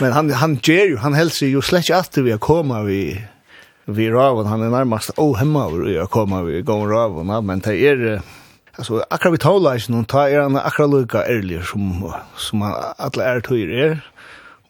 men 0.00 0.12
han 0.12 0.30
han 0.30 0.58
gjør 0.58 0.94
jo, 0.94 0.96
han 1.04 1.14
helst 1.14 1.42
jo 1.46 1.62
slett 1.62 1.86
ikke 1.86 2.02
att 2.02 2.18
vi 2.18 2.34
har 2.34 2.42
kommet 2.42 2.86
vi 2.88 3.02
vi 3.90 4.10
raven. 4.10 4.46
Han 4.46 4.62
er 4.62 4.74
nærmest 4.74 5.14
ohemma 5.18 5.68
vi 5.74 5.98
kommer 6.10 6.44
vi 6.44 6.62
går 6.62 6.86
raven. 6.90 7.30
Men 7.46 7.62
det 7.62 7.78
er, 7.78 8.22
Alltså 8.76 9.04
akkurat 9.10 9.34
vi 9.34 9.38
talar 9.38 9.76
ju 9.76 9.92
någon 9.92 10.04
tar 10.04 10.28
er 10.28 10.56
akkurat 10.56 10.90
lika 10.90 11.24
ärlig 11.24 11.64
som 11.64 12.12
som 12.36 12.62
alla 12.96 13.24
är 13.24 13.40
tur 13.40 13.70
är. 13.70 14.00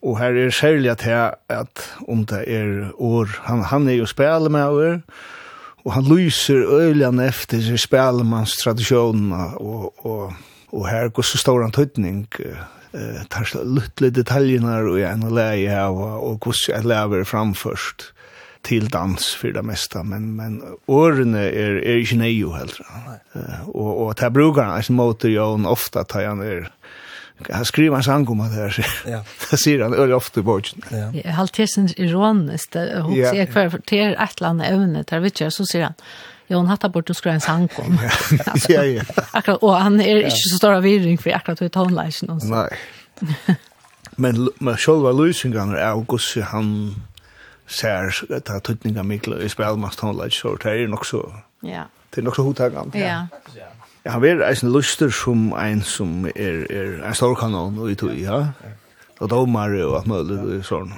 Och 0.01 0.19
här 0.19 0.33
är 0.33 0.51
särskilt 0.51 0.91
att 0.91 1.03
här 1.03 1.35
att 1.47 1.93
om 2.07 2.25
det 2.25 2.45
är 2.45 2.93
år 3.03 3.41
han 3.43 3.61
han 3.61 3.89
är 3.89 3.93
ju 3.93 4.07
spelar 4.07 4.49
med 4.49 5.03
och 5.83 5.93
han 5.93 6.05
lyser 6.05 6.81
öligen 6.81 7.19
efter 7.19 7.61
sig 7.61 7.79
spelmans 7.79 8.57
traditionerna 8.57 9.47
och 9.47 10.07
och 10.07 10.33
och 10.71 10.87
här 10.87 11.09
går 11.09 11.23
så 11.23 11.39
stor 11.39 11.65
en 11.65 11.73
tydning 11.73 12.29
eh 12.93 13.23
tar 13.29 13.65
lite 13.65 14.11
detaljerna 14.11 14.79
och 14.79 15.01
en 15.01 15.35
läge 15.35 15.69
här 15.71 15.91
och 15.91 16.45
hur 16.45 16.53
ska 16.53 16.73
jag 16.73 16.85
lära 16.85 17.25
framförst 17.25 18.13
til 18.63 18.89
dans 18.93 19.35
for 19.37 19.53
det 19.55 19.65
meste, 19.65 20.03
men 20.05 20.37
men 20.37 20.63
årene 20.89 21.39
är 21.39 21.53
er, 21.53 21.77
är 21.77 21.97
er 21.97 22.01
inte 22.01 22.17
neu 22.17 22.53
helt. 22.53 22.81
Uh, 23.37 23.69
og, 23.69 24.07
och 24.07 24.17
ta 24.17 24.31
brukar 24.31 24.77
alltså 24.77 24.93
motor 24.93 25.29
jo 25.29 25.67
ofte 25.67 26.05
tar 26.05 26.27
han 26.27 26.43
er 26.43 26.71
han 27.51 27.65
skriver 27.65 27.97
en 27.97 28.03
sang 28.03 28.29
om 28.29 28.39
det 28.39 28.51
her, 28.51 28.87
Ja. 29.07 29.23
Det 29.51 29.59
sier 29.59 29.83
han 29.83 29.95
øye 29.95 30.15
ofte 30.15 30.41
i 30.41 30.43
bort. 30.43 30.75
Ja. 30.91 31.11
Jeg 31.15 31.35
har 31.35 31.43
alltid 31.43 31.67
sin 31.67 31.89
ironisk. 31.97 32.77
ironiskt 32.77 33.03
hon 33.03 33.15
ser 33.15 33.45
kvar 33.45 33.81
till 33.87 34.17
ett 34.19 34.41
land 34.41 34.63
ämne 34.73 35.05
där 35.11 35.21
vet 35.21 35.41
jag 35.41 35.53
så 35.53 35.65
sier 35.65 35.83
han 35.83 35.95
Ja, 36.51 36.57
hun 36.57 36.67
hatt 36.67 36.93
bort 36.93 37.11
å 37.11 37.15
skrive 37.15 37.35
en 37.35 37.41
sang 37.41 37.69
om. 37.79 37.99
ja, 38.69 38.83
ja. 38.83 39.03
Akkurat, 39.33 39.63
og 39.63 39.77
han 39.79 40.01
er 40.01 40.25
ikke 40.27 40.49
så 40.51 40.57
stor 40.57 40.73
av 40.73 40.83
virring 40.83 41.21
for 41.21 41.31
akkurat 41.31 41.61
hur 41.61 41.69
tonleisen. 41.69 42.41
Nei. 42.43 42.69
men, 44.17 44.49
men 44.59 44.77
själva 44.77 45.13
lösningarna 45.13 45.79
är 45.79 45.91
av 45.91 46.19
han 46.43 46.95
sær 47.71 48.11
ta 48.45 48.59
tutninga 48.59 49.05
mikla 49.07 49.41
i 49.45 49.49
spelmastonlag 49.49 50.35
så 50.35 50.57
det 50.63 50.75
er 50.83 50.89
nok 50.91 51.07
så 51.07 51.23
ja 51.63 51.87
det 52.11 52.23
er 52.23 52.27
nok 52.27 52.37
så 52.37 52.47
hotagan 52.47 52.91
ja 52.95 53.27
ja 53.57 54.11
han 54.11 54.25
er 54.25 54.43
ein 54.49 54.73
lustur 54.73 55.11
sum 55.11 55.53
ein 55.53 55.83
sum 55.83 56.27
er 56.27 56.67
er 56.71 57.07
en 57.07 57.15
stor 57.15 57.35
kanon 57.35 57.79
og 57.79 57.91
itu 57.91 58.11
ja 58.11 58.53
og 59.21 59.31
domar 59.31 59.71
og 59.85 59.97
alt 60.01 60.07
mulig 60.07 60.39
og 60.41 60.65
sånn 60.65 60.93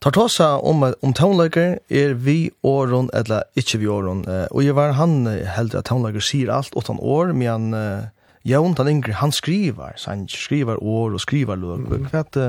Tar 0.00 0.16
om, 0.64 0.94
om 1.02 1.12
tonelager 1.12 1.78
er 1.90 2.14
vi 2.14 2.50
åren 2.62 3.10
eller 3.12 3.42
ikke 3.54 3.78
vi 3.78 3.86
åren. 3.86 4.24
Og 4.50 4.64
jeg 4.64 4.74
var 4.74 4.94
han 4.96 5.26
heldig 5.26 5.76
at 5.76 5.84
tonelager 5.84 6.24
sier 6.24 6.48
alt 6.48 6.72
åttan 6.72 6.96
år, 6.96 7.34
men 7.36 7.74
eh, 7.74 8.08
Jon, 8.48 8.72
han 8.78 8.88
yngre, 8.88 9.12
han 9.12 9.32
skriver, 9.32 9.92
så 9.96 10.14
han 10.14 10.24
skriver 10.28 10.80
år 10.80 11.12
og 11.12 11.20
skriver 11.20 11.60
løg. 11.60 11.84
Mm. 11.84 12.08
Hva 12.08 12.22
er 12.22 12.32
det 12.32 12.48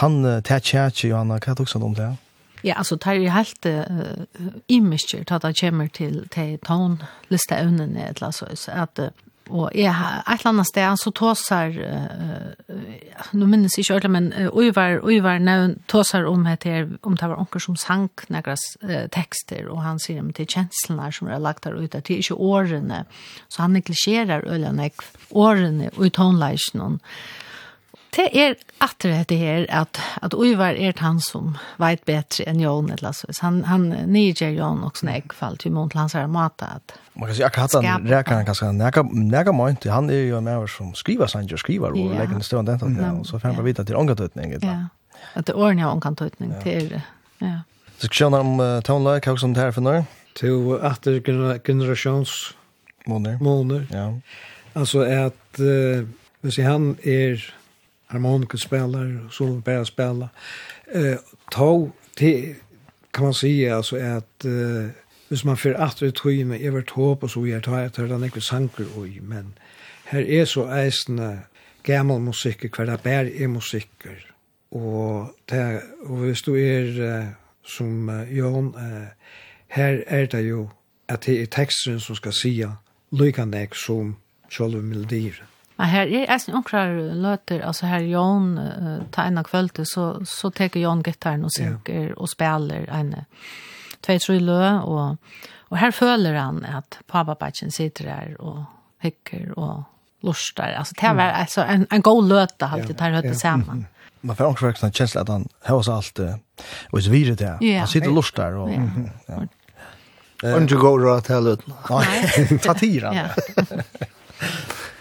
han 0.00 0.16
tar 0.40 0.64
tjætje, 0.64 1.10
Johanna, 1.10 1.36
hva 1.36 1.52
er 1.52 1.60
det 1.60 1.66
også 1.66 1.82
om 1.84 1.94
det? 1.94 2.08
Ja. 2.08 2.27
Ja, 2.64 2.74
altså, 2.76 2.96
det 2.96 3.06
er 3.06 3.12
jo 3.12 3.30
helt 3.30 3.66
uh, 3.66 4.42
imiskjer 4.68 5.24
til 5.24 5.34
at 5.34 5.46
det 5.46 5.60
kommer 5.60 5.88
til, 5.94 6.28
til 6.34 6.58
tonliste 6.66 7.56
evnene, 7.56 8.08
eller 8.08 8.30
så, 8.34 8.48
så 8.54 8.74
at, 8.82 9.00
og 9.48 9.70
jeg, 9.74 9.94
har 9.94 10.24
et 10.26 10.40
eller 10.40 10.50
annet 10.52 10.68
sted, 10.68 10.96
så 10.98 11.12
tåser, 11.14 11.78
uh, 11.78 13.30
nå 13.32 13.46
minnes 13.46 13.78
jeg 13.78 13.86
ikke 13.86 13.94
ordentlig, 13.94 14.12
men 14.16 14.50
Uyvar, 14.52 14.98
Uyvar 15.06 15.38
nevn, 15.38 15.78
tåser 15.88 16.26
om 16.26 16.46
heter, 16.50 16.90
om 17.02 17.16
det 17.16 17.30
var 17.30 17.38
onker 17.38 17.62
som 17.62 17.78
sank 17.78 18.26
negras 18.28 18.64
uh, 18.82 19.06
tekster, 19.14 19.68
og 19.70 19.84
han 19.86 20.02
sier, 20.02 20.20
om 20.24 20.32
det 20.32 20.48
er 20.48 20.54
kjenslene 20.58 21.12
som 21.14 21.30
er 21.30 21.42
lagt 21.42 21.64
der 21.64 21.78
ute, 21.78 22.02
det 22.02 22.14
er 22.14 22.24
ikke 22.24 22.40
årene, 22.42 23.04
så 23.48 23.66
han 23.66 23.78
neglisjerer 23.78 24.48
øyne, 24.50 24.90
årene, 25.30 25.92
og 25.96 26.08
i 26.10 26.16
tonleisjonen, 26.16 26.98
det 28.16 28.28
er 28.32 28.54
at 28.80 29.04
det 29.28 29.38
her, 29.38 29.66
at, 29.68 29.98
at 30.22 30.34
Uivar 30.34 30.76
er 30.78 30.94
han 31.02 31.18
som 31.20 31.56
vet 31.82 32.04
bedre 32.06 32.46
enn 32.48 32.60
Jon, 32.62 32.90
eller 32.94 33.12
så. 33.12 33.28
Han, 33.42 33.62
han 33.68 33.88
niger 34.10 34.52
Jon 34.54 34.84
og 34.86 34.96
snägg 34.96 35.34
fall 35.34 35.58
til 35.58 35.74
mån 35.74 35.90
til 35.92 36.00
hans 36.00 36.14
her 36.16 36.26
mat. 36.30 36.62
At 36.62 36.94
Man 37.14 37.28
kan 37.28 37.36
si, 37.36 37.42
akkurat 37.42 37.74
han 37.74 38.06
reker 38.08 38.34
han 38.38 38.46
ganske 38.46 38.70
nega, 38.72 39.02
nega 39.12 39.52
månt. 39.52 39.84
Han 39.90 40.10
er 40.10 40.28
jo 40.28 40.40
med 40.40 40.60
av 40.62 40.68
som 40.72 40.94
skriver 40.94 41.26
sanger, 41.26 41.60
skriver, 41.60 41.92
og 41.92 42.14
ja. 42.14 42.20
legger 42.22 42.38
en 42.38 42.46
stund 42.46 42.70
den 42.70 42.78
tatt. 42.80 43.02
Og 43.18 43.26
så 43.26 43.38
får 43.38 43.50
han 43.50 43.58
bare 43.58 43.68
vite 43.68 43.84
at 43.84 43.90
det 43.90 43.96
er 43.96 44.00
ångatøytning. 44.00 44.54
Ja, 44.62 44.78
at 45.34 45.48
det 45.50 45.54
er 45.54 45.60
årene 45.60 45.86
av 45.86 45.98
ångatøytning. 45.98 46.54
Ja. 46.64 47.02
ja. 47.42 47.58
Så 47.98 48.06
skal 48.06 48.32
vi 48.32 48.42
om 48.46 48.62
uh, 48.62 48.78
toneløk, 48.86 49.26
hva 49.26 49.36
som 49.42 49.54
det 49.54 49.66
her 49.66 49.74
for 49.74 49.84
noe? 49.84 50.06
Til 50.38 50.78
at 50.86 51.02
det 51.04 51.20
er 51.26 51.58
generasjons... 51.66 52.54
Måner. 53.08 53.38
Måner. 53.40 53.86
Ja. 53.90 54.10
Altså 54.76 55.00
at, 55.02 55.60
uh, 55.60 56.04
hvis 56.44 56.58
han 56.62 56.92
er 57.02 57.40
harmonikaspelare 58.08 59.26
och 59.26 59.32
så 59.32 59.46
börjar 59.46 59.84
spela. 59.84 60.28
Eh 60.94 61.18
ta 61.50 61.90
till 62.14 62.54
kan 63.10 63.24
man 63.24 63.34
säga 63.34 63.76
alltså 63.76 63.96
att 63.96 64.44
eh 64.44 64.88
hvis 65.28 65.44
man 65.44 65.56
för 65.56 65.74
att 65.74 65.98
det 66.00 66.14
tror 66.14 66.44
med 66.44 66.62
Evert 66.62 66.90
Hope 66.90 67.26
och 67.26 67.30
så 67.30 67.40
vi 67.40 67.52
har 67.52 67.60
tagit 67.60 67.94
tar 67.94 68.06
den 68.06 68.24
inte 68.24 68.40
sanker 68.40 68.86
men 69.20 69.54
här 70.04 70.22
är 70.22 70.44
så 70.44 70.68
äsna 70.68 71.38
gammal 71.82 72.20
musik 72.20 72.72
kvar 72.72 72.86
där 72.86 72.98
bär 73.02 73.42
är 73.42 73.48
musik 73.48 73.90
och 74.68 75.34
det 75.44 75.82
och 76.06 76.18
hvis 76.24 76.42
du 76.42 76.52
är 76.60 77.26
som 77.66 78.26
Jon 78.30 78.74
eh, 78.74 79.08
här 79.68 80.04
är 80.06 80.26
det 80.26 80.40
ju 80.40 80.68
att 81.06 81.22
det 81.22 81.42
är 81.42 81.46
texten 81.46 82.00
som 82.00 82.16
ska 82.16 82.32
säga 82.32 82.76
lyckan 83.10 83.68
som 83.72 84.16
själva 84.50 84.82
melodier. 84.82 85.47
Men 85.78 85.90
her 85.92 86.10
er 86.10 86.32
eisen 86.34 86.56
omkrar 86.58 86.96
løter, 87.14 87.62
altså 87.66 87.86
her 87.86 88.06
Jon, 88.06 88.56
uh, 88.58 89.04
ta 89.14 89.28
av 89.28 89.44
kvölde, 89.46 89.84
så, 89.86 90.08
så 90.26 90.50
teker 90.50 90.82
Jon 90.82 91.04
gittaren 91.06 91.44
og 91.46 91.54
synker 91.54 92.08
yeah. 92.10 92.16
og 92.16 92.30
spiller 92.30 92.88
en 92.90 93.14
tvei 94.02 94.18
tru 94.22 94.38
lø, 94.42 94.62
og, 94.82 95.38
og 95.70 95.78
her 95.78 95.94
føler 95.94 96.38
han 96.38 96.64
at 96.66 96.98
papapatjen 97.06 97.70
sitter 97.70 98.10
her 98.10 98.34
og 98.38 98.64
hikker 99.04 99.52
og 99.56 99.84
lustar. 100.26 100.74
Altså 100.74 100.94
det 100.98 101.14
var 101.14 101.30
mm. 101.30 101.40
altså, 101.40 101.62
en, 101.64 101.86
en 101.92 102.02
god 102.02 102.28
løte, 102.28 102.66
alltid 102.66 102.98
tar 102.98 103.14
høyt 103.14 103.38
sammen. 103.38 103.86
Man 104.20 104.36
får 104.36 104.44
också 104.44 104.86
en 104.86 104.92
kjensla 104.92 105.20
at 105.20 105.28
han 105.28 105.48
hevas 105.62 105.88
alt, 105.88 106.20
og 106.90 107.02
så 107.02 107.10
videre 107.10 107.34
det. 107.34 107.76
Han 107.78 107.86
sitter 107.86 108.08
og 108.08 108.14
lustar. 108.14 108.56
Og, 108.58 108.72
ja. 108.72 108.82
ja. 110.42 110.56
Unge 110.56 110.74
går 110.74 111.06
og 111.06 111.22
tell 111.26 111.52
ut. 111.52 111.62
Nei, 111.90 112.58
ta 112.66 112.74
tira. 112.74 113.12
Ja. 113.14 113.28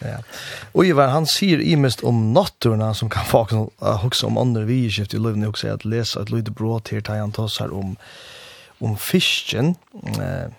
Ja. 0.08 0.18
Och 0.72 0.86
Ivar 0.86 1.08
han 1.08 1.26
säger 1.26 1.62
imest 1.62 2.04
om 2.04 2.34
nattorna 2.34 2.94
som 2.94 3.10
kan 3.10 3.26
få 3.26 3.70
uh, 3.84 4.06
också 4.06 4.28
om 4.28 4.38
andra 4.38 4.62
vidskift 4.62 5.14
i 5.14 5.20
livet 5.20 5.50
också 5.50 5.68
att 5.68 5.86
läsa 5.86 6.20
att 6.20 6.30
lite 6.30 6.52
brått 6.52 6.90
här 6.90 7.02
tar 7.02 7.18
han 7.18 7.32
tossar 7.32 7.74
om 7.74 7.96
om 8.80 8.98
fisken 8.98 9.76
eh 10.20 10.52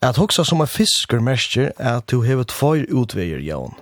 att 0.00 0.18
också 0.18 0.44
som 0.44 0.60
en 0.60 0.66
fiskar 0.66 1.20
mäster 1.20 1.72
att 1.76 2.06
du 2.06 2.16
har 2.16 2.40
ett 2.40 2.52
för 2.52 2.76
utvägar 3.02 3.38
Jan. 3.38 3.74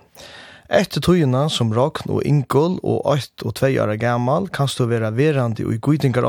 Efter 0.68 1.00
tøyina 1.00 1.48
som 1.50 1.72
rakn 1.74 2.12
og 2.14 2.22
inkol 2.22 2.76
og 2.86 3.06
8 3.10 3.46
og 3.48 3.54
2 3.58 3.66
år 3.82 3.96
gammal 3.98 4.48
kan 4.48 4.68
du 4.78 4.84
være 4.86 5.10
verandi 5.16 5.64
og 5.64 5.74
i 5.74 5.78
gudingar 5.78 6.28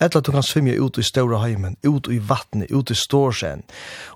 Eller 0.00 0.20
du 0.20 0.32
kan 0.32 0.42
svimja 0.42 0.74
ut 0.74 0.98
i 0.98 1.02
ståra 1.02 1.38
heimen, 1.40 1.76
ut 1.82 2.08
i 2.08 2.18
vattnet, 2.18 2.70
ut 2.70 2.90
i 2.90 2.94
stårsen. 2.94 3.62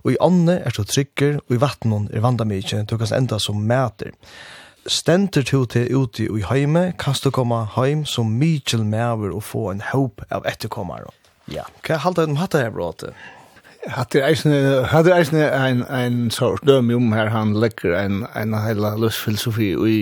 Og 0.04 0.12
i 0.12 0.18
ånne 0.20 0.58
er 0.60 0.74
du 0.76 0.84
trykker, 0.84 1.38
og 1.48 1.56
i 1.56 1.60
vattnet 1.60 2.12
er 2.12 2.24
vandamidje, 2.24 2.82
du 2.84 2.98
kan 3.00 3.14
enda 3.16 3.38
som 3.40 3.62
mæter. 3.64 4.12
Stenter 4.86 5.44
du 5.44 5.64
til 5.64 5.88
ute 5.96 6.24
i 6.24 6.44
heime, 6.50 6.92
kan 6.98 7.16
du 7.24 7.30
komme 7.30 7.64
heim 7.76 8.04
som 8.04 8.32
mykjel 8.40 8.84
mæver 8.84 9.32
og 9.32 9.44
få 9.44 9.70
en 9.70 9.82
håp 9.92 10.24
av 10.30 10.44
etterkommere. 10.48 11.12
Ja, 11.50 11.64
hva 11.84 11.96
er 11.96 12.04
halte 12.04 12.24
om 12.28 12.36
hatt 12.36 12.52
det 12.52 12.64
her 12.64 12.74
bråte? 12.74 13.12
Hatt 13.88 14.12
det 14.12 14.22
eisne 14.24 15.46
en, 15.48 15.84
en 15.88 16.30
sort 16.30 16.64
døm 16.68 16.92
om 16.92 17.12
her 17.16 17.32
han 17.32 17.56
lekker 17.56 17.96
en, 17.96 18.24
en 18.36 18.54
heila 18.54 18.92
løsfilosofi 19.00 19.72
i 19.88 20.00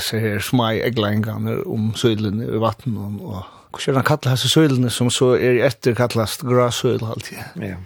ser 0.00 0.22
her 0.22 0.38
smai 0.42 0.78
eglengane 0.86 1.58
om 1.66 1.90
søylen 1.98 2.40
i 2.42 2.60
vattnet 2.62 3.20
og 3.20 3.42
hvordan 3.78 4.00
han 4.00 4.06
kallar 4.08 4.34
hans 4.34 4.46
søylene 4.52 4.90
som 4.92 5.10
så 5.12 5.34
er 5.36 5.62
etter 5.66 5.96
kallast 5.98 6.46
grasøyl 6.46 7.04
alltid. 7.04 7.42
Ja. 7.62 7.80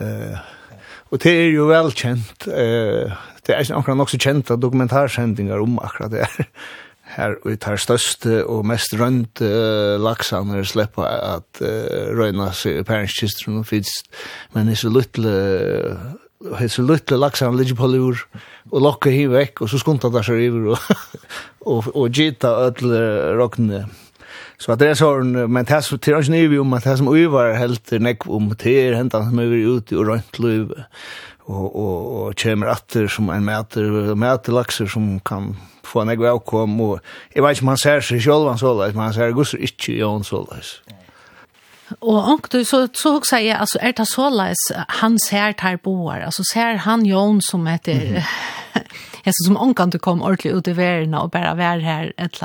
Eh 0.00 0.50
og 1.12 1.20
det 1.20 1.32
er 1.36 1.50
jo 1.52 1.66
velkjent, 1.68 2.46
eh 2.48 3.12
det 3.46 3.54
er 3.56 3.74
akkurat 3.74 3.98
nok 3.98 4.10
så 4.10 4.30
av 4.50 4.60
dokumentarsendingar 4.60 5.60
om 5.60 5.78
akkurat 5.82 6.12
det 6.12 6.20
er. 6.20 6.48
Her 7.16 7.34
og 7.44 7.58
tar 7.60 7.76
største 7.76 8.44
og 8.46 8.64
mest 8.64 8.94
rønt 8.96 9.42
uh, 9.42 9.98
laksaner 10.00 10.62
sleppa 10.64 11.08
at 11.36 11.60
uh, 11.60 12.14
røyna 12.16 12.52
seg 12.56 12.86
pærenskistren 12.86 13.58
og 13.58 13.66
fyrst, 13.66 14.08
men 14.54 14.70
i 14.70 14.76
så 14.78 14.88
lytle 14.88 15.28
uh, 15.28 16.54
heit 16.56 16.72
så 16.72 16.86
lutle 16.86 17.18
laksan 17.18 17.58
ligger 17.58 17.76
på 17.76 17.90
lur 17.90 18.22
og 18.70 18.80
lokka 18.80 19.10
hin 19.12 19.30
vekk 19.34 19.60
og 19.62 19.70
så 19.70 19.82
skunta 19.82 20.08
der 20.10 20.24
seg 20.26 20.40
iver 20.46 20.72
og 20.72 20.78
og 21.74 21.90
og 21.92 22.08
gita 22.14 22.54
öll 22.70 22.96
rockne 23.38 23.84
Så 24.62 24.72
att 24.72 24.78
det 24.78 24.88
är 24.88 24.94
så 24.94 25.14
men 25.48 25.64
det 25.64 25.82
så 25.82 25.98
till 25.98 26.14
oss 26.14 26.28
nu 26.28 26.58
om 26.58 26.72
att 26.72 26.84
det 26.84 26.96
som 26.96 27.16
över 27.16 27.54
helt 27.54 27.90
neck 27.90 28.26
om 28.26 28.56
till 28.56 28.94
hända 28.94 29.24
som 29.24 29.38
över 29.38 29.56
ut 29.56 29.92
och 29.92 30.06
runt 30.06 30.38
löv 30.38 30.84
och 31.38 31.76
och 31.76 32.26
och 32.26 32.36
kommer 32.42 32.70
åter 32.70 33.08
som 33.08 33.30
en 33.30 33.44
mäter 33.44 34.14
mäter 34.14 34.52
laxer 34.52 34.86
som 34.86 35.20
kan 35.20 35.56
få 35.82 36.00
en 36.00 36.16
god 36.16 36.26
avkom 36.26 36.80
och 36.80 37.00
jag 37.34 37.42
vet 37.42 37.50
inte 37.50 37.64
man 37.64 37.78
ser 37.78 38.00
sig 38.00 38.20
själv 38.20 38.48
han 38.48 38.58
så 38.58 38.82
där 38.82 38.92
man 38.92 39.14
ser 39.14 39.30
gussar 39.32 39.58
inte 39.58 39.92
Jon 39.92 40.24
så 40.24 40.44
där. 40.50 40.64
Och 41.98 42.32
och 42.32 42.46
du 42.50 42.64
så 42.64 42.88
så 42.92 43.16
också 43.16 43.30
säger 43.30 43.56
alltså 43.56 43.78
är 43.78 43.92
det 43.92 44.06
så 44.06 44.30
läs 44.30 44.56
han 44.88 45.18
ser 45.18 45.52
tar 45.52 45.76
boar 45.76 46.20
alltså 46.20 46.42
ser 46.54 46.74
han 46.74 47.06
Jon 47.06 47.38
som 47.42 47.66
heter 47.66 47.92
mm 47.92 48.14
-hmm. 48.14 48.22
Jag 49.24 49.34
som 49.46 49.56
onkan 49.56 49.90
du 49.90 49.98
kom 49.98 50.22
ordentligt 50.22 50.54
ut 50.54 50.68
i 50.68 50.72
världen 50.72 51.14
och 51.14 51.30
bara 51.30 51.54
vär 51.54 51.78
här 51.78 52.12
ett 52.16 52.42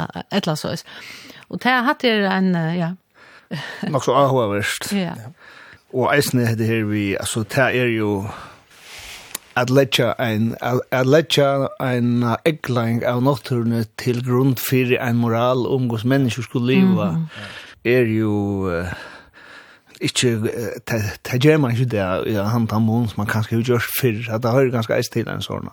eller 0.48 0.56
så. 0.56 0.70
Og 1.50 1.62
det 1.64 1.72
har 1.72 1.86
hatt 1.88 2.04
er 2.04 2.28
en, 2.32 2.52
ja. 2.76 2.92
Nok 3.88 4.04
så 4.04 4.16
avhåverst. 4.20 4.92
Ja. 4.96 5.14
Og 5.96 6.10
eisne 6.12 6.48
heter 6.48 6.68
her 6.68 6.86
vi, 6.90 7.16
altså 7.16 7.46
det 7.48 7.68
er 7.80 7.92
jo 7.96 8.26
at 9.58 9.70
letja 9.70 10.14
ein 10.22 10.56
at 10.62 11.08
letja 11.08 11.68
ein 11.82 12.24
eggling 12.46 13.02
av 13.06 13.24
nokturne 13.26 13.86
til 13.98 14.20
grund 14.26 14.60
fyrir 14.62 15.00
ein 15.02 15.18
moral 15.18 15.66
um 15.66 15.88
gos 15.90 16.06
mennesker 16.06 16.46
skulle 16.46 16.76
leva 16.76 17.12
mm. 17.16 17.24
er 17.86 18.06
jo 18.12 18.34
uh, 18.70 18.92
ikke 20.02 20.36
det 20.92 21.40
gjør 21.44 21.58
man 21.58 21.72
ikke 21.72 21.90
det 21.96 22.06
i 22.30 22.36
han 22.38 22.70
av 22.72 22.82
mån 22.82 23.08
som 23.10 23.24
man 23.24 23.32
kanskje 23.32 23.56
har 23.56 23.64
gjort 23.64 23.90
før, 24.02 24.36
at 24.36 24.44
det 24.44 24.52
hører 24.52 24.76
ganske 24.76 24.94
eist 24.94 25.14
til 25.14 25.30
en 25.30 25.42
sånn. 25.42 25.72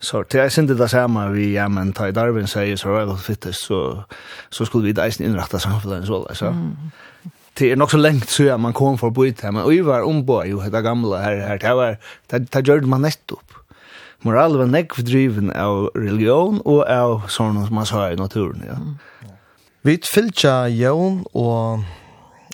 Så 0.00 0.22
det 0.30 0.40
er 0.40 0.52
sindi 0.54 0.76
det 0.78 0.90
samme 0.92 1.24
vi, 1.34 1.50
ja, 1.56 1.66
men 1.68 1.90
ta 1.92 2.06
i 2.06 2.14
Darwin 2.14 2.46
sier 2.46 2.78
survival 2.78 3.18
fittest, 3.18 3.66
så, 3.66 4.04
så 4.50 4.66
skulle 4.66 4.92
vi 4.92 5.00
eisen 5.02 5.26
innrette 5.26 5.58
samfunnet 5.58 6.06
så, 6.06 6.22
altså. 6.30 6.52
Mm. 6.54 7.32
Det 7.58 7.72
er 7.72 7.80
nok 7.80 7.90
så 7.90 7.98
lengt 7.98 8.30
så 8.30 8.54
man 8.62 8.76
kom 8.76 8.98
for 9.00 9.10
å 9.10 9.14
bo 9.16 9.24
ut 9.26 9.40
her, 9.42 9.50
men 9.50 9.66
vi 9.66 9.80
var 9.82 10.06
ombå 10.06 10.44
jo, 10.46 10.60
det 10.62 10.84
gamle 10.86 11.18
her, 11.18 11.42
her, 11.48 11.58
det 11.58 11.74
var, 11.74 11.96
det, 12.30 12.44
det 12.54 12.62
gjør 12.68 12.86
man 12.86 13.02
nettopp. 13.02 13.56
Moral 14.22 14.54
var 14.58 14.70
nekv 14.70 15.02
driven 15.06 15.50
av 15.54 15.90
religion 15.98 16.62
og 16.62 16.84
av 16.86 17.26
sånn 17.30 17.58
som 17.66 17.74
man 17.74 17.86
sa 17.86 18.08
i 18.12 18.18
naturen, 18.18 18.62
ja. 18.66 18.78
Mm. 18.78 19.34
Vi 19.86 19.94
fylltja 20.02 20.68
jævn 20.74 21.20
og 21.38 21.84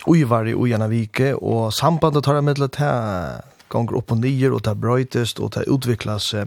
uivar 0.07 0.45
i 0.49 0.53
ujana 0.53 0.87
vike, 0.89 1.33
og 1.35 1.73
sambandet 1.73 2.25
tar 2.25 2.37
jeg 2.37 2.45
med 2.45 2.59
til 2.59 2.67
at 2.67 2.77
det 2.77 2.91
gonger 3.73 3.97
opp 3.97 4.13
og 4.13 4.21
nyer, 4.21 4.53
og 4.53 4.61
det 4.65 4.75
brøytest, 4.81 5.41
og 5.41 5.53
det 5.55 5.65
utviklas. 5.73 6.33
Eh, 6.37 6.45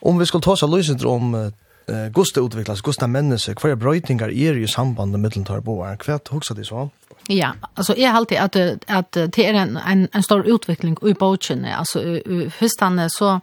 Om 0.00 0.18
vi 0.18 0.26
skulle 0.26 0.42
ta 0.42 0.52
oss 0.52 0.62
av 0.62 0.76
lyset 0.76 1.04
om 1.04 1.34
eh, 1.34 2.08
Gusta 2.14 2.40
utviklas, 2.40 2.82
Gusta 2.82 3.06
menneske, 3.06 3.56
hva 3.58 3.72
er 3.72 3.80
brøytingar 3.80 4.30
er 4.30 4.58
i 4.58 4.66
samband 4.66 5.12
med 5.12 5.26
middeltar 5.26 5.60
boar? 5.60 5.96
Hva 6.04 6.20
hoksa 6.30 6.54
de 6.54 6.64
så? 6.64 6.88
Ja, 7.28 7.52
altså 7.76 7.94
jeg 7.98 8.10
har 8.10 8.16
alltid 8.16 8.38
at, 8.38 8.56
at 8.88 9.14
det 9.36 9.44
er 9.44 9.56
en, 9.58 9.76
en, 9.76 10.08
en 10.14 10.22
stor 10.22 10.46
utvikling 10.46 10.96
i 11.02 11.12
bøkene. 11.12 11.74
Altså, 11.76 12.20
først 12.58 12.80
han 12.80 13.10
så 13.10 13.40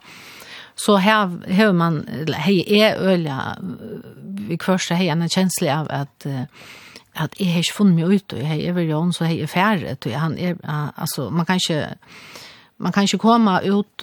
så 0.76 0.96
här 0.96 1.52
har 1.52 1.72
man 1.72 2.08
hej 2.34 2.80
är 2.80 2.94
öliga 2.94 3.56
vi 4.22 4.58
första 4.58 4.94
hej 4.94 5.08
en 5.08 5.28
känsla 5.28 5.80
av 5.80 5.86
att 5.90 6.26
att 7.12 7.40
är 7.40 7.44
hej 7.44 7.62
funnit 7.62 8.06
mig 8.06 8.16
ut 8.16 8.32
och 8.32 8.38
hej 8.38 8.72
väl 8.72 8.88
Jon 8.88 9.12
så 9.12 9.24
hej 9.24 9.40
är 9.40 9.46
färre 9.46 9.96
han 10.14 10.38
är 10.38 10.56
alltså 10.94 11.30
man 11.30 11.46
kanske 11.46 11.88
man 12.76 12.92
kan 12.92 13.02
inte 13.02 13.18
komma 13.18 13.60
ut 13.60 14.02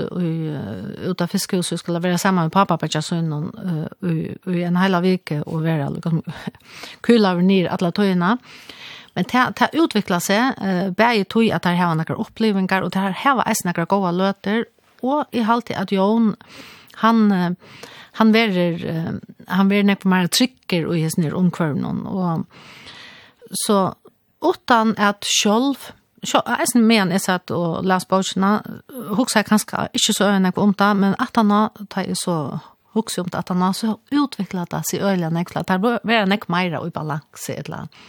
ut 1.03 1.21
av 1.21 1.28
fiskhuset 1.28 1.80
skulle 1.80 1.99
vara 1.99 2.17
samman 2.17 2.43
med 2.45 2.51
pappa 2.51 2.78
på 2.78 2.88
Jason 2.89 3.34
och 3.34 4.53
i 4.53 4.63
en 4.63 4.78
hela 4.78 5.01
vecka 5.01 5.43
och 5.43 5.61
vara 5.63 5.89
liksom 5.89 6.21
kul 7.01 7.26
över 7.26 7.41
ner 7.41 7.67
alla 7.67 7.91
tojorna. 7.91 8.38
Men 9.13 9.24
det 9.32 9.53
det 9.59 9.69
utvecklar 9.74 10.19
sig 10.19 10.38
eh 10.38 10.91
bäge 10.91 11.24
toj 11.24 11.51
att 11.51 11.61
det 11.61 11.69
har 11.69 11.95
några 11.95 12.13
upplevelser 12.15 12.82
och 12.82 12.89
det 12.89 12.99
här 12.99 13.36
har 13.36 13.51
äsna 13.51 13.71
några 13.71 13.86
gode 13.86 14.11
löter 14.11 14.65
och 15.01 15.26
i 15.32 15.39
halt 15.39 15.71
att 15.71 15.91
Jon 15.91 16.36
han 16.91 17.55
han 18.11 18.32
verer 18.32 19.19
han 19.47 19.69
verer 19.69 19.84
ner 19.84 19.95
på 19.95 20.07
mer 20.07 20.28
trycker 20.28 20.86
och 20.86 20.97
ges 20.97 21.17
ner 21.17 21.34
omkvarnon 21.34 22.05
och 22.05 22.45
så 23.51 23.95
utan 24.41 24.95
att 24.97 25.26
själv 25.43 25.76
eisen 26.24 26.86
men 26.88 27.11
jeg 27.11 27.24
satt 27.26 27.51
og 27.51 27.84
las 27.88 28.05
bøkene, 28.09 28.53
hukse 29.17 29.41
jeg 29.41 29.49
kanskje 29.49 29.88
ikke 29.93 30.15
så 30.15 30.30
øyne 30.32 30.51
om 30.55 30.74
det, 30.80 30.91
men 30.97 31.15
at 31.19 31.36
han 31.36 31.51
tar 31.91 32.07
jeg 32.07 32.17
så 32.21 32.38
hukse 32.93 33.21
om 33.21 33.30
det, 33.30 33.41
at 33.41 33.49
han 33.49 33.63
da 33.63 33.71
så 33.76 33.97
utviklet 34.11 34.71
det 34.71 34.82
seg 34.89 35.03
øyne 35.03 35.32
nekla, 35.34 35.65
det 35.67 35.80
var 35.84 36.28
nek 36.30 36.49
meira 36.49 36.82
i 36.86 36.93
balanse 36.93 37.53
et 37.55 37.65
eller 37.65 37.84
annet. 37.84 38.01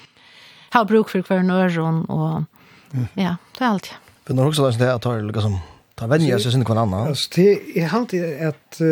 Her 0.74 0.88
bruk 0.90 1.10
for 1.10 1.22
hver 1.22 1.42
nøren, 1.46 2.02
og 2.10 2.44
ja, 3.16 3.36
det 3.54 3.62
er 3.62 3.70
alt. 3.70 3.92
Men 4.28 4.36
når 4.36 4.50
hukse 4.50 4.72
det 4.78 4.88
er 4.88 4.96
at 4.96 5.06
det 5.06 5.34
liksom, 5.34 5.60
tar 5.96 6.10
venner 6.10 6.42
seg 6.42 6.54
sin 6.54 6.64
hver 6.66 6.80
annan. 6.80 7.12
Altså, 7.12 7.30
det 7.36 7.48
er 7.76 7.94
alltid 7.94 8.24
at 8.50 8.82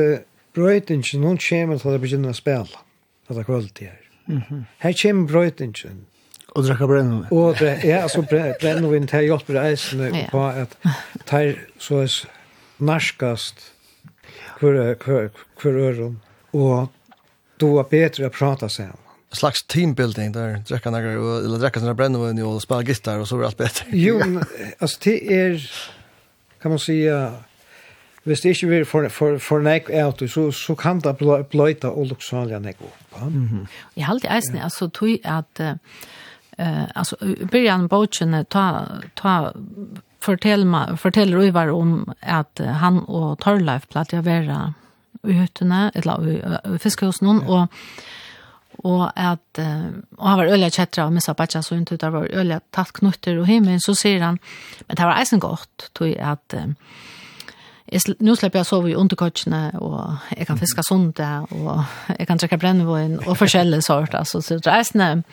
brøytingen, 0.54 1.22
noen 1.22 1.40
kommer 1.40 1.80
til 1.80 1.94
å 1.94 2.00
begynne 2.02 2.32
å 2.32 2.36
spille, 2.36 2.82
at 3.26 3.34
det 3.34 3.42
er 3.42 3.48
kvalitet 3.48 3.90
her. 3.90 3.98
Her 4.82 4.96
kommer 5.02 5.30
brøytingen, 5.30 6.06
Og 6.53 6.66
drekka 6.66 6.86
brennvin. 6.86 7.24
Og 7.32 7.59
det 7.59 7.78
er 7.88 8.03
altså 8.03 8.22
brennvin 8.61 9.07
til 9.09 9.28
hjelp 9.30 9.50
i 9.50 9.55
Ja. 9.55 10.26
på 10.30 10.46
at 10.48 10.76
det 11.30 11.57
så 11.78 12.03
er 12.03 12.28
narskast 12.78 13.72
hver, 14.61 14.94
hver, 15.05 15.28
hver 15.62 15.72
øren 15.72 16.20
og 16.53 16.88
då 17.61 17.78
er 17.78 17.88
bedre 17.90 18.26
å 18.28 18.34
prata 18.34 18.68
sammen. 18.68 18.98
En 19.32 19.36
slags 19.36 19.62
teambuilding 19.62 20.34
der, 20.34 20.59
drekka 20.68 20.90
nagar, 20.92 21.16
eller 21.16 21.59
drekka 21.62 21.80
sina 21.80 21.94
brennvin 21.96 22.42
og 22.44 22.61
spela 22.61 22.84
gitar 22.84 23.22
og 23.22 23.28
så 23.28 23.38
er 23.38 23.46
alt 23.48 23.57
bedre. 23.57 23.86
jo, 24.07 24.18
men, 24.18 24.42
altså 24.80 24.98
det 25.05 25.16
er, 25.32 25.70
kan 26.61 26.70
man 26.70 26.78
säga, 26.78 27.30
hvis 28.24 28.40
det 28.40 28.48
ikke 28.55 28.66
blir 28.66 28.84
for, 28.84 29.09
for, 29.09 29.38
for 29.38 29.64
nek 29.64 29.88
out, 30.05 30.22
så, 30.30 30.50
så 30.53 30.74
kan 30.74 31.00
det 31.00 31.16
bløyta 31.50 31.90
og 31.90 32.12
luksalja 32.12 32.59
nek 32.59 32.76
opp. 32.80 33.22
Mm 33.22 33.48
-hmm. 33.48 33.66
Jeg 33.96 34.07
halte 34.07 34.28
eisen, 34.28 34.59
altså 34.59 34.88
tog 34.88 35.18
at 35.24 35.61
uh, 35.61 35.78
eh 36.59 36.84
alltså 36.94 37.16
början 37.53 37.86
bochen 37.86 38.44
ta 38.44 38.86
ta 39.14 39.53
fortell 40.20 40.64
ma 40.64 40.96
fortell 40.96 41.34
Ruivar 41.34 41.68
om 41.68 42.14
att 42.20 42.61
han 42.80 42.98
och 42.98 43.38
Torlife 43.38 43.86
platta 43.86 44.20
vara 44.20 44.74
i 45.28 45.32
hyttene, 45.32 45.90
eller 45.94 46.28
i 46.74 46.78
fiskehusen 46.78 47.26
hon, 47.26 47.46
och 47.46 47.68
og 48.84 49.12
at 49.16 49.61
og 50.18 50.28
han 50.28 50.38
var 50.38 50.50
ølja 50.55 50.70
kjettra 50.72 51.07
og 51.07 51.12
missa 51.12 51.34
batja 51.34 51.62
så 51.62 51.76
inte 51.76 51.96
det 51.96 52.12
var 52.12 52.28
ølja 52.32 52.61
tatt 52.72 52.92
knutter 52.92 53.38
og 53.38 53.46
himmel. 53.46 53.80
Så 53.80 53.94
sier 53.94 54.22
han 54.24 54.38
men 54.88 54.96
det 54.96 55.07
var 55.07 55.20
eisen 55.20 55.40
godt 55.40 55.90
tog 55.94 56.16
at 56.16 56.57
jeg, 57.92 58.14
nu 58.20 58.34
slipper 58.34 58.59
jeg 58.59 58.66
sove 58.66 58.90
i 58.90 58.94
underkotsene, 58.96 59.70
og 59.74 60.16
jeg 60.36 60.46
kan 60.46 60.59
fiska 60.59 60.82
sonde 60.82 61.28
og 61.50 61.84
jeg 62.18 62.26
kan 62.26 62.38
trekke 62.38 62.59
brennvågen 62.59 63.18
og 63.26 63.36
forskjellige 63.36 63.82
sort 63.82 64.14
altså 64.14 64.40
så 64.40 64.55
det 64.55 64.66
er 64.66 64.78
eisen 64.78 65.24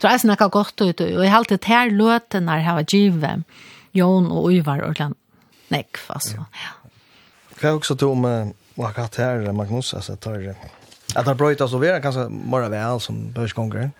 Så 0.00 0.08
jeg 0.08 0.22
snakka 0.22 0.48
godt 0.48 0.80
ut, 0.80 1.00
og 1.04 1.24
jeg 1.24 1.32
halte 1.32 1.58
ter 1.60 1.92
løten 1.92 2.48
jeg 2.48 2.64
hava 2.64 2.84
givet 2.88 3.44
Jon 3.96 4.30
og 4.32 4.48
Uivar 4.48 4.80
Orland 4.86 5.16
nekv, 5.70 6.04
altså. 6.10 6.46
Ja. 6.56 6.76
Hva 7.60 7.68
er 7.68 7.78
også 7.78 7.96
to 8.00 8.12
om 8.14 8.24
hva 8.24 8.92
hatt 8.96 9.18
her, 9.20 9.44
Magnus, 9.52 9.92
altså, 9.94 10.16
tar, 10.16 10.40
at 10.40 11.24
det 11.24 11.26
har 11.26 11.38
brøyta 11.38 11.66
så 11.68 11.80
vera 11.82 12.00
kanskje 12.02 12.28
mora 12.30 12.70
vel 12.72 13.02
som 13.02 13.28
børskonger? 13.34 13.90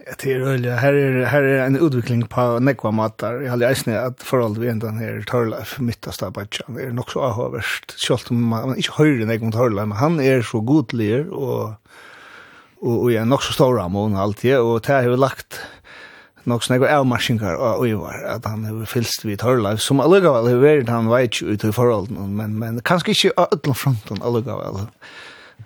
Ja, 0.00 0.14
Det 0.16 0.32
er 0.32 0.46
øyelig. 0.46 0.72
Her 0.80 0.96
er, 0.96 1.26
her 1.28 1.44
er 1.44 1.66
en 1.66 1.76
utvikling 1.76 2.22
på 2.28 2.44
nekva 2.58 2.90
matar. 2.90 3.42
Jeg 3.44 3.50
har 3.52 3.60
leisne 3.60 3.98
at 4.00 4.22
forhold 4.24 4.56
vi 4.58 4.70
enda 4.70 4.90
her 4.96 5.20
Torleif, 5.28 5.76
midtast 5.78 6.22
av 6.24 6.32
Bajan, 6.32 6.78
er 6.80 6.94
nok 6.96 7.12
så 7.12 7.26
avhåverst. 7.28 7.94
Selv 8.00 8.32
om 8.32 8.40
man, 8.48 8.70
man 8.72 8.80
ikke 8.80 8.96
høyre 8.96 9.28
nekva 9.28 9.50
om 9.50 9.52
Torleif, 9.52 9.90
men 9.92 10.00
han 10.00 10.20
er 10.24 10.42
så 10.46 10.62
godlig 10.64 11.26
og 11.28 11.76
og 12.80 13.10
i 13.12 13.18
en 13.20 13.28
nok 13.28 13.44
så 13.44 13.52
stor 13.56 13.78
amon 13.82 14.16
alltid, 14.16 14.56
og 14.58 14.80
det 14.86 14.94
har 14.94 15.08
jo 15.08 15.18
lagt 15.20 15.60
nok 16.48 16.64
snakke 16.64 16.88
avmarsjinger 16.88 17.58
og 17.60 17.84
øyvar, 17.86 18.20
at 18.36 18.46
han 18.48 18.64
har 18.64 18.84
fylst 18.88 19.26
vidt 19.26 19.44
hørleiv, 19.44 19.78
som 19.78 20.00
allugavel 20.00 20.48
har 20.48 20.62
vært 20.62 20.92
han 20.92 21.10
veit 21.12 21.40
jo 21.40 21.52
ut 21.52 21.64
i 21.64 21.72
forholden, 21.76 22.20
men, 22.36 22.56
men 22.58 22.80
kanskje 22.80 23.14
ikke 23.14 23.34
av 23.36 23.52
ødlen 23.56 23.76
fronten 23.76 24.22
allugavel. 24.24 24.86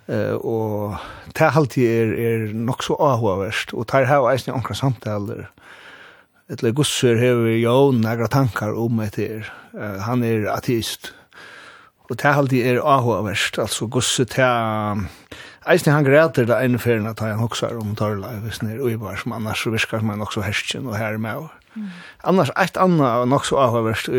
Uh, 0.05 0.35
og 0.43 0.97
det 1.33 1.47
alltid 1.47 1.87
er, 1.87 2.11
er 2.19 2.41
nok 2.53 2.83
så 2.83 2.97
avhåverst, 2.99 3.73
og 3.73 3.87
det 3.89 4.05
har 4.09 4.27
eisen 4.31 4.53
onkra 4.53 4.75
omkring 4.75 4.81
samtaler, 4.83 5.45
Etla 6.45 6.69
gussur 6.77 7.17
hefur 7.17 7.47
jo 7.57 7.89
nagra 7.97 8.27
tankar 8.29 8.75
om 8.77 8.99
etter. 9.01 9.47
Uh, 9.73 9.97
han 10.05 10.21
er 10.21 10.43
ateist. 10.53 11.09
Og 12.05 12.19
det 12.21 12.29
alltid 12.29 12.67
er 12.69 12.83
avhåverst, 12.85 13.57
altså 13.63 13.87
gusset 13.89 14.35
til 14.35 15.07
Eisen 15.71 15.93
han 15.93 16.05
græter 16.05 16.45
det 16.45 16.57
ene 16.61 16.79
ferien 16.81 17.07
at 17.09 17.19
han 17.23 17.39
hoksar 17.41 17.77
om 17.79 17.95
Torla, 17.97 18.35
hvis 18.43 18.61
han 18.61 18.73
er 18.73 18.83
uibar, 18.83 19.17
som 19.17 19.33
annars 19.33 19.65
virkar 19.65 20.03
som 20.03 20.13
han 20.13 20.21
også 20.21 20.45
herskjen 20.45 20.85
og 20.87 20.97
her 20.97 21.17
med. 21.17 21.47
Mm. 21.75 21.89
Annars, 22.23 22.53
eit 22.55 22.77
anna 22.77 23.15
og 23.23 23.27
nok 23.31 23.45
så 23.49 23.57
avhverst, 23.63 24.11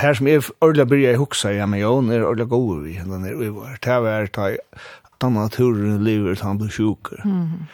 her 0.00 0.14
som 0.14 0.28
er 0.30 0.50
ordelig 0.62 0.88
byrja 0.88 1.12
i 1.12 1.20
hoksa, 1.20 1.52
ja, 1.52 1.66
men 1.66 1.82
jo, 1.82 1.96
han 2.00 2.10
er 2.14 2.24
ordelig 2.24 2.48
god 2.48 2.82
vi, 2.86 2.98
han 3.00 3.24
er 3.26 3.36
uibar. 3.36 3.76
Det 3.82 3.96
er 4.12 4.30
ta 4.32 4.50
tann 5.22 5.38
naturen 5.38 6.02
lever, 6.04 6.38
han 6.42 6.58
blir 6.58 6.72
sjuker. 6.72 7.20
Mm. 7.24 7.66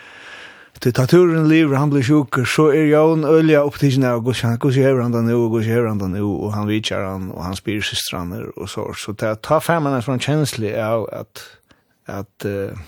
Til 0.79 0.95
naturen 0.95 1.49
lever, 1.51 1.75
han 1.77 1.91
blir 1.91 2.05
sjuker, 2.07 2.45
så 2.47 2.69
er 2.71 2.91
jo 2.93 3.15
en 3.17 3.25
ølja 3.27 3.65
opptidsen 3.67 4.05
av 4.07 4.21
gos, 4.23 4.45
han 4.47 4.59
gos 4.63 4.77
hever 4.79 5.03
han 5.03 5.15
da 5.15 5.25
nu, 5.27 5.35
og 5.41 5.57
gos 5.57 5.67
hever 5.67 5.89
han 5.91 5.99
da 5.99 6.07
nu, 6.13 6.23
og 6.37 6.53
han 6.55 6.69
vitjar 6.69 7.03
han, 7.03 7.33
og 7.35 7.43
han 7.43 7.57
spyr 7.59 7.83
systraner, 7.83 8.51
og 8.57 8.71
så, 8.71 8.85
så 8.95 9.15
ta, 9.19 9.33
ta 9.43 9.59
fem 9.65 9.89
han 9.89 9.97
er 9.97 10.07
sånn 10.07 10.23
kjensli 10.23 10.71
av 10.79 11.09
at, 11.15 11.43
at, 12.09 12.45
uh, 12.45 12.79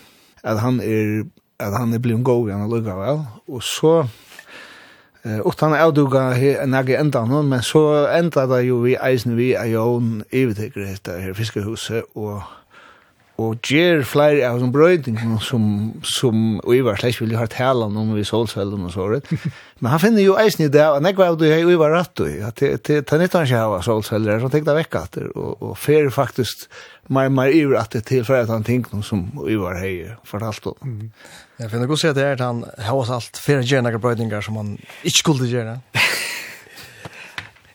at 0.42 0.60
han 0.60 0.80
er 0.80 1.24
at 1.60 1.76
han 1.76 1.92
er 1.94 1.98
blivit 1.98 2.24
god 2.24 2.48
i 2.48 2.52
han 2.52 2.70
lukka 2.70 2.94
vel, 2.96 3.24
og 3.48 3.62
så 3.62 4.06
eh 5.24 5.38
och 5.38 5.54
han 5.60 5.74
avduga 5.74 6.34
en 6.62 6.74
egen 6.74 7.00
ända 7.00 7.24
någon 7.24 7.48
men 7.48 7.62
så 7.62 8.06
ända 8.06 8.46
det 8.46 8.62
ju 8.62 8.82
vi 8.82 8.96
eisen 8.96 9.36
vi 9.36 9.54
är 9.54 9.66
ju 9.66 9.96
en 9.96 10.24
evigheter 10.30 10.80
heter 10.80 11.20
här 11.20 11.34
fiskehuset 11.34 12.04
och 12.14 12.42
och 13.36 13.70
ger 13.70 14.02
flyr 14.02 14.48
av 14.48 14.58
som 14.58 14.72
bröding 14.72 15.38
som 15.40 15.92
som 16.02 16.60
vi 16.66 16.80
var 16.80 16.96
slash 16.96 17.20
vill 17.20 17.36
ha 17.36 17.46
tala 17.46 17.86
om 17.86 18.14
vi 18.14 18.24
solsällan 18.24 18.84
och 18.84 18.92
så 18.92 19.08
rätt 19.08 19.30
men 19.78 19.90
han 19.90 20.00
finner 20.00 20.22
ju 20.22 20.36
eisen 20.36 20.66
i 20.66 20.68
det 20.68 20.88
och 20.88 21.02
när 21.02 21.12
går 21.12 21.36
du 21.36 21.66
vi 21.66 21.76
var 21.76 21.90
rätt 21.90 22.14
då 22.14 22.24
att 22.24 22.56
det 22.56 22.86
det 22.86 23.12
inte 23.12 23.38
han 23.38 23.46
ska 23.46 23.56
ha 23.56 23.82
solsällan 23.82 24.40
så 24.40 24.48
tänkte 24.48 24.74
vecka 24.74 25.02
efter 25.02 25.36
och 25.38 25.62
och 25.62 25.78
fer 25.78 26.10
faktiskt 26.10 26.68
mer 27.10 27.28
mer 27.28 27.48
ur 27.48 27.76
att 27.76 27.90
det 27.90 28.00
till 28.00 28.24
för 28.24 28.40
att 28.40 28.48
han 28.48 28.64
tänkte 28.64 29.02
som 29.02 29.44
vi 29.46 29.56
var 29.56 29.74
hej 29.74 30.16
för 30.24 30.40
allt 30.40 30.62
då. 30.62 30.76
Mm. 30.82 31.10
Jag 31.56 31.70
finner 31.70 31.86
gott 31.86 32.00
se 32.00 32.08
att 32.08 32.14
det 32.14 32.26
är 32.26 32.32
att 32.32 32.40
han 32.40 32.64
har 32.78 32.96
oss 32.96 33.10
allt 33.10 33.36
för 33.36 33.60
gärna 33.60 33.98
brödningar 33.98 34.40
som 34.40 34.56
han 34.56 34.78
inte 35.02 35.18
skulle 35.18 35.48
göra. 35.48 35.80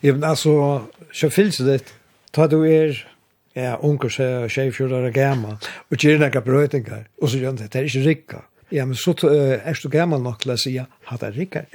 men 0.00 0.24
alltså 0.24 0.82
så 1.12 1.30
fylls 1.30 1.58
det 1.58 1.94
ta 2.30 2.46
du 2.46 2.72
er 2.72 3.08
ja 3.52 3.78
onkel 3.82 4.10
så 4.10 4.48
chef 4.48 4.74
för 4.76 5.02
det 5.02 5.10
gamla 5.10 5.58
och 5.88 6.04
gärna 6.04 6.40
brödningar 6.40 7.08
och 7.22 7.30
så 7.30 7.36
gör 7.36 7.52
det 7.52 7.68
det 7.72 7.78
är 7.78 7.84
inte 7.84 7.98
rikka. 7.98 8.42
Ja, 8.70 8.86
men 8.86 8.96
så 8.98 9.12
uh, 9.22 9.30
er 9.62 9.78
du 9.78 9.88
gammel 9.88 10.18
nok 10.24 10.40
til 10.42 10.50
å 10.50 10.56
si, 10.58 10.72
ha 10.80 11.16
det 11.22 11.28
rikker. 11.36 11.66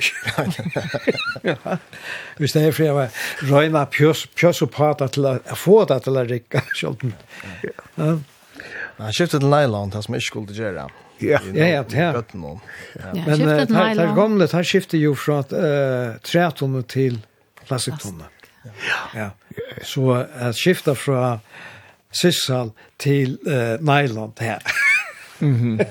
Hvis 2.39 2.55
det 2.55 2.65
er 2.67 2.73
for 2.75 2.83
jeg 2.83 2.95
var 2.97 3.09
røyna 3.47 3.85
pjøs, 3.87 4.25
pjøs 4.35 4.59
og 4.65 4.73
prata 4.75 5.07
til 5.07 5.23
å 5.29 5.37
få 5.55 5.83
det 5.91 6.01
til 6.07 6.19
å 6.19 6.23
rikke, 6.27 6.61
skjønten. 6.75 7.13
Ja. 7.63 8.17
Han 8.97 9.13
skiftet 9.15 9.39
til 9.39 9.49
nylon, 9.49 9.93
det 9.93 10.01
som 10.03 10.15
ikke 10.17 10.27
skulle 10.27 10.53
gjøre. 10.57 10.89
Ja, 11.21 11.39
ja, 11.53 11.67
ja. 11.69 11.83
ja. 11.93 12.21
Men 13.13 13.45
det 13.45 14.07
gamle, 14.17 14.47
han 14.51 14.65
skiftet 14.67 14.99
jo 14.99 15.13
fra 15.15 15.39
uh, 15.53 16.17
trætonne 16.25 16.81
til 16.91 17.21
plastiktonne. 17.67 18.27
Ja. 18.83 18.99
ja. 19.15 19.29
Så 19.85 20.01
jeg 20.17 20.53
skiftet 20.59 20.97
fra 20.99 21.37
sissal 22.11 22.75
til 22.99 23.39
uh, 23.47 23.79
nylon 23.79 24.35
her. 24.43 24.59
Mhm. 25.39 25.79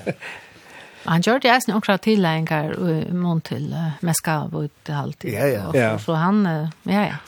Han 1.07 1.25
gjør 1.25 1.41
det 1.41 1.51
eisen 1.53 1.75
akkurat 1.75 2.03
tilleggingar 2.05 2.75
mån 3.17 3.41
til 3.47 3.71
meska 4.05 4.43
ut 4.53 4.91
alltid. 4.93 5.33
Ja, 5.33 5.47
ja. 5.49 5.71
ja. 5.75 5.93
Så 5.99 6.15
han, 6.21 6.45
ja, 6.85 7.05
ja. 7.09 7.21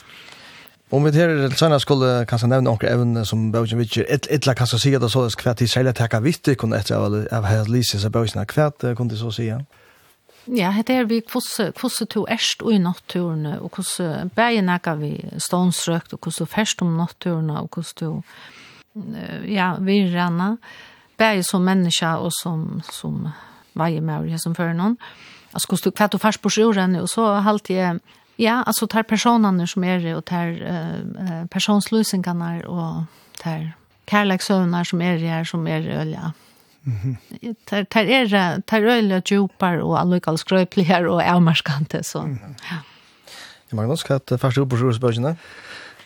Om 0.93 1.07
vi 1.09 1.13
tar 1.15 1.31
det 1.33 1.57
sånn 1.57 1.73
skulle 1.81 2.27
kanskje 2.29 2.51
nevne 2.53 2.69
noen 2.69 2.83
evne 2.85 3.23
som 3.25 3.47
bøkene 3.53 3.81
vi 3.81 3.87
ikke, 3.89 4.03
et 4.13 4.27
eller 4.29 4.59
kanskje 4.59 4.81
sier 4.83 5.01
det 5.01 5.09
så, 5.09 5.23
hva 5.41 5.55
de 5.57 5.69
særlig 5.71 5.95
takker 5.97 6.21
vittig 6.21 6.59
kunne 6.61 6.77
etter 6.77 7.01
av 7.01 7.47
her 7.49 7.71
lise 7.73 8.01
seg 8.03 8.13
bøkene, 8.13 8.45
hva 8.45 8.69
kunne 8.99 9.15
de 9.15 9.21
så 9.21 9.33
sier? 9.33 9.63
Ja, 10.53 10.75
det 10.85 10.97
er 10.99 11.09
vi 11.09 11.23
hvordan 11.23 12.09
to 12.13 12.27
erst 12.29 12.61
i 12.67 12.77
natturen, 12.83 13.47
og 13.47 13.71
hvordan 13.73 14.33
bægen 14.37 14.69
er 14.69 14.97
vi 15.01 15.15
stånsrøkt, 15.39 16.13
og 16.13 16.19
hvordan 16.19 16.45
du 16.45 16.51
først 16.51 16.83
om 16.83 16.97
natturen, 16.99 17.51
og 17.51 17.71
hvordan 17.73 17.97
du, 18.01 18.23
ja, 19.49 19.77
vi 19.79 20.03
virrene, 20.03 20.59
bægen 21.17 21.49
som 21.49 21.65
menneske 21.65 22.07
og 22.07 22.33
som, 22.43 22.83
som 22.91 23.29
varje 23.73 24.01
med 24.01 24.31
jag 24.31 24.41
som 24.41 24.55
för 24.55 24.73
någon. 24.73 24.97
Altså, 25.53 25.69
hvordan 25.69 25.85
du 25.85 25.91
kvatt 25.91 26.15
och 26.15 26.21
fast 26.21 26.43
på 26.43 26.49
sjøren, 26.49 26.97
og 26.97 27.09
så 27.09 27.35
halte 27.41 27.75
jeg, 27.75 28.01
ja, 28.39 28.63
alltså 28.67 28.87
tar 28.87 29.03
personerna 29.03 29.67
som 29.67 29.85
är 29.85 29.99
det 29.99 30.15
och 30.15 30.25
tar 30.25 30.49
uh, 30.49 31.47
personslösningarna 31.47 32.61
och 32.67 33.05
tar 33.43 33.73
kärlekssönar 34.07 34.85
som 34.85 35.03
är 35.03 35.19
det 35.19 35.27
här 35.27 35.45
som 35.45 35.67
är 35.67 35.81
det 35.81 36.11
ja. 36.11 36.33
Mm 36.87 36.99
-hmm. 37.01 37.55
tar, 37.65 37.85
tar 37.85 38.05
er 38.05 38.61
tar 38.61 38.83
öliga 38.83 39.23
djupar 39.25 39.77
och 39.77 40.01
allokal 40.01 40.39
skröpligare 40.39 41.09
och 41.09 41.23
avmarskante 41.23 42.03
så. 42.03 42.19
ja. 42.19 42.55
ja. 42.71 42.77
Magnus, 43.73 44.03
hva 44.03 44.19
er 44.21 44.41
første 44.41 44.61
oppe 44.61 44.75
på 44.75 44.81
sjøresbøkene? 44.83 45.37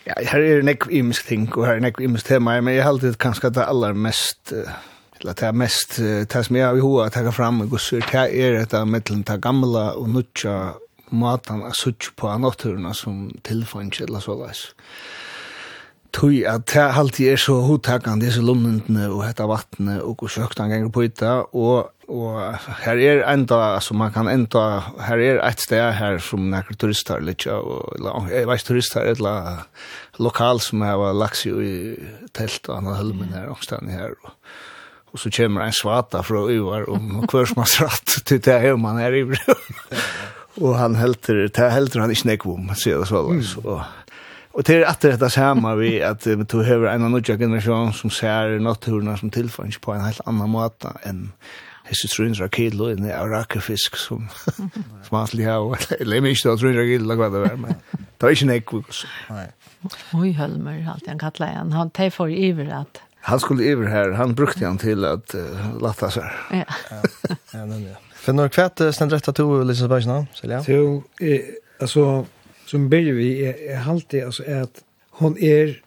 Ja, 0.06 0.14
her 0.30 0.44
er 0.44 0.62
nekk 0.62 0.86
imisk 0.94 1.26
ting, 1.26 1.48
og 1.56 1.66
her 1.66 1.80
er 1.80 1.80
nekk 1.82 1.98
imisk 2.00 2.28
tema, 2.28 2.60
men 2.60 2.74
jeg 2.74 2.84
har 2.84 2.92
alltid 2.94 3.18
kanskje 3.18 3.50
det 3.50 3.64
aller 3.66 3.92
mest 3.92 4.52
uh, 4.54 4.70
eller 5.20 5.36
det 5.38 5.46
er 5.48 5.56
mest, 5.56 5.98
det 5.98 6.42
som 6.46 6.56
jeg 6.58 6.66
har 6.66 6.76
i 6.76 6.84
hoa 6.84 7.08
å 7.08 7.34
fram 7.34 7.62
i 7.64 7.68
gusser, 7.70 8.04
det 8.12 8.26
er 8.34 8.60
et 8.60 8.74
av 8.76 8.88
mittelen 8.88 9.24
det 9.26 9.40
gamla 9.42 9.92
og 9.96 10.10
nutja 10.12 10.76
matan 11.10 11.62
er 11.66 11.76
sutt 11.76 12.10
på 12.18 12.30
naturna 12.42 12.92
som 12.94 13.28
tilfanns 13.46 14.00
eller 14.02 14.22
så 14.22 14.36
leis. 14.40 14.68
Tui 16.16 16.46
at 16.48 16.64
det 16.72 16.84
alltid 16.96 17.34
er 17.34 17.40
så 17.40 17.58
hodtakande 17.66 18.24
disse 18.24 18.40
lomnendene 18.40 19.10
og 19.10 19.26
hetta 19.26 19.44
vattnet 19.50 20.00
og 20.00 20.22
hvor 20.22 20.32
søkt 20.32 20.62
han 20.62 20.72
ganger 20.72 20.92
på 20.94 21.04
ytta 21.10 21.42
og 21.52 21.92
og 22.06 22.36
her 22.84 23.00
er 23.02 23.24
enda, 23.32 23.56
altså 23.74 23.94
man 23.98 24.12
kan 24.14 24.28
enda, 24.30 24.60
her 25.08 25.18
er 25.18 25.40
et 25.42 25.62
sted 25.62 25.80
her 25.98 26.20
som 26.22 26.44
nekker 26.52 26.78
turister 26.78 27.18
litt, 27.18 27.48
ja, 27.48 27.56
og, 27.58 28.28
jeg 28.30 28.46
vet 28.46 28.62
turister, 28.62 29.02
et 29.02 29.18
eller 29.18 29.66
lokal 30.22 30.62
som 30.62 30.84
har 30.86 31.02
lagt 31.18 31.40
seg 31.40 31.58
i 31.58 31.74
telt 32.36 32.70
og 32.70 32.78
han 32.78 32.90
har 32.92 33.00
hølmen 33.00 33.34
her, 33.34 33.50
og 33.50 33.90
her, 33.90 34.14
og, 34.22 34.36
og 35.16 35.20
så 35.22 35.32
kommer 35.32 35.64
en 35.64 35.72
svata 35.72 36.20
fra 36.20 36.42
uvar 36.44 36.84
om 36.92 37.22
hver 37.24 37.48
som 37.48 37.64
til 38.28 38.42
det 38.44 38.60
her 38.60 38.76
man 38.76 39.00
er 39.00 39.16
i 39.16 39.24
og 40.60 40.74
han 40.76 40.96
helter, 40.96 41.46
det 41.48 41.70
helter 41.72 42.04
han 42.04 42.12
ikke 42.12 42.30
nekvo 42.30 42.56
om, 42.56 42.72
sier 42.76 43.00
det 43.00 43.08
så. 43.10 43.22
Mm. 43.28 43.42
Og, 43.64 43.80
og 44.56 44.66
det 44.68 44.82
at 44.88 45.02
det 45.04 45.14
dette 45.16 45.30
samme 45.32 45.74
vi 45.80 45.96
at 46.04 46.24
du 46.24 46.58
hever 46.64 46.88
en 46.92 47.08
av 47.08 47.12
nødja 47.12 47.36
generasjon 47.40 47.92
som 47.96 48.12
ser 48.12 48.58
naturene 48.60 49.16
som 49.20 49.32
tilfanns 49.32 49.80
på 49.80 49.92
en 49.92 50.04
helt 50.04 50.20
annan 50.28 50.52
måte 50.52 50.92
enn 51.08 51.30
hesse 51.86 52.08
300 52.10 52.48
kilo 52.50 52.88
i 52.90 52.96
i 52.98 53.12
arakefisk 53.14 53.96
som 53.96 54.28
som 54.44 55.16
han 55.18 55.28
slik 55.30 55.46
av, 55.46 55.76
eller 56.00 56.24
mye 56.24 56.34
ikke 56.34 56.56
300 56.56 56.88
kilo, 56.92 57.14
hva 57.20 57.30
det 57.30 57.44
var, 57.44 57.56
men 57.62 57.76
det 58.00 58.24
var 58.24 58.34
ikke 58.34 58.50
nekvo. 58.50 58.82
Oj, 60.16 60.32
Helmer, 60.34 60.80
alltid 60.92 61.08
han 61.08 61.20
kallar 61.20 61.54
han, 61.54 61.72
han 61.72 61.90
tar 61.90 62.10
för 62.10 62.28
iver 62.28 62.80
att 62.80 63.05
han 63.26 63.40
skulle 63.40 63.64
över 63.64 63.86
här, 63.86 64.10
han 64.10 64.34
brukte 64.34 64.66
han 64.66 64.78
till 64.78 65.04
att 65.04 65.34
uh, 65.34 65.78
latta 65.80 66.10
sig. 66.10 66.22
Ja. 66.50 66.64
ja, 67.52 67.66
men 67.66 67.82
ja. 67.82 67.96
För 68.14 68.32
några 68.32 68.48
kvätt 68.48 68.94
sen 68.94 69.10
rätta 69.10 69.32
to 69.32 69.62
Lisebergs 69.62 70.06
namn, 70.06 70.26
Silja? 70.34 70.64
Så, 70.64 71.02
eh, 71.20 71.40
alltså 71.80 72.26
som 72.66 72.88
börjar 72.88 73.14
vi 73.14 73.46
är, 73.46 73.70
är 73.70 73.90
alltid 73.90 74.24
alltså 74.24 74.44
är 74.46 74.62
att 74.62 74.84
hon 75.10 75.38
är 75.38 75.82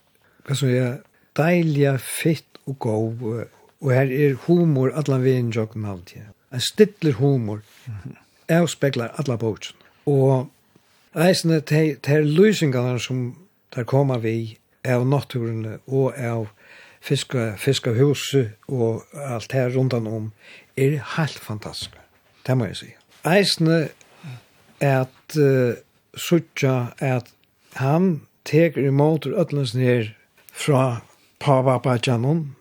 vad 0.48 0.58
ska 0.58 0.68
jag 0.68 0.98
dejliga, 1.34 1.98
fitt 1.98 2.58
och 2.64 2.80
god 2.80 3.46
och 3.80 3.92
här 3.92 4.12
är 4.12 4.38
humor 4.46 4.94
alla 4.96 5.18
vägen 5.18 5.52
jag 5.56 5.70
kommer 5.70 5.90
alltid. 5.90 6.22
En 6.50 6.62
stittler 6.62 7.12
humor. 7.12 7.62
Mm 7.86 8.16
speglar 8.68 9.12
alla 9.16 9.38
bogen. 9.38 9.76
Och 10.04 10.48
Eisne, 11.16 11.60
det 11.60 12.08
er 12.08 12.22
løsningene 12.22 13.00
som 13.00 13.36
der 13.76 13.84
kommer 13.84 14.18
vi 14.18 14.58
av 14.86 15.08
naturen 15.08 15.80
og 15.88 16.14
av 16.18 16.48
fiska, 17.02 17.56
fiska 17.58 17.94
huset 17.94 18.52
og 18.68 19.04
alt 19.14 19.52
her 19.52 19.70
rundan 19.76 20.08
om, 20.08 20.32
er 20.78 21.00
helt 21.18 21.40
fantastisk. 21.40 21.96
Det 22.48 22.58
må 22.58 22.66
jeg 22.66 22.76
si. 22.76 22.90
Eisne 23.28 23.90
er 24.80 25.02
at 25.02 25.38
uh, 25.38 25.74
sutja 26.16 26.94
at 27.00 27.28
han 27.80 28.22
teker 28.46 28.88
imot 28.88 29.28
ødlens 29.28 29.76
ned 29.76 30.10
fra 30.54 31.02
Pava 31.40 31.78
Bajanon, 31.78 32.56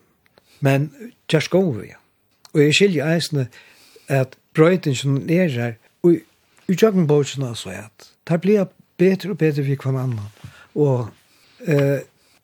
men 0.61 0.91
Tjerskovi. 1.29 1.93
Og 2.55 2.61
jeg 2.63 2.75
skiljer 2.75 3.15
eisne 3.15 3.47
at 4.09 4.37
brøytingen 4.55 5.31
er 5.31 5.49
her, 5.49 5.73
og 6.03 6.19
i 6.69 6.75
Tjøkkenborgsen 6.75 7.43
altså 7.43 7.71
at 7.71 8.11
det 8.29 8.41
blir 8.41 8.67
bedre 8.99 9.31
og 9.31 9.39
bedre 9.39 9.65
for 9.65 9.81
kvann 9.83 10.01
annan. 10.03 10.31
Og 10.75 11.09
eh, 11.65 12.01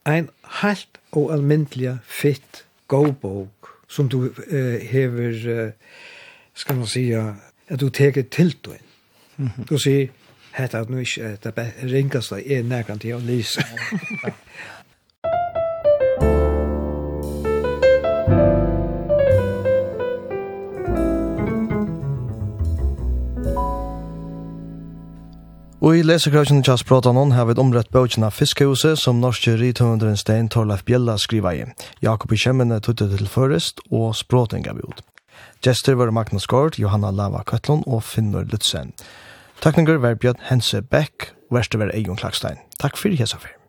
ein 0.07 0.29
helt 0.63 1.01
og 1.13 1.33
almindelig 1.33 1.99
fitt 2.05 2.65
go-bok 2.89 3.71
som 3.89 4.09
du 4.09 4.27
uh, 4.27 4.75
hever, 4.81 5.37
eh, 5.49 5.73
skal 6.55 6.77
man 6.77 6.87
sija, 6.87 7.35
at 7.69 7.81
du 7.81 7.89
teker 7.89 8.23
til 8.23 8.57
du 8.65 8.73
inn. 8.73 8.87
Mm 9.37 9.47
-hmm. 9.47 9.65
Du 9.65 9.79
sier, 9.79 10.09
hetta 10.53 10.81
at 10.81 10.91
nu 10.91 10.99
ikkje, 10.99 11.37
det 11.45 11.73
ringast 11.83 12.31
deg 12.31 12.51
er 12.51 12.63
nærkant 12.63 13.01
til 13.01 13.15
å 13.15 13.19
lyse. 13.19 13.65
Og 25.85 25.99
i 25.99 26.03
lesekrøkken 26.03 26.63
til 26.65 26.79
Sprautanon 26.81 27.35
har 27.37 27.45
vi 27.45 27.53
et 27.53 27.59
omrett 27.61 27.91
bøtjen 27.93 28.25
Fiskehuset 28.33 28.97
som 28.97 29.19
norske 29.21 29.53
rithøvenderen 29.61 30.17
Stein 30.17 30.47
Torleif 30.49 30.81
Bjella 30.89 31.19
skriva 31.21 31.51
i. 31.53 31.67
Jakob 32.01 32.33
i 32.33 32.39
Kjemmene 32.41 32.79
tuttet 32.81 33.13
til 33.13 33.29
først, 33.29 33.83
og 33.93 34.15
Språten 34.17 34.65
gav 34.65 34.81
ut. 34.81 35.03
Gjester 35.61 35.99
var 36.01 36.11
Magnus 36.11 36.47
Gård, 36.47 36.79
Johanna 36.81 37.11
Lava 37.11 37.43
Køtlund 37.45 37.85
og 37.87 38.01
Finnur 38.03 38.49
Lutzen. 38.49 38.95
Tekninger 39.61 40.01
var 40.01 40.17
Bjørn 40.17 40.41
Hense 40.49 40.81
Beck, 40.81 41.35
verste 41.53 41.79
var 41.79 41.93
Eion 41.93 42.17
Klagstein. 42.17 42.65
Takk 42.81 42.97
for 42.97 43.13
hesa 43.13 43.37
fyrir. 43.37 43.64